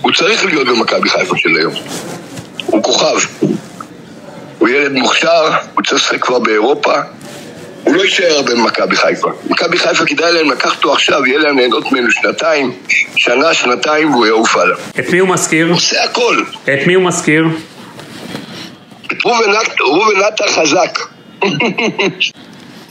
הוא 0.02 0.12
צריך 0.12 0.44
להיות 0.44 0.66
במכבי 0.66 1.10
חיפה 1.10 1.34
של 1.38 1.56
היום. 1.56 1.74
הוא 2.66 2.82
כוכב. 2.82 3.16
הוא 4.58 4.68
ילד 4.68 4.92
מוכשר, 4.92 5.52
הוא 5.74 5.82
צריך 5.82 6.02
לשחק 6.02 6.24
כבר 6.24 6.38
באירופה. 6.38 6.92
הוא 7.84 7.94
לא 7.94 8.02
יישאר 8.02 8.32
הרבה 8.36 8.52
במכבי 8.54 8.96
חיפה. 8.96 9.28
מכבי 9.50 9.78
חיפה 9.78 10.04
כדאי 10.04 10.32
להם 10.32 10.50
לקחת 10.50 10.76
אותו 10.76 10.92
עכשיו, 10.92 11.26
יהיה 11.26 11.38
להם 11.38 11.58
ליהנות 11.58 11.92
ממנו 11.92 12.10
שנתיים, 12.10 12.72
שנה, 13.16 13.54
שנתיים, 13.54 14.10
והוא 14.14 14.26
יעוף 14.26 14.56
הלאה. 14.56 14.76
את 14.98 15.10
מי 15.10 15.18
הוא 15.18 15.28
מזכיר? 15.28 15.66
הוא 15.66 15.74
עושה 15.74 16.04
הכל. 16.04 16.36
את 16.64 16.86
מי 16.86 16.94
הוא 16.94 17.04
מזכיר? 17.04 17.44
את 19.06 19.26
ראובן 19.26 19.50
עט- 19.50 19.80
ראובן 19.80 20.20
עטר 20.26 20.46
חזק. 20.48 20.98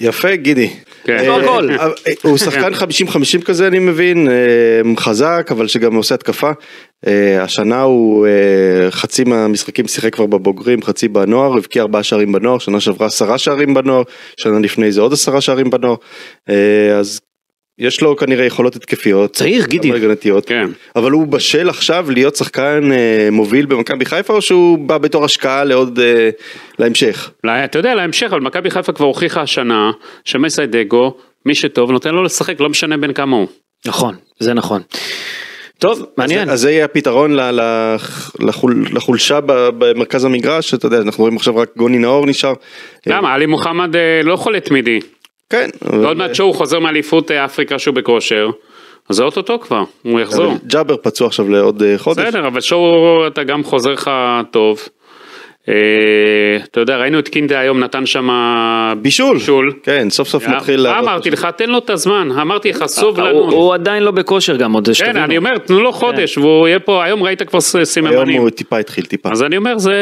יפה, 0.02 0.36
גידי. 0.36 0.70
כן. 1.06 1.18
אה, 1.18 1.36
הכל. 1.36 1.70
אה, 1.80 1.88
הוא 2.24 2.38
שחקן 2.38 2.74
50-50 2.74 2.78
כזה 3.46 3.68
אני 3.68 3.80
מבין, 3.80 4.28
אה, 4.28 4.34
חזק 4.98 5.48
אבל 5.52 5.68
שגם 5.68 5.96
עושה 5.96 6.16
התקפה. 6.16 6.52
אה, 7.08 7.44
השנה 7.44 7.82
הוא 7.82 8.28
אה, 8.28 8.92
חצי 8.92 9.24
מהמשחקים 9.24 9.88
שיחק 9.88 10.16
כבר 10.16 10.26
בבוגרים, 10.26 10.84
חצי 10.84 11.08
בנוער, 11.08 11.58
הבקיע 11.58 11.82
ארבעה 11.82 12.04
שערים 12.04 12.32
בנוער, 12.32 12.58
שנה 12.58 12.80
שעברה 12.80 13.08
עשרה 13.08 13.38
שערים 13.38 13.74
בנוער, 13.74 14.04
שנה 14.38 14.60
לפני 14.60 14.92
זה 14.92 15.02
עוד 15.02 15.14
עשרה 15.14 15.42
שערים 15.42 15.70
בנוער. 15.70 15.96
אה, 16.50 16.98
אז 17.00 17.22
יש 17.78 18.02
לו 18.02 18.18
כנראה 18.18 18.46
יכולות 18.46 18.76
התקפיות. 18.76 19.34
צעיר, 19.34 19.66
גידי. 19.66 19.92
הגנתיות. 19.92 20.46
כן. 20.46 20.70
אבל 20.96 21.12
הוא 21.12 21.28
בשל 21.28 21.70
עכשיו 21.70 22.12
להיות 22.12 22.36
שחקן 22.36 22.92
אה, 22.92 23.30
מוביל 23.32 23.66
במכבי 23.66 24.06
חיפה 24.06 24.34
או 24.34 24.42
שהוא 24.42 24.78
בא 24.78 24.98
בתור 24.98 25.26
השקעה 25.26 25.64
לעוד, 25.64 26.00
אה, 26.00 26.30
להמשך? 26.80 27.32
אולי, 27.44 27.64
אתה 27.64 27.80
יודע, 27.80 27.96
להמשך, 27.96 28.28
אבל 28.32 28.42
מכבי 28.42 28.72
חיפה 28.72 28.94
כבר 28.94 29.06
הוכיחה 29.06 29.42
השנה 29.42 29.92
שמסיידגו, 30.26 31.18
מי 31.46 31.56
שטוב, 31.56 31.92
נותן 31.92 32.16
לו 32.16 32.24
לשחק, 32.24 32.60
לא 32.60 32.70
משנה 32.70 32.98
בין 32.98 33.14
כמה 33.14 33.38
הוא. 33.38 33.48
נכון, 33.86 34.16
זה 34.40 34.54
נכון. 34.54 34.82
טוב, 35.80 36.06
מעניין. 36.18 36.50
אז 36.50 36.60
זה 36.62 36.72
יהיה 36.72 36.86
הפתרון 36.86 37.36
ל- 37.36 37.52
ל- 37.62 37.96
לחול, 38.40 38.86
לחולשה 38.94 39.40
במרכז 39.48 40.26
המגרש, 40.26 40.74
אתה 40.74 40.86
יודע, 40.86 40.98
אנחנו 40.98 41.22
רואים 41.24 41.38
עכשיו 41.38 41.58
רק 41.58 41.70
גוני 41.78 41.98
נאור 41.98 42.26
נשאר. 42.26 42.54
למה? 43.08 43.34
עלי 43.34 43.46
מוחמד 43.46 43.96
אה, 43.96 44.22
לא 44.24 44.36
חולה 44.36 44.60
תמידי. 44.60 45.00
כן. 45.50 45.70
ועוד 45.82 46.18
מעט 46.18 46.36
שהוא 46.36 46.56
חוזר 46.56 46.80
מאליפות 46.80 47.32
אה, 47.32 47.46
אפריקה 47.46 47.80
שהוא 47.80 47.96
בכושר, 47.96 48.50
אז 49.10 49.16
זה 49.16 49.24
אוטוטו 49.24 49.60
כבר, 49.60 49.84
הוא 50.04 50.20
יחזור. 50.20 50.54
ג'אבר 50.68 50.96
פצוע 50.98 51.28
עכשיו 51.28 51.50
לעוד 51.50 51.84
אה, 51.84 51.98
חודש. 51.98 52.26
בסדר, 52.26 52.48
אבל 52.48 52.62
שואו 52.62 53.28
אתה 53.28 53.44
גם 53.44 53.64
חוזר 53.64 53.92
לך 53.92 54.12
טוב. 54.52 54.80
אה, 55.70 55.74
אתה 56.64 56.80
יודע, 56.80 56.98
ראינו 56.98 57.20
את 57.20 57.28
קינדה 57.28 57.60
היום 57.60 57.80
נתן 57.80 58.06
שם 58.06 58.30
בישול. 59.02 59.38
בישול. 59.38 59.74
כן, 59.84 60.10
סוף 60.10 60.28
סוף 60.28 60.48
מתחיל 60.48 60.80
לעבוד. 60.80 61.04
אמרתי 61.10 61.32
לך, 61.32 61.48
תן 61.58 61.70
לו 61.70 61.78
את 61.78 61.90
הזמן, 61.90 62.30
אמרתי 62.42 62.70
לך, 62.70 62.80
הוא- 62.82 62.88
סובלנות. 62.88 63.54
הוא 63.54 63.74
עדיין 63.74 64.04
לא 64.04 64.12
בכושר 64.12 64.56
גם 64.56 64.74
עוד, 64.74 64.86
כן, 64.88 64.94
שתבינו. 64.94 65.24
אני 65.24 65.38
אומר, 65.38 65.58
תנו 65.58 65.82
לו 65.82 65.92
חודש, 65.92 66.38
והוא 66.38 66.68
יהיה 66.68 66.80
פה, 66.80 67.04
היום 67.04 67.24
ראית 67.24 67.42
כבר 67.42 67.62
ס- 67.62 67.98
היום. 67.98 68.30
הוא 68.30 68.50
טיפה 68.50 68.78
התחיל 68.78 69.06
טיפה. 69.06 69.30
אז 69.32 69.44
אני 69.44 69.58
אומר, 69.58 69.78
זה, 69.78 69.94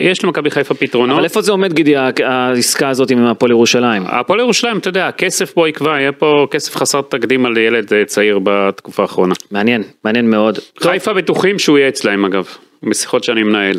יש 0.00 0.24
למכבי 0.24 0.50
חיפה 0.50 0.74
פתרונות. 0.74 1.14
אבל 1.16 1.24
איפה 1.24 1.42
זה 1.42 1.52
עומד 1.52 1.72
גידי, 1.72 1.94
העסקה 2.24 2.88
הזאת 2.88 3.10
עם 3.10 3.26
הפועל 3.26 3.50
ירושלים? 3.50 4.02
הפועל 4.06 4.40
ירושלים, 4.40 4.78
אתה 4.78 4.88
יודע, 4.88 5.08
הכסף 5.08 5.50
פה 5.52 5.68
יקבע, 5.68 6.00
יהיה 6.00 6.12
פה 6.12 6.46
כסף 6.50 6.76
חסר 6.76 7.00
תקדים 7.00 7.46
על 7.46 7.58
ילד 7.58 7.92
אה, 7.92 8.04
צעיר 8.04 8.38
בתקופה 8.42 9.02
האחרונה. 9.02 9.34
מעניין, 9.50 9.82
מעניין 10.04 10.30
מאוד. 10.30 10.58
חיפה 10.82 11.12
בטוחים 11.12 11.58
שהוא 11.58 11.78
יהיה 11.78 11.88
אצלהם 11.88 12.24
אגב, 12.24 12.44
בשיחות 12.82 13.24
שאני 13.24 13.42
מנהל. 13.42 13.76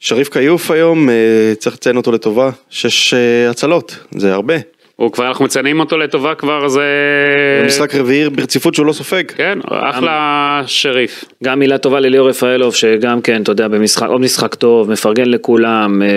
שריף 0.00 0.28
כיוף 0.28 0.70
היום, 0.70 1.08
אה, 1.08 1.14
צריך 1.58 1.76
לציין 1.76 1.96
אותו 1.96 2.12
לטובה, 2.12 2.50
שש 2.70 3.14
אה, 3.14 3.50
הצלות, 3.50 3.98
זה 4.10 4.34
הרבה. 4.34 4.54
הוא 4.96 5.12
כבר, 5.12 5.28
אנחנו 5.28 5.44
מציינים 5.44 5.80
אותו 5.80 5.98
לטובה 5.98 6.34
כבר, 6.34 6.68
זה... 6.68 6.82
משחק 7.66 7.94
רביעי 7.94 8.30
ברציפות 8.30 8.74
שהוא 8.74 8.86
לא 8.86 8.92
סופג. 8.92 9.24
כן, 9.36 9.58
אחלה 9.68 10.62
שריף. 10.66 11.24
גם 11.44 11.58
מילה 11.58 11.78
טובה 11.78 12.00
לליאור 12.00 12.28
רפאלוב, 12.28 12.74
שגם 12.74 13.20
כן, 13.20 13.42
אתה 13.42 13.52
יודע, 13.52 13.68
במשחק, 13.68 14.08
עוד 14.08 14.20
משחק 14.20 14.54
טוב, 14.54 14.90
מפרגן 14.90 15.28
לכולם, 15.28 16.02
אה, 16.02 16.08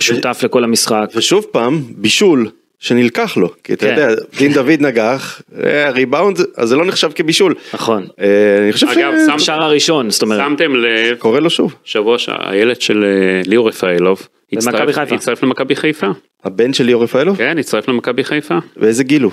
שותף 0.00 0.40
לכל 0.44 0.64
המשחק. 0.64 1.06
ושוב 1.14 1.46
פעם, 1.52 1.82
בישול 1.96 2.48
שנלקח 2.80 3.36
לו, 3.36 3.48
כי 3.64 3.72
אתה 3.72 3.86
כן. 3.86 3.92
יודע, 3.92 4.08
דין 4.38 4.52
דוד 4.52 4.80
נגח, 4.80 5.42
אה, 5.64 5.90
ריבאונד, 5.90 6.38
אז 6.56 6.68
זה 6.68 6.76
לא 6.76 6.84
נחשב 6.84 7.10
כבישול. 7.14 7.54
נכון. 7.74 8.06
אה, 8.20 8.26
אני 8.64 8.72
חושב 8.72 8.86
אגב, 8.88 9.12
שם- 9.26 9.32
השער 9.34 9.62
הראשון, 9.62 10.10
זאת 10.10 10.22
אומרת. 10.22 10.40
שמתם 10.40 10.74
לב, 10.74 11.16
שקורה 11.16 11.40
לו 11.40 11.50
שוב. 11.50 11.74
שבוע 11.84 12.18
שהילד 12.18 12.80
של 12.80 13.04
אה, 13.04 13.40
ליאור 13.46 13.68
רפאלוב, 13.68 14.28
הצטרף- 14.52 15.42
למכבי 15.42 15.76
חיפה. 15.76 16.06
הבן 16.44 16.72
של 16.72 16.84
ליאור 16.84 17.02
רפאלוב? 17.02 17.36
כן, 17.36 17.58
הצטרף 17.58 17.88
למכבי 17.88 18.24
חיפה. 18.24 18.58
באיזה 18.76 19.04
גיל 19.04 19.22
הוא? 19.22 19.32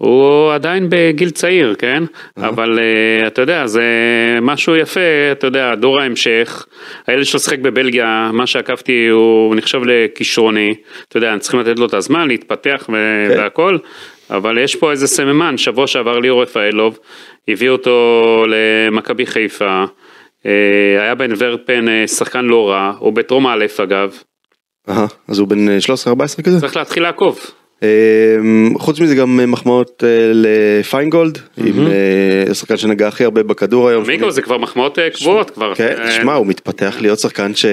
הוא 0.00 0.52
עדיין 0.52 0.86
בגיל 0.90 1.30
צעיר, 1.30 1.74
כן? 1.78 2.02
אבל 2.36 2.78
אה, 2.78 3.26
אתה 3.26 3.42
יודע, 3.42 3.66
זה 3.66 3.82
משהו 4.42 4.76
יפה, 4.76 5.00
אתה 5.32 5.46
יודע, 5.46 5.74
דור 5.74 6.00
ההמשך. 6.00 6.66
הילד 7.06 7.24
שלו 7.24 7.40
שיחק 7.40 7.58
בבלגיה, 7.58 8.30
מה 8.32 8.46
שעקבתי, 8.46 9.08
הוא 9.08 9.56
נחשב 9.56 9.80
לכישרוני. 9.84 10.74
אתה 11.08 11.16
יודע, 11.16 11.38
צריכים 11.38 11.60
לתת 11.60 11.78
לו 11.78 11.86
את 11.86 11.94
הזמן, 11.94 12.28
להתפתח 12.28 12.86
ו- 12.92 13.26
כן. 13.28 13.38
והכל. 13.38 13.78
אבל 14.30 14.58
יש 14.58 14.76
פה 14.76 14.90
איזה 14.90 15.06
סממן, 15.06 15.58
שבוע 15.58 15.86
שעבר 15.86 16.18
ליאור 16.18 16.42
רפאלוב, 16.42 16.98
הביא 17.48 17.70
אותו 17.70 18.44
למכבי 18.48 19.26
חיפה. 19.26 19.84
אה, 20.46 21.02
היה 21.02 21.14
בן 21.14 21.30
ורפן 21.38 21.88
אה, 21.88 22.06
שחקן 22.06 22.44
לא 22.44 22.70
רע, 22.70 22.92
הוא 22.98 23.12
בטרום 23.12 23.46
א' 23.46 23.64
אגב. 23.82 24.14
אהה, 24.88 25.06
אז 25.28 25.38
הוא 25.38 25.48
בן 25.48 25.68
אה, 25.68 25.78
13-14 26.38 26.42
כזה? 26.42 26.60
צריך 26.60 26.76
להתחיל 26.76 27.02
לעקוב. 27.02 27.40
אמ, 27.82 28.74
חוץ 28.78 29.00
מזה 29.00 29.14
גם 29.14 29.40
אה, 29.40 29.46
מחמאות 29.46 30.04
אה, 30.06 30.32
לפיינגולד, 30.34 31.38
עם 31.56 31.86
אה, 31.86 32.50
השחקן 32.50 32.76
שנגע 32.76 33.08
הכי 33.08 33.24
הרבה 33.24 33.42
בכדור 33.42 33.88
היום. 33.88 34.04
מיגו 34.06 34.30
זה 34.30 34.42
כבר 34.42 34.58
מחמאות 34.58 34.98
קבועות 35.14 35.50
כבר. 35.50 35.74
כן, 35.74 35.94
אה, 35.98 36.10
שמע, 36.10 36.34
הוא 36.34 36.46
מתפתח 36.46 36.96
להיות 37.00 37.18
שחקן 37.18 37.54
ש... 37.54 37.64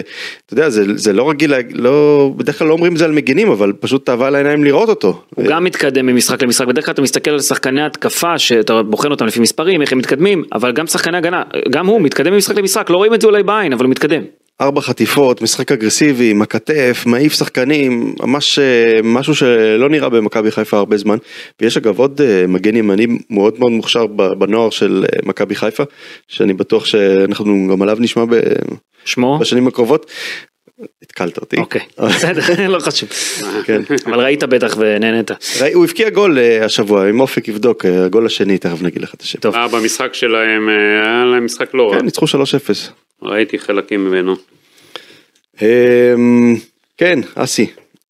אתה 0.46 0.54
יודע, 0.54 0.70
זה, 0.70 0.84
זה 0.96 1.14
לא 1.14 1.30
רגיל, 1.30 1.54
לא, 1.74 2.32
בדרך 2.38 2.60
כלל 2.60 2.68
לא 2.68 2.74
אומרים 2.74 2.94
את 2.94 2.98
זה 2.98 3.06
על 3.06 3.12
מגינים, 3.12 3.52
אבל 3.52 3.74
פשוט 3.80 4.06
תאווה 4.06 4.30
לעיניים 4.30 4.64
לראות 4.64 4.90
אותו. 4.90 5.22
הוא 5.36 5.46
גם 5.46 5.64
מתקדם 5.64 6.06
ממשחק 6.06 6.44
למשחק, 6.44 6.68
בדרך 6.68 6.86
כלל 6.86 6.94
אתה 6.94 7.02
מסתכל 7.02 7.32
על 7.32 7.40
שחקני 7.40 7.82
התקפה 7.86 8.38
שאתה 8.38 8.84
בוחן 8.84 9.12
אותם 9.12 9.26
לפי 9.26 9.40
מספרים, 9.40 9.82
איך 9.82 9.92
הם 9.92 9.98
מתקדמים, 9.98 10.44
אבל 10.54 10.72
גם 10.72 10.88
שחקני 10.88 11.18
הגנה, 11.18 11.44
גם 11.70 11.88
הוא 11.88 12.02
מתקדם 12.02 12.34
ממשחק 12.34 12.56
למשחק, 12.56 12.90
לא 12.90 12.98
רואים 12.98 13.14
את 13.14 13.22
זה 13.22 13.28
אולי 13.28 13.44
בעין, 13.44 13.74
אבל 13.74 13.86
הוא 13.86 13.92
מתקדם. 13.92 14.22
ארבע 14.62 14.82
חטיפות, 14.82 15.42
משחק 15.42 15.72
אגרסיבי, 15.72 16.32
עם 16.32 16.42
הכתף, 16.42 17.04
מעיף 17.06 17.34
שחקנים, 17.34 18.14
ממש 18.20 18.60
אה, 18.60 19.00
משהו 19.04 19.36
שלא 19.36 19.90
נראה 19.90 20.10
במכבי 20.10 20.52
חיפה 20.52 20.78
הרבה 20.78 20.98
זמן. 20.98 21.18
ויש 21.62 21.78
אגב 21.78 22.00
עוד 22.00 22.22
אה, 22.22 22.48
מגן 22.48 22.76
ימני 22.76 23.08
מאוד 23.30 23.60
מאוד 23.60 23.72
מוכשר 23.72 24.06
ב- 24.08 24.34
בנוער 24.34 24.70
של 24.70 25.06
אה, 25.14 25.20
מכבי 25.28 25.56
חיפה, 25.56 25.84
שאני 26.28 26.54
בטוח 26.54 26.86
שאנחנו 26.86 27.68
גם 27.72 27.82
עליו 27.82 27.98
נשמע 28.00 28.26
ב- 28.30 28.40
שמו? 29.06 29.38
בשנים 29.42 29.68
הקרובות. 29.68 30.12
התקלת 31.04 31.38
אותי. 31.38 31.58
אוקיי, 31.58 31.82
בסדר, 32.00 32.42
לא 32.76 32.80
חשוב. 32.80 33.10
כן. 33.66 33.82
אבל 34.06 34.20
ראית 34.20 34.44
בטח 34.44 34.76
ונהנית. 34.80 35.32
ראי, 35.62 35.74
הוא 35.74 35.86
הבקיע 35.86 36.10
גול 36.10 36.38
השבוע, 36.62 37.10
אם 37.10 37.20
אופק 37.20 37.48
יבדוק, 37.48 37.86
הגול 37.86 38.26
השני, 38.26 38.58
תכף 38.58 38.82
נגיד 38.82 39.02
לך 39.02 39.14
את 39.14 39.22
השם. 39.22 39.40
טוב. 39.40 39.56
במשחק 39.72 40.14
שלהם, 40.14 40.70
היה 40.70 41.26
להם 41.26 41.46
משחק 41.46 41.74
לא 41.74 41.92
רע. 41.92 42.00
כן, 42.00 42.06
ניצחו 42.06 42.26
3-0. 42.26 42.30
ראיתי 43.22 43.60
חלקים 43.60 44.06
ממנו. 44.06 44.36
אמ, 45.62 46.56
כן, 46.98 47.20
אסי, 47.36 47.68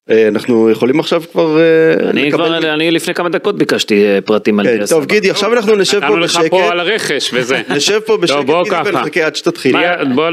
אה, 0.09 0.27
אנחנו 0.27 0.69
יכולים 0.69 0.99
עכשיו 0.99 1.23
כבר 1.31 1.59
אה, 1.59 2.09
אני 2.09 2.25
לקבל- 2.29 2.37
כבר, 2.59 2.73
אני 2.73 2.91
לפני 2.91 3.13
כמה 3.13 3.29
דקות 3.29 3.57
ביקשתי 3.57 4.05
אה, 4.05 4.19
פרטים 4.21 4.59
על 4.59 4.65
כן, 4.67 4.77
דיה 4.77 4.87
טוב. 4.87 5.05
גידי, 5.05 5.29
עכשיו 5.29 5.53
אנחנו 5.53 5.75
נשב 5.75 5.99
פה 5.99 6.05
נתנו 6.05 6.17
לך 6.17 6.35
בשקט, 6.37 6.49
פה 6.49 6.71
על 6.71 6.79
הרכש 6.79 7.29
וזה. 7.33 7.61
נשב 7.75 7.99
פה 7.99 8.17
בשקט 8.17 8.37
גידי. 8.39 8.89
ונחכה 8.89 9.25
עד 9.25 9.35
שתתחיל. 9.35 9.75
בוא 10.15 10.29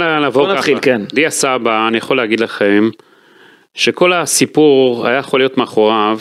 נתחיל, 0.53 0.75
ככה. 0.79 0.83
כן. 0.85 1.03
דיה 1.15 1.31
סבא, 1.31 1.89
אני 1.89 1.99
יכול 1.99 2.17
להגיד 2.17 2.41
לכם, 2.41 2.91
שכל 3.75 4.13
הסיפור 4.13 5.07
היה 5.07 5.19
יכול 5.19 5.41
להיות 5.41 5.59
מאחוריו, 5.59 6.19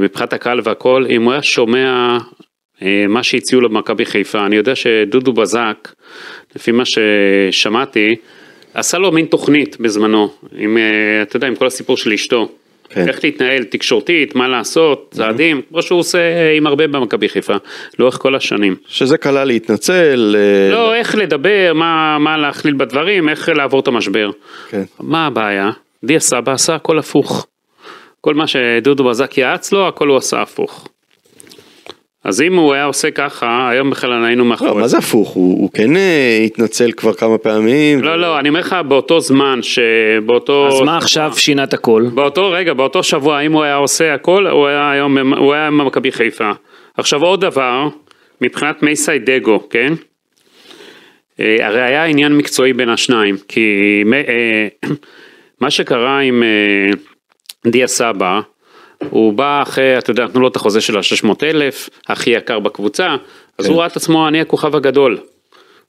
מבחינת 0.00 0.32
הקהל 0.32 0.60
והכל, 0.64 1.06
אם 1.10 1.22
הוא 1.22 1.32
היה 1.32 1.42
שומע 1.42 2.18
מה 3.08 3.22
שהציעו 3.22 3.60
לו 3.60 3.68
במכבי 3.68 4.04
חיפה. 4.04 4.46
אני 4.46 4.56
יודע 4.56 4.74
שדודו 4.74 5.32
בזק, 5.32 5.88
לפי 6.56 6.72
מה 6.72 6.82
ששמעתי, 6.84 8.16
עשה 8.74 8.98
לו 8.98 9.12
מין 9.12 9.26
תוכנית 9.26 9.76
בזמנו, 9.80 10.32
עם, 10.56 10.78
אה, 10.78 11.22
אתה 11.22 11.36
יודע, 11.36 11.46
עם 11.46 11.54
כל 11.54 11.66
הסיפור 11.66 11.96
של 11.96 12.12
אשתו. 12.12 12.48
כן. 12.88 13.08
איך 13.08 13.24
להתנהל 13.24 13.64
תקשורתית, 13.64 14.34
מה 14.34 14.48
לעשות, 14.48 15.08
צעדים, 15.10 15.62
כמו 15.68 15.82
שהוא 15.82 15.98
עושה 15.98 16.18
אה, 16.18 16.52
עם 16.56 16.66
הרבה 16.66 16.86
במכבי 16.86 17.28
חיפה, 17.28 17.54
לאורך 17.98 18.18
כל 18.18 18.34
השנים. 18.34 18.76
שזה 18.86 19.18
כלל 19.18 19.44
להתנצל, 19.44 20.36
אה, 20.38 20.72
לא, 20.72 20.94
איך 20.94 21.14
לדבר, 21.14 21.72
מה, 21.74 22.18
מה 22.18 22.36
להכליל 22.36 22.74
בדברים, 22.74 23.28
איך 23.28 23.48
לעבור 23.48 23.80
את 23.80 23.88
המשבר. 23.88 24.30
כן. 24.70 24.82
מה 25.00 25.26
הבעיה? 25.26 25.70
דיה 26.04 26.20
סבא 26.20 26.52
עשה 26.52 26.74
הכל 26.74 26.98
הפוך. 26.98 27.46
כל 28.20 28.34
מה 28.34 28.46
שדודו 28.46 29.04
בזק 29.04 29.38
יעץ 29.38 29.72
לו, 29.72 29.88
הכל 29.88 30.08
הוא 30.08 30.16
עשה 30.16 30.42
הפוך. 30.42 30.88
אז 32.24 32.42
אם 32.42 32.56
הוא 32.56 32.74
היה 32.74 32.84
עושה 32.84 33.10
ככה, 33.10 33.68
היום 33.70 33.90
בכלל 33.90 34.24
היינו 34.24 34.44
לא, 34.44 34.50
מאחורי 34.50 34.80
מה 34.80 34.88
זה 34.88 34.98
הפוך, 34.98 35.28
הוא 35.28 35.60
הוא 35.60 35.70
כן 35.74 35.96
אה, 35.96 36.42
התנצל 36.46 36.92
כבר 36.92 37.12
כמה 37.12 37.38
פעמים. 37.38 38.02
לא, 38.02 38.20
לא, 38.20 38.38
אני 38.38 38.48
אומר 38.48 38.60
לך, 38.60 38.76
באותו 38.88 39.20
זמן, 39.20 39.60
שבאותו... 39.62 40.68
אז 40.68 40.80
מה 40.80 40.96
עכשיו 40.96 41.32
שינה 41.36 41.64
את 41.64 41.74
הכל? 41.74 42.06
באותו 42.14 42.50
רגע, 42.50 42.74
באותו 42.74 43.02
שבוע, 43.02 43.40
אם 43.40 43.52
הוא 43.52 43.62
היה 43.62 43.74
עושה 43.74 44.14
הכל, 44.14 44.46
הוא 44.46 44.66
היה 44.66 44.90
היום, 44.90 45.18
הוא 45.18 45.54
היה 45.54 45.70
במכבי 45.70 46.12
חיפה. 46.12 46.50
עכשיו 46.96 47.22
עוד 47.22 47.40
דבר, 47.40 47.88
מבחינת 48.40 48.82
מייסי 48.82 49.18
דגו, 49.18 49.68
כן? 49.68 49.92
אה, 51.40 51.56
הרי 51.60 51.82
היה 51.82 52.04
עניין 52.04 52.36
מקצועי 52.36 52.72
בין 52.72 52.88
השניים, 52.88 53.36
כי 53.48 54.04
אה, 54.28 54.68
מה 55.60 55.70
שקרה 55.70 56.18
עם 56.20 56.42
דיה 57.66 57.86
סבא, 57.86 58.40
הוא 59.10 59.32
בא 59.32 59.62
אחרי, 59.62 59.98
אתה 59.98 60.10
יודע, 60.10 60.24
נתנו 60.24 60.40
לו 60.40 60.48
את 60.48 60.56
החוזה 60.56 60.80
של 60.80 60.96
ה-600 60.96 61.28
אלף, 61.42 61.88
הכי 62.08 62.30
יקר 62.30 62.58
בקבוצה, 62.58 63.16
אז 63.58 63.66
הוא 63.66 63.78
ראה 63.78 63.86
את 63.86 63.96
עצמו, 63.96 64.28
אני 64.28 64.40
הכוכב 64.40 64.76
הגדול. 64.76 65.18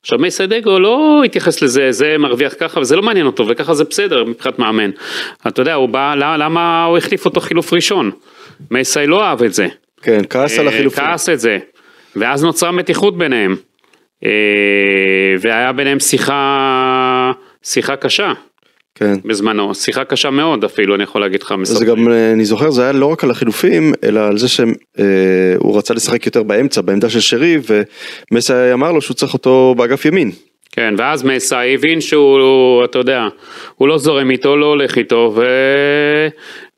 עכשיו 0.01 0.19
מייסדגו 0.19 0.79
לא 0.79 1.21
התייחס 1.25 1.61
לזה, 1.61 1.91
זה 1.91 2.15
מרוויח 2.19 2.53
ככה 2.59 2.79
וזה 2.79 2.95
לא 2.95 3.01
מעניין 3.01 3.25
אותו 3.25 3.47
וככה 3.47 3.73
זה 3.73 3.83
בסדר 3.83 4.23
מבחינת 4.23 4.59
מאמן. 4.59 4.89
אתה 5.47 5.61
יודע, 5.61 5.73
הוא 5.73 5.89
בא, 5.89 6.15
למה, 6.15 6.37
למה 6.37 6.85
הוא 6.85 6.97
החליף 6.97 7.25
אותו 7.25 7.41
חילוף 7.41 7.73
ראשון? 7.73 8.11
מייסי 8.71 9.07
לא 9.07 9.23
אהב 9.23 9.43
את 9.43 9.53
זה. 9.53 9.67
כן, 10.01 10.21
כעס 10.29 10.59
על 10.59 10.67
אה, 10.67 10.73
החילופים. 10.73 11.03
כעס 11.03 11.29
את 11.29 11.39
זה. 11.39 11.57
ואז 12.15 12.43
נוצרה 12.43 12.71
מתיחות 12.71 13.17
ביניהם. 13.17 13.55
אה, 14.25 14.29
והיה 15.41 15.71
ביניהם 15.71 15.99
שיחה, 15.99 17.31
שיחה 17.63 17.95
קשה 17.95 18.33
כן. 18.95 19.13
בזמנו, 19.25 19.75
שיחה 19.75 20.03
קשה 20.03 20.29
מאוד 20.29 20.63
אפילו, 20.63 20.95
אני 20.95 21.03
יכול 21.03 21.21
להגיד 21.21 21.43
לך. 21.43 21.53
זה. 21.63 21.85
גם, 21.85 22.11
אה, 22.11 22.31
אני 22.31 22.45
זוכר, 22.45 22.71
זה 22.71 22.83
היה 22.83 22.91
לא 22.91 23.05
רק 23.05 23.23
על 23.23 23.31
החילופים, 23.31 23.93
אלא 24.03 24.19
על 24.27 24.37
זה 24.37 24.47
שהוא 24.47 25.77
רצה 25.77 25.93
לשחק 25.93 26.25
יותר 26.25 26.43
באמצע, 26.43 26.81
בעמדה 26.81 27.09
של 27.09 27.19
שרי, 27.19 27.57
ומסי 28.31 28.53
אמר 28.73 28.91
לו 28.91 29.01
שהוא 29.01 29.15
צריך 29.15 29.33
אותו 29.33 29.75
באגף 29.77 30.05
ימין. 30.05 30.31
כן, 30.71 30.93
ואז 30.97 31.23
מסאי 31.23 31.73
הבין 31.73 32.01
שהוא, 32.01 32.85
אתה 32.85 32.99
יודע, 32.99 33.27
הוא 33.75 33.87
לא 33.87 33.97
זורם 33.97 34.31
איתו, 34.31 34.57
לא 34.57 34.65
הולך 34.65 34.97
איתו, 34.97 35.33
ו... 35.35 35.43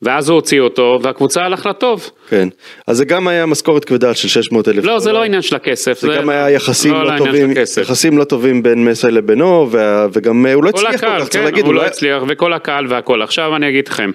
ואז 0.04 0.28
הוא 0.28 0.34
הוציא 0.34 0.60
אותו, 0.60 0.98
והקבוצה 1.02 1.42
הלך 1.44 1.66
לטוב. 1.66 2.10
כן. 2.28 2.48
אז 2.86 2.96
זה 2.96 3.04
גם 3.04 3.28
היה 3.28 3.46
משכורת 3.46 3.84
כבדה 3.84 4.14
של 4.14 4.28
600 4.28 4.68
אלף. 4.68 4.84
לא, 4.84 4.98
זה 4.98 5.12
לא 5.12 5.22
עניין 5.22 5.42
של 5.42 5.56
הכסף. 5.56 6.00
זה 6.00 6.08
גם 6.16 6.28
היה 6.28 6.50
יחסים 6.50 6.92
לא 6.94 7.04
לא 7.04 7.18
טובים. 7.18 7.50
יחסים 7.82 8.18
לא 8.18 8.24
טובים 8.24 8.62
בין 8.62 8.84
מסי 8.84 9.06
לבינו, 9.10 9.68
וה- 9.70 10.06
וגם 10.12 10.46
אה, 10.46 10.52
הוא 10.54 10.64
לא 10.64 10.68
הצליח 10.68 10.90
כל 11.00 11.06
כך, 11.06 11.28
צריך 11.28 11.32
כן, 11.32 11.44
להגיד, 11.44 11.64
הוא 11.66 11.74
לא 11.74 11.80
היה- 11.80 11.88
הצליח, 11.90 12.22
וכל 12.28 12.52
הקהל 12.52 12.86
והכל. 12.88 13.22
עכשיו 13.22 13.56
אני 13.56 13.68
אגיד 13.68 13.88
לכם, 13.88 14.10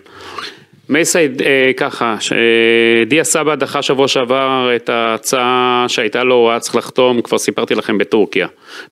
מייסי 0.90 1.18
אה, 1.18 1.72
ככה, 1.78 2.16
אה, 2.32 2.38
דיה 3.06 3.24
סבא 3.24 3.56
דחה 3.56 3.82
שבוע 3.82 4.08
שעבר 4.08 4.70
את 4.76 4.90
ההצעה 4.90 5.86
שהייתה 5.88 6.24
לו, 6.24 6.36
הוא 6.36 6.50
היה 6.50 6.60
צריך 6.60 6.76
לחתום, 6.76 7.22
כבר 7.22 7.38
סיפרתי 7.38 7.76
לכם 7.76 7.98
בטורקיה, 7.98 8.48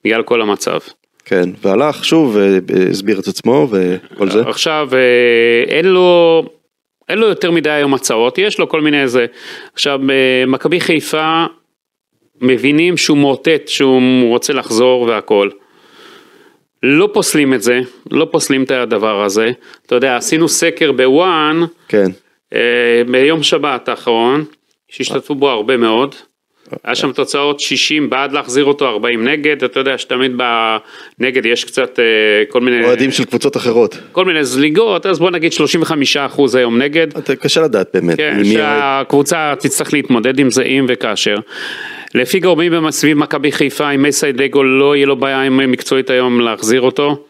בגלל 0.06 0.24
כל 0.24 0.42
המצב. 0.42 0.78
כן, 1.26 1.50
והלך 1.64 2.06
שוב, 2.06 2.38
אה, 2.38 2.58
הסביר 2.92 3.20
את 3.20 3.28
עצמו 3.28 3.68
וכל 3.72 4.30
זה. 4.30 4.42
עכשיו, 4.48 4.90
אה, 4.94 4.98
אין 5.76 5.86
לו, 5.86 6.44
אין 7.10 7.18
לו 7.18 7.28
יותר 7.28 7.52
מדי 7.52 7.70
היום 7.70 7.94
הצעות, 7.94 8.38
יש 8.38 8.60
לו 8.60 8.70
כל 8.70 8.82
מיני 8.82 9.02
איזה. 9.02 9.26
עכשיו, 9.74 10.00
אה, 10.10 10.44
מכבי 10.48 10.82
חיפה 10.82 11.46
מבינים 12.42 12.98
שהוא 12.98 13.18
מאותת 13.18 13.62
שהוא 13.68 14.30
רוצה 14.30 14.54
לחזור 14.54 15.02
והכל. 15.02 15.50
לא 16.84 17.10
פוסלים 17.14 17.54
את 17.54 17.62
זה, 17.62 17.80
לא 18.12 18.28
פוסלים 18.32 18.64
את 18.64 18.72
הדבר 18.72 19.24
הזה. 19.24 19.52
אתה 19.86 19.96
יודע, 19.96 20.18
עשינו 20.18 20.50
סקר 20.50 20.92
בוואן, 20.92 21.62
כן. 21.88 22.12
אה, 22.54 23.02
ביום 23.12 23.44
שבת 23.44 23.90
האחרון, 23.90 24.46
שהשתתפו 24.90 25.36
בו 25.36 25.50
הרבה 25.50 25.78
מאוד. 25.78 26.16
היה 26.84 26.96
שם 26.96 27.12
תוצאות 27.12 27.60
60 27.60 28.10
בעד 28.10 28.32
להחזיר 28.32 28.66
אותו, 28.66 28.90
40 28.90 29.28
נגד, 29.28 29.64
אתה 29.64 29.80
יודע 29.80 29.98
שתמיד 29.98 30.32
בנגד 31.20 31.46
יש 31.46 31.64
קצת 31.64 32.00
אה, 32.00 32.06
כל 32.50 32.62
מיני... 32.62 32.86
אוהדים 32.86 33.12
של 33.12 33.26
קבוצות 33.26 33.58
אחרות. 33.58 33.98
כל 34.12 34.26
מיני 34.26 34.44
זליגות, 34.46 35.06
אז 35.06 35.20
בוא 35.20 35.32
נגיד 35.32 35.52
35% 36.36 36.58
היום 36.58 36.82
נגד. 36.82 37.08
קשה 37.40 37.62
לדעת 37.62 37.88
באמת. 37.94 38.18
כן, 38.18 38.44
שהקבוצה 38.44 39.54
תצטרך 39.60 39.94
להתמודד 39.94 40.40
עם 40.40 40.52
זה 40.52 40.64
אם 40.64 40.86
וכאשר. 40.90 41.36
לפי 42.16 42.40
גורמים 42.40 42.92
סביב 42.92 43.18
מכבי 43.18 43.52
חיפה, 43.52 43.90
עם 43.90 44.04
מסי 44.04 44.32
דגו 44.32 44.64
לא 44.64 44.96
יהיה 44.96 45.06
לו 45.06 45.16
בעיה 45.16 45.42
עם 45.42 45.72
מקצועית 45.72 46.10
היום 46.10 46.42
להחזיר 46.42 46.82
אותו. 46.82 47.24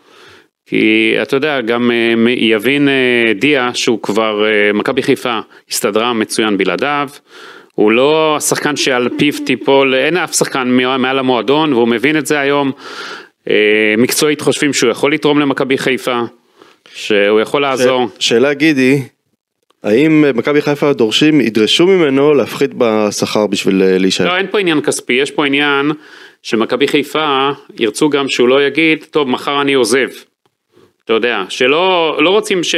כי 0.66 1.16
אתה 1.22 1.36
יודע, 1.36 1.62
גם 1.62 1.92
אה, 1.92 2.32
יבין 2.32 2.90
אה, 2.90 3.34
דיה 3.34 3.70
שהוא 3.74 4.02
כבר, 4.02 4.44
מכבי 4.74 5.04
חיפה 5.04 5.40
הסתדרה 5.70 6.14
מצוין 6.14 6.58
בלעדיו. 6.58 7.10
הוא 7.78 7.92
לא 7.92 8.36
השחקן 8.38 8.76
שעל 8.76 9.10
פיו 9.18 9.34
תיפול, 9.46 9.96
אין 9.96 10.18
אף 10.18 10.36
שחקן 10.36 10.68
מעל 11.00 11.20
המועדון 11.20 11.74
והוא 11.74 11.88
מבין 11.88 12.18
את 12.18 12.26
זה 12.26 12.40
היום. 12.40 12.72
אה, 13.50 13.96
מקצועית 13.98 14.42
חושבים 14.42 14.74
שהוא 14.74 14.92
יכול 14.92 15.14
לתרום 15.14 15.40
למכבי 15.40 15.78
חיפה, 15.78 16.22
שהוא 16.94 17.40
יכול 17.42 17.62
לעזור. 17.62 18.08
ש- 18.20 18.28
שאלה 18.28 18.54
גידי, 18.54 19.02
האם 19.84 20.26
מכבי 20.36 20.62
חיפה 20.62 20.94
דורשים, 20.94 21.42
ידרשו 21.42 21.88
ממנו 21.88 22.34
להפחית 22.34 22.72
בשכר 22.78 23.48
בשביל 23.48 23.84
אה, 23.84 23.98
להישאר? 23.98 24.26
לא, 24.28 24.38
אין 24.38 24.48
פה 24.52 24.60
עניין 24.60 24.82
כספי, 24.82 25.14
יש 25.14 25.32
פה 25.32 25.46
עניין 25.46 25.92
שמכבי 26.44 26.88
חיפה 26.88 27.50
ירצו 27.80 28.10
גם 28.10 28.30
שהוא 28.30 28.48
לא 28.48 28.64
יגיד, 28.64 29.06
טוב, 29.12 29.30
מחר 29.30 29.62
אני 29.62 29.74
עוזב. 29.74 30.08
אתה 31.08 31.16
יודע, 31.16 31.44
שלא 31.50 32.18
לא 32.22 32.30
רוצים 32.30 32.64
ש... 32.64 32.76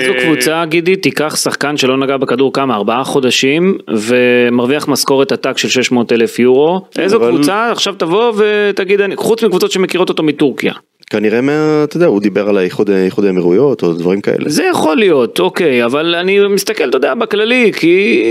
איזו 0.00 0.12
קבוצה, 0.22 0.64
גידי, 0.68 0.96
תיקח 0.96 1.36
שחקן 1.36 1.76
שלא 1.76 1.96
נגע 1.96 2.16
בכדור 2.16 2.52
כמה, 2.52 2.74
ארבעה 2.74 3.04
חודשים, 3.04 3.78
ומרוויח 3.96 4.88
משכורת 4.88 5.32
עתק 5.32 5.58
של 5.58 5.68
600 5.68 6.12
אלף 6.12 6.38
יורו, 6.38 6.80
איזו 6.98 7.16
אבל- 7.16 7.28
קבוצה 7.30 7.70
עכשיו 7.72 7.94
תבוא 7.94 8.32
ותגיד, 8.36 9.00
אני- 9.00 9.16
חוץ 9.16 9.42
מקבוצות 9.42 9.70
שמכירות 9.70 10.08
אותו 10.08 10.22
מטורקיה. 10.22 10.72
כנראה 11.10 11.40
מה, 11.40 11.80
אתה 11.84 11.96
יודע, 11.96 12.06
הוא 12.06 12.20
דיבר 12.20 12.48
על 12.48 12.56
האיחוד 12.58 12.90
האיחוד 12.90 13.24
האמירויות 13.24 13.82
או 13.82 13.92
דברים 13.92 14.20
כאלה. 14.20 14.48
זה 14.48 14.64
יכול 14.64 14.96
להיות, 14.96 15.40
אוקיי, 15.40 15.84
אבל 15.84 16.14
אני 16.14 16.38
מסתכל, 16.48 16.88
אתה 16.88 16.96
יודע, 16.96 17.14
בכללי, 17.14 17.72
כי 17.72 18.22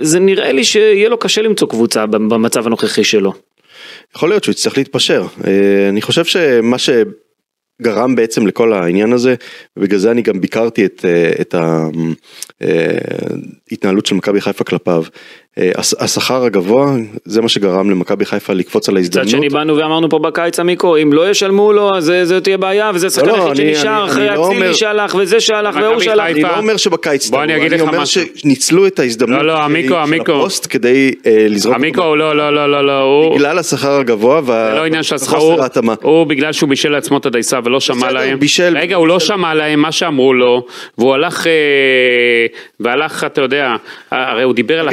זה 0.00 0.20
נראה 0.20 0.52
לי 0.52 0.64
שיהיה 0.64 1.08
לו 1.08 1.18
קשה 1.18 1.42
למצוא 1.42 1.68
קבוצה 1.68 2.06
במצב 2.06 2.66
הנוכחי 2.66 3.04
שלו. 3.04 3.32
יכול 4.16 4.28
להיות 4.28 4.44
שהוא 4.44 4.52
יצטרך 4.52 4.78
להתפשר. 4.78 5.22
אה, 5.46 5.50
אני 5.88 6.02
חושב 6.02 6.24
שמה 6.24 6.76
שגרם 7.82 8.14
בעצם 8.14 8.46
לכל 8.46 8.72
העניין 8.72 9.12
הזה, 9.12 9.34
ובגלל 9.76 9.98
זה 9.98 10.10
אני 10.10 10.22
גם 10.22 10.40
ביקרתי 10.40 10.84
את, 10.84 11.04
אה, 11.04 11.32
את 11.40 11.54
ההתנהלות 13.70 14.06
של 14.06 14.14
מכבי 14.14 14.40
חיפה 14.40 14.64
כלפיו. 14.64 15.04
אה, 15.58 15.70
הש- 15.76 15.94
השכר 15.98 16.44
הגבוה, 16.44 16.86
זה 17.24 17.42
מה 17.42 17.48
שגרם 17.48 17.90
למכבי 17.90 18.24
חיפה 18.24 18.52
לקפוץ 18.52 18.88
על 18.88 18.94
מצד 18.94 18.98
ההזדמנות. 19.18 19.30
שני 19.30 19.48
באנו 19.48 19.76
ואמרנו 19.76 20.08
פה 20.08 20.18
בקיץ 20.18 20.60
עמיקו, 20.60 20.96
אם 20.96 21.12
לא 21.12 21.30
ישלמו 21.30 21.72
לו, 21.72 21.96
אז 21.96 22.04
זה- 22.04 22.24
זה 22.24 22.40
תהיה 22.40 22.56
בעיה, 22.58 22.90
וזה 22.94 23.06
השחקן 23.06 23.26
לא, 23.28 23.48
היחיד 23.48 23.56
שנשאר 23.76 24.04
אחרי 24.04 24.26
לא 24.28 24.46
אצילי 24.50 24.74
שהלך, 24.74 25.14
וזה 25.18 25.40
שהלך, 25.40 25.78
והוא 25.82 26.00
שהלך. 26.00 26.24
אני 26.26 26.42
לא 26.42 26.58
אומר 26.58 26.76
שבקיץ 26.76 27.30
בוא 27.30 27.42
אני 27.42 27.52
אומר. 27.80 28.04
שניצלו 28.04 28.86
את 28.86 28.98
ההזדמנות 28.98 29.38
לא, 29.42 29.46
לא, 29.46 29.54
של-. 29.54 29.62
הפוסט 30.40 30.66
כדי 30.70 31.10
אה, 31.26 31.46
לזרוק 31.48 31.74
אותו 31.74 31.84
עמיקו, 31.84 32.16
לא, 32.16 32.36
לא, 32.36 32.54
לא, 32.54 32.70
לא, 32.72 32.86
לא. 32.86 33.32
בגלל 33.34 33.58
השכר 33.58 33.92
הגבוה 34.00 34.40
לא 34.74 34.82
וחוסר 35.46 35.62
ההתאמה. 35.62 35.94
הוא 36.02 36.24
בגלל 36.26 36.52
שהוא 36.52 36.68
בישל 36.68 36.88
לעצמו 36.88 37.18
את 37.18 37.26
הדייסה 37.26 37.58
ולא 37.64 37.80
שמע 37.80 38.10
להם. 38.12 38.38
רגע, 38.72 38.96
הוא 38.96 39.08
לא. 39.08 39.20
שמע 39.20 39.54
להם 39.54 39.80
מה 39.80 39.92
שאמרו 39.92 40.34
לו, 40.34 40.66
והוא 40.98 41.14
הלך, 41.14 41.46
אה, 41.46 41.52
והלך, 42.80 43.24
אתה 43.24 43.40
יודע, 43.40 43.74
הרי 44.10 44.42
הוא 44.42 44.54
דיבר 44.54 44.80
על... 44.80 44.88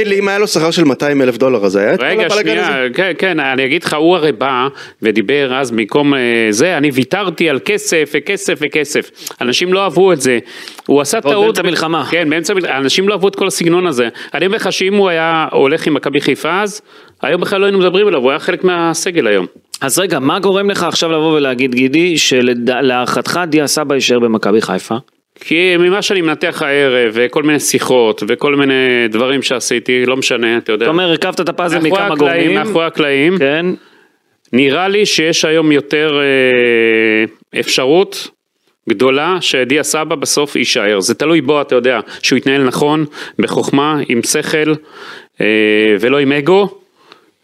שכר 0.55 0.71
של 0.71 0.83
200 0.83 1.21
אלף 1.21 1.37
דולר, 1.37 1.65
אז 1.65 1.75
היה 1.75 1.93
את 1.93 1.99
כל 1.99 2.05
רגע, 2.05 2.25
הבלאגן 2.25 2.57
הזה? 2.57 2.67
שנייה, 2.67 2.89
כן, 2.93 3.11
כן, 3.17 3.39
אני 3.39 3.65
אגיד 3.65 3.83
לך, 3.83 3.93
הוא 3.93 4.15
הרי 4.15 4.31
בא 4.31 4.67
ודיבר 5.01 5.55
אז 5.55 5.71
במקום 5.71 6.13
אה, 6.13 6.19
זה, 6.49 6.77
אני 6.77 6.91
ויתרתי 6.91 7.49
על 7.49 7.59
כסף 7.65 8.11
וכסף 8.13 8.59
וכסף. 8.61 9.09
אנשים 9.41 9.73
לא 9.73 9.83
אהבו 9.83 10.13
את 10.13 10.21
זה. 10.21 10.39
הוא 10.85 11.01
עשה 11.01 11.21
טעות. 11.21 11.45
באמצע 11.45 11.61
מלחמה. 11.61 12.05
כן, 12.11 12.29
באמצע 12.29 12.53
מלחמה. 12.53 12.77
אנשים 12.77 13.07
לא 13.07 13.13
אהבו 13.13 13.27
את 13.27 13.35
כל 13.35 13.47
הסגנון 13.47 13.87
הזה. 13.87 14.09
אני 14.33 14.45
אומר 14.45 14.55
לך 14.55 14.71
שאם 14.71 14.95
הוא 14.95 15.09
היה 15.09 15.47
הולך 15.51 15.87
עם 15.87 15.93
מכבי 15.93 16.21
חיפה 16.21 16.61
אז, 16.61 16.81
היום 17.21 17.41
בכלל 17.41 17.61
לא 17.61 17.65
היינו 17.65 17.79
מדברים 17.79 18.07
עליו, 18.07 18.21
הוא 18.21 18.29
היה 18.29 18.39
חלק 18.39 18.63
מהסגל 18.63 19.27
היום. 19.27 19.45
אז 19.81 19.99
רגע, 19.99 20.19
מה 20.19 20.39
גורם 20.39 20.69
לך 20.69 20.83
עכשיו 20.83 21.11
לבוא 21.11 21.37
ולהגיד, 21.37 21.75
גידי, 21.75 22.17
שלהערכתך 22.17 23.39
דיה 23.47 23.67
סבא 23.67 23.95
יישאר 23.95 24.19
במכבי 24.19 24.61
חיפה? 24.61 24.95
כי 25.39 25.77
ממה 25.77 26.01
שאני 26.01 26.21
מנתח 26.21 26.61
הערב, 26.61 27.11
וכל 27.13 27.43
מיני 27.43 27.59
שיחות, 27.59 28.23
וכל 28.27 28.55
מיני 28.55 29.07
דברים 29.09 29.41
שעשיתי, 29.41 30.05
לא 30.05 30.17
משנה, 30.17 30.57
אתה 30.57 30.71
יודע. 30.71 30.85
אתה 30.85 30.91
אומר, 30.91 31.03
הרכבת 31.03 31.41
את 31.41 31.49
הפאזל 31.49 31.79
מכמה 31.79 32.07
הקלעים, 32.07 32.17
גורמים. 32.17 32.53
מאחורי 32.53 32.85
הקלעים. 32.85 33.37
כן. 33.37 33.65
נראה 34.53 34.87
לי 34.87 35.05
שיש 35.05 35.45
היום 35.45 35.71
יותר 35.71 36.19
אה, 36.19 37.59
אפשרות 37.59 38.27
גדולה 38.89 39.37
שדיה 39.41 39.83
סבא 39.83 40.15
בסוף 40.15 40.55
יישאר. 40.55 40.99
זה 40.99 41.15
תלוי 41.15 41.41
בו, 41.41 41.61
אתה 41.61 41.75
יודע, 41.75 41.99
שהוא 42.21 42.37
יתנהל 42.37 42.63
נכון, 42.63 43.05
בחוכמה, 43.39 43.99
עם 44.09 44.23
שכל 44.23 44.73
אה, 45.41 45.45
ולא 45.99 46.19
עם 46.19 46.31
אגו. 46.31 46.79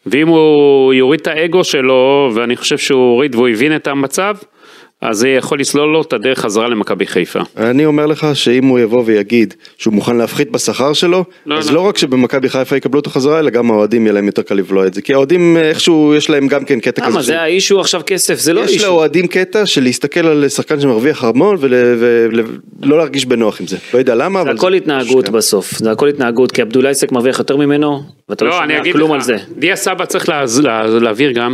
ואם 0.06 0.28
הוא 0.28 0.94
יוריד 0.94 1.20
את 1.20 1.28
האגו 1.28 1.64
שלו, 1.64 2.32
ואני 2.34 2.56
חושב 2.58 2.78
שהוא 2.78 3.12
הוריד 3.12 3.36
והוא 3.36 3.48
הבין 3.48 3.76
את 3.76 3.88
המצב, 3.88 4.36
אז 5.02 5.18
זה 5.18 5.30
יכול 5.30 5.60
לסלול 5.60 5.93
לו 5.93 6.02
את 6.02 6.14
הדרך 6.14 6.39
חזרה 6.39 6.68
למכבי 6.70 7.06
חיפה. 7.06 7.39
אני 7.58 7.86
אומר 7.86 8.06
לך 8.06 8.28
שאם 8.34 8.66
הוא 8.66 8.80
יבוא 8.80 9.04
ויגיד 9.06 9.54
שהוא 9.78 9.93
מוכן 9.93 10.16
להפחית 10.18 10.52
בשכר 10.52 10.93
שלו, 10.93 11.24
לא, 11.45 11.58
אז 11.58 11.70
לא. 11.70 11.76
לא 11.76 11.82
רק 11.82 11.97
שבמכבי 11.97 12.49
חיפה 12.49 12.76
יקבלו 12.78 12.99
אותו 12.99 13.10
חזרה, 13.10 13.39
אלא 13.39 13.49
גם 13.49 13.72
האוהדים 13.72 14.04
יהיה 14.06 14.14
להם 14.14 14.26
יותר 14.26 14.41
קל 14.41 14.56
לבלוע 14.56 14.88
את 14.88 14.93
זה. 14.93 15.02
כי 15.02 15.14
האוהדים 15.14 15.58
איכשהו 15.58 16.14
יש 16.18 16.30
להם 16.30 16.47
גם 16.47 16.66
כן 16.66 16.80
קטע 16.80 17.02
כזה. 17.02 17.12
למה, 17.12 17.22
זה 17.22 17.41
האישו 17.41 17.80
עכשיו 17.80 18.02
כסף, 18.06 18.39
זה 18.39 18.54
לא 18.54 18.62
יש 18.62 18.72
אישו. 18.72 18.86
לאוהדים 18.86 19.28
קטע 19.28 19.66
של 19.66 19.84
להסתכל 19.84 20.28
על 20.28 20.49
שחקן 20.49 20.80
שמרוויח 20.80 21.24
המון 21.24 21.58
ולא 21.60 22.97
להרגיש 22.97 23.26
בנוח 23.26 23.62
עם 23.62 23.68
זה. 23.68 23.78
לא 23.93 23.99
יודע 23.99 24.16
למה, 24.16 24.39
זה 24.43 24.49
אבל... 24.49 24.58
הכל 24.58 24.74
התנהגות 24.74 25.08
שטויות. 25.08 25.30
בסוף, 25.30 25.72
זה 25.78 25.91
הכל 25.91 26.08
התנהגות, 26.08 26.52
כי 26.52 26.62
עבדולאי 26.62 26.93
סק 26.93 27.12
מרוויח 27.12 27.39
יותר 27.39 27.58
ממנו, 27.58 28.04
ואתה 28.30 28.45
לא 28.45 28.52
לא, 28.52 28.58
שומע 28.62 28.93
כלום 28.93 29.10
לך, 29.10 29.16
על 29.16 29.22
זה. 29.22 29.36
דיה 29.58 29.76
סבא 29.76 30.06
צריך 30.06 30.30
להז- 30.30 30.60
לה- 30.62 30.88
להעביר 30.88 31.32
גם. 31.32 31.54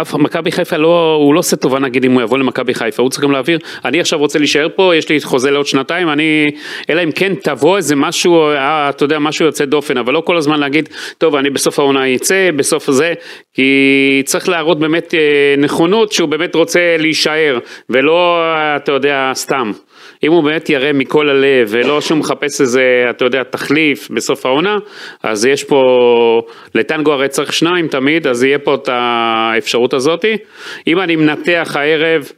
אף 0.00 0.14
מכבי 0.14 0.52
חיפה 0.52 0.76
לא, 0.76 1.14
הוא 1.20 1.34
לא 1.34 1.38
עושה 1.38 1.56
טובה 1.56 1.78
נגיד 1.78 2.04
אם 2.04 2.12
הוא 2.12 2.22
יבוא 2.22 2.38
למכבי 2.38 2.74
חיפה, 2.74 3.02
הוא 3.02 3.10
צריך 3.10 3.24
גם 3.24 3.30
להעביר, 3.30 3.58
אני 3.84 4.00
עכשיו 4.00 4.18
רוצה 4.18 4.38
להישאר 4.38 4.68
פה, 4.76 4.96
יש 4.96 5.08
לי 5.08 5.20
חוזה 5.20 5.50
לעוד 5.50 5.66
שנתיים, 5.66 6.08
אני, 6.08 6.50
אלא 6.90 7.02
אם 7.04 7.12
כן 7.12 7.34
תבוא 7.34 7.76
איזה 7.76 7.96
משהו, 7.96 8.48
אה, 8.48 8.88
אתה 8.88 9.04
יודע, 9.04 9.18
משהו 9.18 9.46
יוצא 9.46 9.64
דופן, 9.64 9.98
אבל 9.98 10.12
לא 10.12 10.20
כל 10.20 10.36
הזמן 10.36 10.60
להגיד, 10.60 10.88
טוב, 11.18 11.34
אני 11.36 11.50
בסוף 11.50 11.78
העונה 11.78 12.08
יצא, 12.08 12.50
בסוף 12.56 12.90
זה, 12.90 13.14
כי 13.54 14.22
צריך 14.24 14.48
להראות 14.48 14.78
באמת 14.78 15.14
אה, 15.14 15.54
נכונות 15.58 16.12
שהוא 16.12 16.28
באמת 16.28 16.54
רוצה 16.54 16.96
להישאר, 16.98 17.58
ולא, 17.90 18.42
אתה 18.76 18.92
יודע, 18.92 19.30
סתם. 19.34 19.72
אם 20.22 20.32
הוא 20.32 20.42
באמת 20.44 20.70
יראה 20.70 20.92
מכל 20.92 21.28
הלב 21.28 21.68
ולא 21.68 22.00
שהוא 22.00 22.18
מחפש 22.18 22.60
איזה, 22.60 22.82
אתה 23.10 23.24
יודע, 23.24 23.42
תחליף 23.42 24.10
בסוף 24.10 24.46
העונה, 24.46 24.76
אז 25.22 25.46
יש 25.46 25.64
פה, 25.64 25.82
לטנגו 26.74 27.12
הרי 27.12 27.28
צריך 27.28 27.52
שניים 27.52 27.88
תמיד, 27.88 28.26
אז 28.26 28.44
יהיה 28.44 28.58
פה 28.58 28.74
את 28.74 28.88
האפשרות 28.92 29.94
הזאתי. 29.94 30.36
אם 30.86 31.00
אני 31.00 31.16
מנתח 31.16 31.76
הערב, 31.78 32.32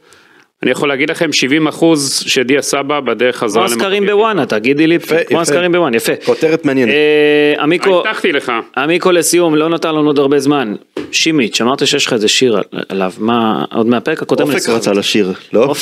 אני 0.63 0.71
יכול 0.71 0.89
להגיד 0.89 1.09
לכם 1.09 1.33
70 1.33 1.67
אחוז 1.67 2.23
שדיה 2.27 2.61
סבא 2.61 2.99
בדרך 2.99 3.35
כמו 3.39 3.47
חזרה 3.47 3.65
הסקרים 3.65 4.05
בוואנה, 4.05 4.45
תגידי 4.45 4.87
לי, 4.87 4.97
כמו. 5.27 5.41
הסקרים 5.41 5.71
בוואנה, 5.71 5.97
יפה. 5.97 6.13
כותרת 6.25 6.65
מעניינת. 6.65 6.91
אה, 6.93 7.63
עמיקו, 7.63 7.99
הבטחתי 7.99 8.31
לך. 8.31 8.51
עמיקו 8.77 9.11
לסיום, 9.11 9.55
לא 9.55 9.69
נותר 9.69 9.91
לנו 9.91 10.07
עוד 10.07 10.19
הרבה 10.19 10.39
זמן. 10.39 10.75
שימיץ', 11.11 11.61
אמרת 11.61 11.87
שיש 11.87 12.05
לך 12.05 12.13
איזה 12.13 12.27
שיר 12.27 12.57
על- 12.57 12.63
עליו, 12.89 13.11
מה, 13.17 13.65
עוד 13.73 13.87
מהפרק 13.87 14.21
הקודם 14.21 14.41
אופק. 14.51 14.69
רצה 14.69 14.93
לשיר, 14.93 15.33
לא? 15.53 15.73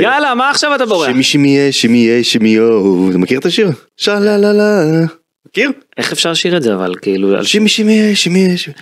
יאללה, 0.00 0.34
מה 0.34 0.50
עכשיו 0.50 0.74
אתה 0.74 0.86
בורח? 0.86 1.06
שימי 1.08 1.22
שימי 1.22 1.58
שימי 1.70 2.24
שימי 2.24 2.58
אתה 3.10 3.18
מכיר 3.18 3.38
את 3.38 3.46
השיר? 3.46 3.68
שללה 3.96 4.52
מכיר? 5.48 5.70
איך 5.96 6.12
אפשר 6.12 6.30
לשיר 6.30 6.56
את 6.56 6.62
זה 6.62 6.74
אבל, 6.74 6.94
כאילו, 7.02 7.36
על- 7.36 7.44
שימי 7.44 7.68
שימי 7.68 8.16
שימי 8.16 8.56
שימי 8.58 8.74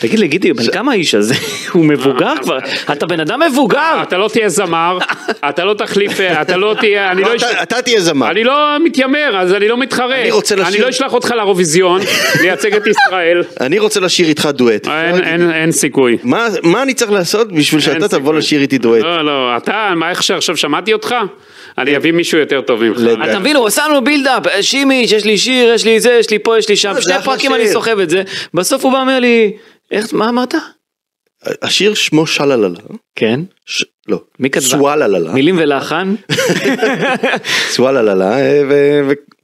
תגיד 0.00 0.18
לי, 0.18 0.28
גידי, 0.28 0.52
בן 0.52 0.70
כמה 0.72 0.92
האיש 0.92 1.14
הזה? 1.14 1.34
הוא 1.72 1.84
מבוגר 1.84 2.32
כבר, 2.42 2.58
אתה 2.92 3.06
בן 3.06 3.20
אדם 3.20 3.40
מבוגר! 3.50 3.98
אתה 4.02 4.18
לא 4.18 4.28
תהיה 4.32 4.48
זמר, 4.48 4.98
אתה 5.48 5.64
לא 5.64 5.74
תחליף, 5.74 6.12
אתה 6.20 6.56
לא 6.56 6.74
תהיה, 6.80 7.12
אני 7.12 7.22
לא... 7.22 7.28
אתה- 7.62 7.82
תהיה 7.82 8.00
זמר. 8.00 8.30
אני 8.30 8.44
לא 8.44 8.54
מתיימר, 8.84 9.36
אז 9.38 9.52
אני 9.54 9.68
לא 9.68 9.76
מתחרה. 9.76 10.20
אני 10.22 10.30
רוצה 10.30 10.54
לשיר- 10.56 10.68
אני 10.68 10.78
לא 10.78 10.88
אשלח 10.88 11.12
אותך 11.12 11.30
לאירוויזיון, 11.30 12.00
לייצג 12.40 12.74
את 12.74 12.82
ישראל. 12.86 13.42
אני 13.60 13.78
רוצה 13.78 14.00
לשיר 14.00 14.28
איתך 14.28 14.48
דואט. 14.52 14.86
אין- 14.88 15.50
אין 15.50 15.72
סיכוי. 15.72 16.18
מה 16.62 16.82
אני 16.82 16.94
צריך 16.94 17.10
לעשות 17.10 17.52
בשביל 17.52 17.80
שאתה 17.80 18.08
תבוא. 18.08 18.34
לשיר 18.34 18.60
איתי 18.60 18.78
דואט? 18.78 19.02
לא, 19.02 19.24
לא, 19.24 19.56
אתה, 19.56 19.92
מה, 19.96 20.10
איך 20.10 20.22
שעכשיו 20.22 20.56
שמעתי 20.56 20.92
אותך? 20.92 21.14
אני 21.78 21.96
אביא 21.96 22.12
מישהו 22.12 22.38
יותר 22.38 22.60
טוב 22.60 22.82
ממך. 22.84 22.98
אתה 23.30 23.38
מבין, 23.38 23.56
הוא 23.56 23.66
עשה 23.66 23.88
לנו 23.88 24.04
בילדאפ, 24.04 24.42
שימיץ', 24.60 25.12
יש 25.12 25.24
לי 25.24 25.38
שיר, 25.38 25.72
יש 25.74 25.84
לי 25.84 26.00
זה, 26.00 26.12
יש 26.20 26.30
לי 26.30 26.38
פה, 26.38 26.58
יש 26.58 26.68
לי 26.68 26.76
שם, 26.76 26.92
לא, 26.94 27.00
שני 27.00 27.14
פרקים. 27.24 27.54
אני 27.54 27.68
סוחב 27.68 27.98
את 27.98 28.10
זה, 28.10 28.22
בסוף 28.54 28.84
הוא 28.84 28.92
בא 28.92 29.00
אומר 29.00 29.20
לי, 29.20 29.52
איך, 29.90 30.14
מה 30.14 30.28
אמרת? 30.28 30.54
השיר 31.62 31.94
שמו 31.94 32.26
שלללה. 32.26 32.68
כן. 33.16 33.40
ש- 33.66 33.84
לא. 34.08 34.20
מי 34.40 34.50
כתבה? 34.50 34.66
סוואללה. 34.68 35.32
מילים 35.32 35.56
ולחן, 35.58 36.14
סוואללה. 37.70 38.38
אה, 38.38 38.62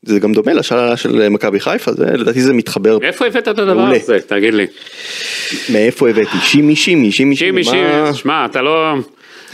וזה 0.07 0.21
גם 0.21 0.33
דומה 0.33 0.53
לשללה 0.53 0.97
של 0.97 1.29
מכבי 1.29 1.61
חיפה, 1.61 1.93
זה- 1.93 2.05
לדעתי 2.17 2.41
זה 2.43 2.53
מתחבר. 2.53 2.99
מאיפה 2.99 3.27
הבאת 3.27 3.43
את 3.43 3.59
הדבר. 3.59 3.91
הזה? 3.97 4.19
תגיד 4.27 4.55
לי. 4.55 4.67
מאיפה 5.73 6.09
הבאתי? 6.09 6.37
שימי 6.43 6.77
שימי 6.77 7.13
שימי 7.13 7.37
שימי, 7.37 7.63
מה- 7.63 7.71
שימי, 7.71 8.15
שמע, 8.15 8.45
אתה 8.45 8.63
לא... 8.63 8.95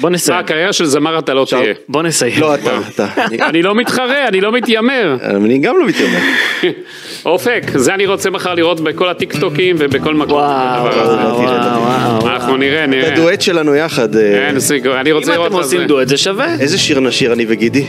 בוא 0.00 0.10
מה, 0.10 0.14
נסיים, 0.14 0.38
הקריירה 0.38 0.72
של 0.72 0.84
זמר 0.84 1.18
אתה 1.18 1.34
לא 1.34 1.46
תהיה. 1.50 1.72
בוא 1.88 2.02
נסיים. 2.02 2.40
לא 2.40 2.54
אתה, 2.54 2.78
אתה. 2.94 3.06
אני- 3.48 3.62
לא 3.62 3.74
מתחרה, 3.74 4.28
אני 4.28 4.40
לא 4.40 4.52
מתיימר. 4.52 5.16
אני 5.36 5.58
גם 5.58 5.74
לא 5.78 5.86
מתיימר. 5.86 6.18
אופק, 7.26 7.62
זה 7.74 7.94
אני 7.94 8.06
רוצה 8.06 8.30
מחר 8.30 8.54
לראות 8.54 8.80
בכל 8.80 9.08
הטיקטוקים 9.08 9.76
ובכל 9.78 10.14
מקום. 10.14 10.32
וואו. 10.32 10.84
וואו, 10.84 11.82
וואו. 11.82 12.28
אנחנו 12.28 12.56
נראה, 12.56 12.84
את 12.84 12.88
נראה. 12.88 13.12
הדואט 13.12 13.40
שלנו 13.40 13.74
יחד. 13.74 14.16
אה, 14.16 14.46
אין 14.48 14.60
סיכוי, 14.60 15.00
אני 15.00 15.12
רוצה 15.12 15.30
אם 15.30 15.34
לראות 15.34 15.46
אתם 15.52 15.58
את 15.58 15.62
עושים 15.64 15.80
זה. 15.80 15.86
דואט 15.86 16.08
זה 16.08 16.16
שווה. 16.16 16.54
איזה 16.60 16.78
שיר 16.78 17.00
נשיר 17.00 17.32
אני 17.32 17.44
וגידי? 17.48 17.84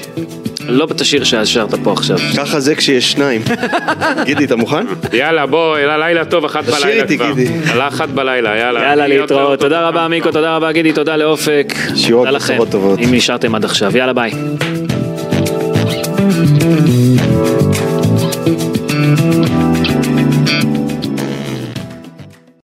לא 0.67 0.87
את 0.91 1.01
השיר 1.01 1.23
ששרת 1.23 1.73
פה 1.83 1.91
עכשיו. 1.93 2.17
ככה 2.37 2.59
זה 2.59 2.75
כשיש 2.75 3.11
שניים. 3.11 3.41
גידי, 4.25 4.43
אתה 4.45 4.55
מוכן? 4.55 4.85
יאללה, 5.13 5.45
בוא, 5.45 5.77
יאללה, 5.79 5.97
לילה 5.97 6.25
טוב, 6.25 6.45
אחת 6.45 6.63
תשאיר 6.63 6.81
בלילה 6.81 7.03
איתי, 7.03 7.17
כבר. 7.17 7.31
גידי. 7.33 7.51
יאללה, 7.69 7.87
אחת 7.87 8.09
בלילה, 8.09 8.57
יאללה. 8.57 8.81
יאללה 8.83 9.07
להתראות. 9.07 9.59
תודה 9.59 9.87
רבה 9.87 10.07
מיקו, 10.07 10.31
תודה 10.31 10.55
רבה 10.55 10.71
גידי, 10.71 10.91
תודה 10.93 11.15
לאופק. 11.17 11.73
שיהיו 11.95 12.23
בשורות 12.35 12.69
טובות. 12.69 12.99
אם 12.99 13.09
נשארתם 13.13 13.55
עד 13.55 13.65
עכשיו, 13.65 13.97
יאללה 13.97 14.13
ביי. 14.13 14.31
ביי. 14.31 14.45